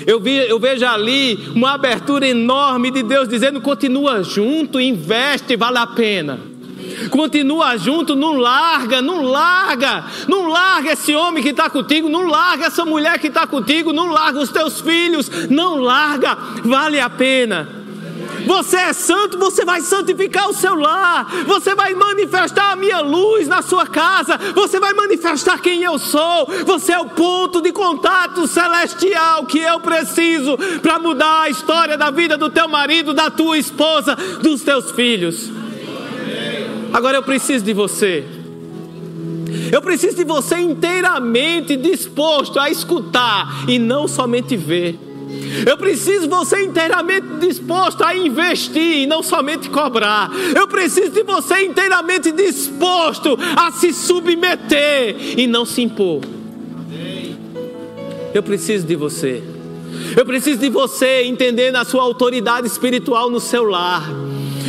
Eu, 0.05 0.19
vi, 0.19 0.37
eu 0.37 0.59
vejo 0.59 0.85
ali 0.85 1.39
uma 1.55 1.75
abertura 1.75 2.27
enorme 2.27 2.91
de 2.91 3.05
Deus 3.05 3.29
dizendo: 3.29 3.61
continua 3.61 4.25
junto, 4.25 4.81
investe, 4.81 5.55
vale 5.57 5.79
a 5.79 5.87
pena. 5.87 6.52
Continua 7.13 7.77
junto, 7.77 8.17
não 8.17 8.39
larga, 8.39 9.03
não 9.03 9.21
larga, 9.21 10.03
não 10.27 10.49
larga 10.49 10.93
esse 10.93 11.15
homem 11.15 11.43
que 11.43 11.51
está 11.51 11.69
contigo, 11.69 12.09
não 12.09 12.27
larga 12.27 12.65
essa 12.65 12.87
mulher 12.87 13.19
que 13.19 13.27
está 13.27 13.47
contigo, 13.47 13.93
não 13.93 14.09
larga 14.09 14.41
os 14.41 14.49
teus 14.49 14.81
filhos, 14.81 15.31
não 15.51 15.79
larga, 15.79 16.35
vale 16.65 16.99
a 16.99 17.11
pena. 17.11 17.69
Você 18.47 18.79
é 18.79 18.93
santo, 18.95 19.39
você 19.39 19.63
vai 19.63 19.83
santificar 19.83 20.49
o 20.49 20.55
seu 20.55 20.75
lar, 20.75 21.27
você 21.45 21.75
vai 21.75 21.93
manifestar 21.95 22.73
a 22.73 22.77
minha 22.77 23.01
luz 23.01 23.47
na 23.47 23.61
sua 23.61 23.87
casa, 23.87 24.39
você 24.55 24.81
vai 24.81 24.95
manifestar 24.95 25.61
quem 25.61 25.83
eu 25.83 25.99
sou, 25.99 26.49
você 26.65 26.93
é 26.93 26.99
o 26.99 27.11
ponto 27.11 27.61
de 27.61 27.73
contato 27.73 28.47
celestial 28.47 29.45
que 29.45 29.59
eu 29.59 29.79
preciso 29.81 30.57
para 30.81 30.99
mudar 30.99 31.43
a 31.43 31.51
história 31.51 31.99
da 31.99 32.11
vida 32.11 32.39
do 32.39 32.49
teu 32.49 32.67
marido, 32.69 33.13
da 33.13 33.31
tua 33.31 33.59
esposa, 33.59 34.17
dos 34.41 34.63
teus 34.63 34.91
filhos. 34.93 35.62
Agora 36.93 37.17
eu 37.17 37.23
preciso 37.23 37.65
de 37.65 37.73
você. 37.73 38.25
Eu 39.71 39.81
preciso 39.81 40.17
de 40.17 40.25
você 40.25 40.59
inteiramente 40.59 41.77
disposto 41.77 42.59
a 42.59 42.71
escutar 42.71 43.65
e 43.69 43.79
não 43.79 44.07
somente 44.07 44.57
ver. 44.57 44.99
Eu 45.67 45.79
preciso 45.79 46.23
de 46.23 46.29
você 46.29 46.63
inteiramente 46.63 47.27
disposto 47.41 48.03
a 48.05 48.15
investir 48.15 48.99
e 48.99 49.07
não 49.07 49.23
somente 49.23 49.71
cobrar. 49.71 50.31
Eu 50.55 50.69
preciso 50.69 51.11
de 51.11 51.23
você 51.23 51.65
inteiramente 51.65 52.31
disposto 52.33 53.39
a 53.57 53.71
se 53.73 53.93
submeter 53.93 55.17
e 55.39 55.47
não 55.47 55.65
se 55.65 55.83
impor. 55.83 56.21
Eu 58.35 58.43
preciso 58.43 58.87
de 58.87 58.97
você. 58.97 59.43
Eu 60.17 60.25
preciso 60.27 60.59
de 60.59 60.69
você 60.69 61.25
entendendo 61.25 61.77
a 61.77 61.85
sua 61.85 62.03
autoridade 62.03 62.67
espiritual 62.67 63.31
no 63.31 63.41
seu 63.41 63.65
lar. 63.65 64.03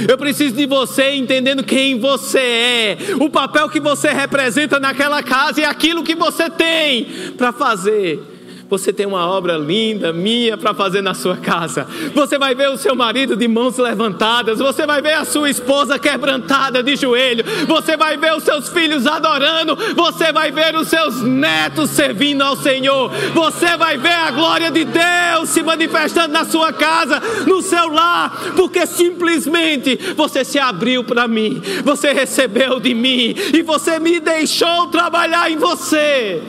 Eu 0.07 0.17
preciso 0.17 0.55
de 0.55 0.65
você 0.65 1.15
entendendo 1.15 1.63
quem 1.63 1.99
você 1.99 2.39
é, 2.39 2.97
o 3.19 3.29
papel 3.29 3.69
que 3.69 3.79
você 3.79 4.09
representa 4.09 4.79
naquela 4.79 5.21
casa 5.23 5.61
e 5.61 5.65
aquilo 5.65 6.03
que 6.03 6.15
você 6.15 6.49
tem 6.49 7.05
para 7.37 7.51
fazer 7.51 8.32
você 8.69 8.91
tem 8.91 9.05
uma 9.05 9.27
obra 9.27 9.57
linda, 9.57 10.11
minha, 10.11 10.57
para 10.57 10.73
fazer 10.73 11.01
na 11.01 11.13
sua 11.13 11.37
casa. 11.37 11.85
Você 12.13 12.37
vai 12.37 12.55
ver 12.55 12.69
o 12.69 12.77
seu 12.77 12.95
marido 12.95 13.35
de 13.35 13.47
mãos 13.47 13.77
levantadas. 13.77 14.59
Você 14.59 14.85
vai 14.85 15.01
ver 15.01 15.13
a 15.13 15.25
sua 15.25 15.49
esposa 15.49 15.99
quebrantada 15.99 16.81
de 16.81 16.95
joelho. 16.95 17.43
Você 17.67 17.95
vai 17.95 18.17
ver 18.17 18.35
os 18.35 18.43
seus 18.43 18.69
filhos 18.69 19.05
adorando. 19.05 19.75
Você 19.95 20.31
vai 20.31 20.51
ver 20.51 20.75
os 20.75 20.87
seus 20.87 21.21
netos 21.21 21.91
servindo 21.91 22.41
ao 22.41 22.55
Senhor. 22.55 23.11
Você 23.33 23.77
vai 23.77 23.97
ver 23.97 24.13
a 24.13 24.31
glória 24.31 24.71
de 24.71 24.85
Deus 24.85 25.49
se 25.49 25.61
manifestando 25.61 26.33
na 26.33 26.45
sua 26.45 26.73
casa, 26.73 27.21
no 27.45 27.61
seu 27.61 27.89
lar, 27.89 28.53
porque 28.55 28.85
simplesmente 28.85 29.97
você 30.15 30.43
se 30.43 30.57
abriu 30.57 31.03
para 31.03 31.27
mim. 31.27 31.61
Você 31.83 32.11
recebeu 32.11 32.79
de 32.79 32.93
mim 32.93 33.35
e 33.53 33.61
você 33.61 33.99
me 33.99 34.19
deixou 34.19 34.87
trabalhar 34.87 35.51
em 35.51 35.57
você. 35.57 36.41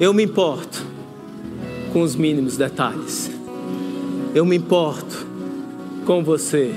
Eu 0.00 0.14
me 0.14 0.22
importo 0.24 0.82
com 1.92 2.02
os 2.02 2.16
mínimos 2.16 2.56
detalhes. 2.56 3.30
Eu 4.34 4.46
me 4.46 4.56
importo 4.56 5.26
com 6.06 6.24
você. 6.24 6.72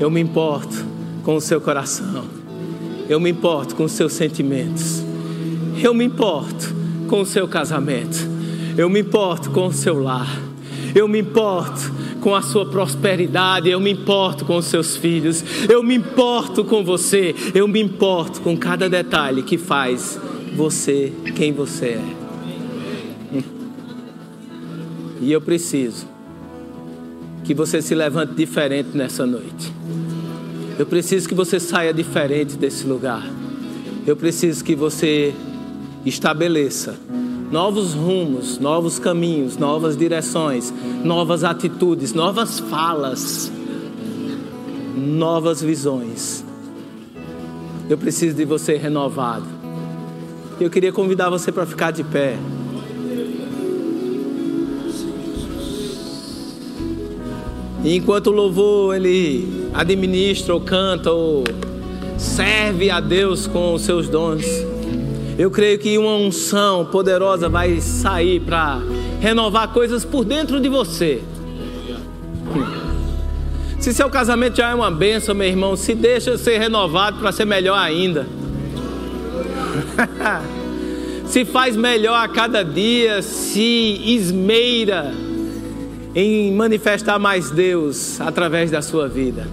Eu 0.00 0.10
me 0.10 0.20
importo 0.20 0.84
com 1.22 1.36
o 1.36 1.40
seu 1.40 1.60
coração. 1.60 2.24
Eu 3.08 3.20
me 3.20 3.30
importo 3.30 3.76
com 3.76 3.84
os 3.84 3.92
seus 3.92 4.14
sentimentos. 4.14 5.02
Eu 5.82 5.92
me 5.92 6.04
importo 6.04 6.74
com 7.08 7.20
o 7.20 7.26
seu 7.26 7.46
casamento. 7.46 8.16
Eu 8.76 8.88
me 8.88 9.00
importo 9.00 9.50
com 9.50 9.66
o 9.66 9.72
seu 9.72 10.02
lar. 10.02 10.40
Eu 10.94 11.06
me 11.06 11.20
importo 11.20 11.92
com 12.20 12.34
a 12.34 12.42
sua 12.42 12.66
prosperidade, 12.66 13.68
eu 13.68 13.80
me 13.80 13.90
importo 13.90 14.44
com 14.44 14.56
os 14.56 14.66
seus 14.66 14.96
filhos, 14.96 15.42
eu 15.68 15.82
me 15.82 15.94
importo 15.94 16.64
com 16.64 16.84
você, 16.84 17.34
eu 17.54 17.66
me 17.66 17.80
importo 17.80 18.40
com 18.40 18.56
cada 18.56 18.88
detalhe 18.88 19.42
que 19.42 19.56
faz 19.56 20.20
você 20.54 21.12
quem 21.34 21.52
você 21.52 21.86
é. 21.86 22.30
E 25.20 25.30
eu 25.30 25.40
preciso 25.40 26.06
que 27.44 27.52
você 27.52 27.82
se 27.82 27.94
levante 27.94 28.34
diferente 28.34 28.90
nessa 28.94 29.26
noite. 29.26 29.72
Eu 30.78 30.86
preciso 30.86 31.28
que 31.28 31.34
você 31.34 31.60
saia 31.60 31.92
diferente 31.92 32.56
desse 32.56 32.86
lugar. 32.86 33.28
Eu 34.06 34.16
preciso 34.16 34.64
que 34.64 34.74
você 34.74 35.34
estabeleça 36.06 36.98
novos 37.50 37.94
rumos, 37.94 38.58
novos 38.58 38.98
caminhos, 38.98 39.56
novas 39.56 39.96
direções, 39.96 40.72
novas 41.02 41.42
atitudes, 41.42 42.12
novas 42.14 42.60
falas, 42.60 43.50
novas 44.96 45.60
visões. 45.60 46.44
Eu 47.88 47.98
preciso 47.98 48.36
de 48.36 48.44
você 48.44 48.76
renovado. 48.76 49.46
Eu 50.60 50.70
queria 50.70 50.92
convidar 50.92 51.28
você 51.28 51.50
para 51.50 51.66
ficar 51.66 51.90
de 51.90 52.04
pé. 52.04 52.38
E 57.82 57.96
enquanto 57.96 58.26
o 58.28 58.30
louvor 58.30 58.94
ele 58.94 59.68
administra 59.72 60.54
ou 60.54 60.60
canta 60.60 61.10
ou 61.10 61.44
serve 62.18 62.90
a 62.90 63.00
Deus 63.00 63.46
com 63.46 63.72
os 63.72 63.82
seus 63.82 64.06
dons, 64.06 64.44
eu 65.40 65.50
creio 65.50 65.78
que 65.78 65.96
uma 65.96 66.16
unção 66.16 66.84
poderosa 66.84 67.48
vai 67.48 67.80
sair 67.80 68.40
para 68.40 68.78
renovar 69.20 69.68
coisas 69.72 70.04
por 70.04 70.22
dentro 70.22 70.60
de 70.60 70.68
você. 70.68 71.22
Se 73.78 73.94
seu 73.94 74.10
casamento 74.10 74.58
já 74.58 74.68
é 74.68 74.74
uma 74.74 74.90
benção, 74.90 75.34
meu 75.34 75.48
irmão, 75.48 75.76
se 75.76 75.94
deixa 75.94 76.36
ser 76.36 76.58
renovado 76.58 77.20
para 77.20 77.32
ser 77.32 77.46
melhor 77.46 77.78
ainda. 77.78 78.26
se 81.24 81.46
faz 81.46 81.74
melhor 81.74 82.22
a 82.22 82.28
cada 82.28 82.62
dia, 82.62 83.22
se 83.22 83.98
esmeira 84.04 85.10
em 86.14 86.52
manifestar 86.52 87.18
mais 87.18 87.50
Deus 87.50 88.20
através 88.20 88.70
da 88.70 88.82
sua 88.82 89.08
vida. 89.08 89.48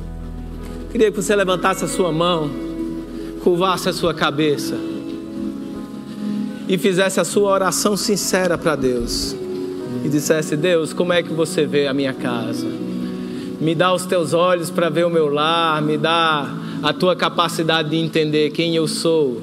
Queria 0.91 1.09
que 1.09 1.15
você 1.15 1.33
levantasse 1.33 1.85
a 1.85 1.88
sua 1.88 2.11
mão, 2.11 2.51
curvasse 3.41 3.88
a 3.88 3.93
sua 3.93 4.13
cabeça 4.13 4.96
e 6.68 6.78
fizesse 6.78 7.20
a 7.20 7.24
sua 7.24 7.49
oração 7.49 7.95
sincera 7.95 8.57
para 8.57 8.76
Deus 8.76 9.36
e 10.03 10.09
dissesse: 10.09 10.55
Deus, 10.55 10.93
como 10.93 11.13
é 11.13 11.24
que 11.24 11.32
você 11.32 11.65
vê 11.65 11.88
a 11.88 11.93
minha 11.93 12.13
casa? 12.13 12.68
Me 13.59 13.74
dá 13.74 13.93
os 13.93 14.05
teus 14.05 14.34
olhos 14.34 14.70
para 14.70 14.89
ver 14.89 15.05
o 15.05 15.09
meu 15.09 15.30
lar, 15.30 15.82
me 15.82 15.97
dá 15.97 16.47
a 16.84 16.93
tua 16.93 17.15
capacidade 17.15 17.89
de 17.89 17.97
entender 17.97 18.51
quem 18.51 18.76
eu 18.76 18.88
sou, 18.88 19.41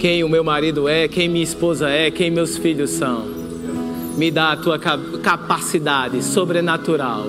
quem 0.00 0.24
o 0.24 0.28
meu 0.28 0.42
marido 0.42 0.88
é, 0.88 1.06
quem 1.06 1.28
minha 1.28 1.44
esposa 1.44 1.88
é, 1.88 2.10
quem 2.10 2.30
meus 2.30 2.56
filhos 2.56 2.90
são. 2.90 3.36
Me 4.16 4.30
dá 4.30 4.52
a 4.52 4.56
tua 4.56 4.78
capacidade 4.78 6.24
sobrenatural. 6.24 7.26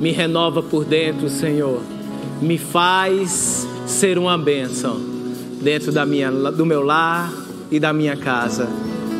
Me 0.00 0.10
renova 0.10 0.62
por 0.62 0.84
dentro, 0.84 1.28
Senhor. 1.28 1.82
Me 2.40 2.56
faz 2.56 3.68
ser 3.86 4.18
uma 4.18 4.36
bênção 4.36 4.98
dentro 5.60 5.92
da 5.92 6.04
minha, 6.06 6.30
do 6.30 6.64
meu 6.64 6.82
lar 6.82 7.43
e 7.74 7.80
da 7.80 7.92
minha 7.92 8.16
casa. 8.16 8.68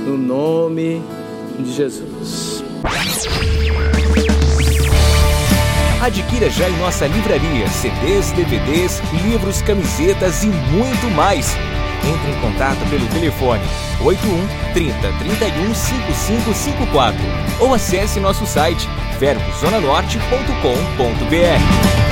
No 0.06 0.16
nome 0.16 1.02
de 1.58 1.72
Jesus. 1.72 2.62
Adquira 6.00 6.48
já 6.50 6.68
em 6.68 6.78
nossa 6.78 7.08
livraria 7.08 7.66
CDs, 7.68 8.30
DVDs, 8.32 9.02
livros, 9.24 9.60
camisetas 9.62 10.44
e 10.44 10.46
muito 10.46 11.10
mais. 11.16 11.56
Entre 12.06 12.30
em 12.30 12.40
contato 12.40 12.78
pelo 12.90 13.08
telefone 13.08 13.62
81 14.04 14.46
30 14.74 14.94
31 15.18 15.74
5554 15.74 17.18
ou 17.60 17.74
acesse 17.74 18.20
nosso 18.20 18.46
site 18.46 18.86
verbozonanorte.com.br. 19.18 22.03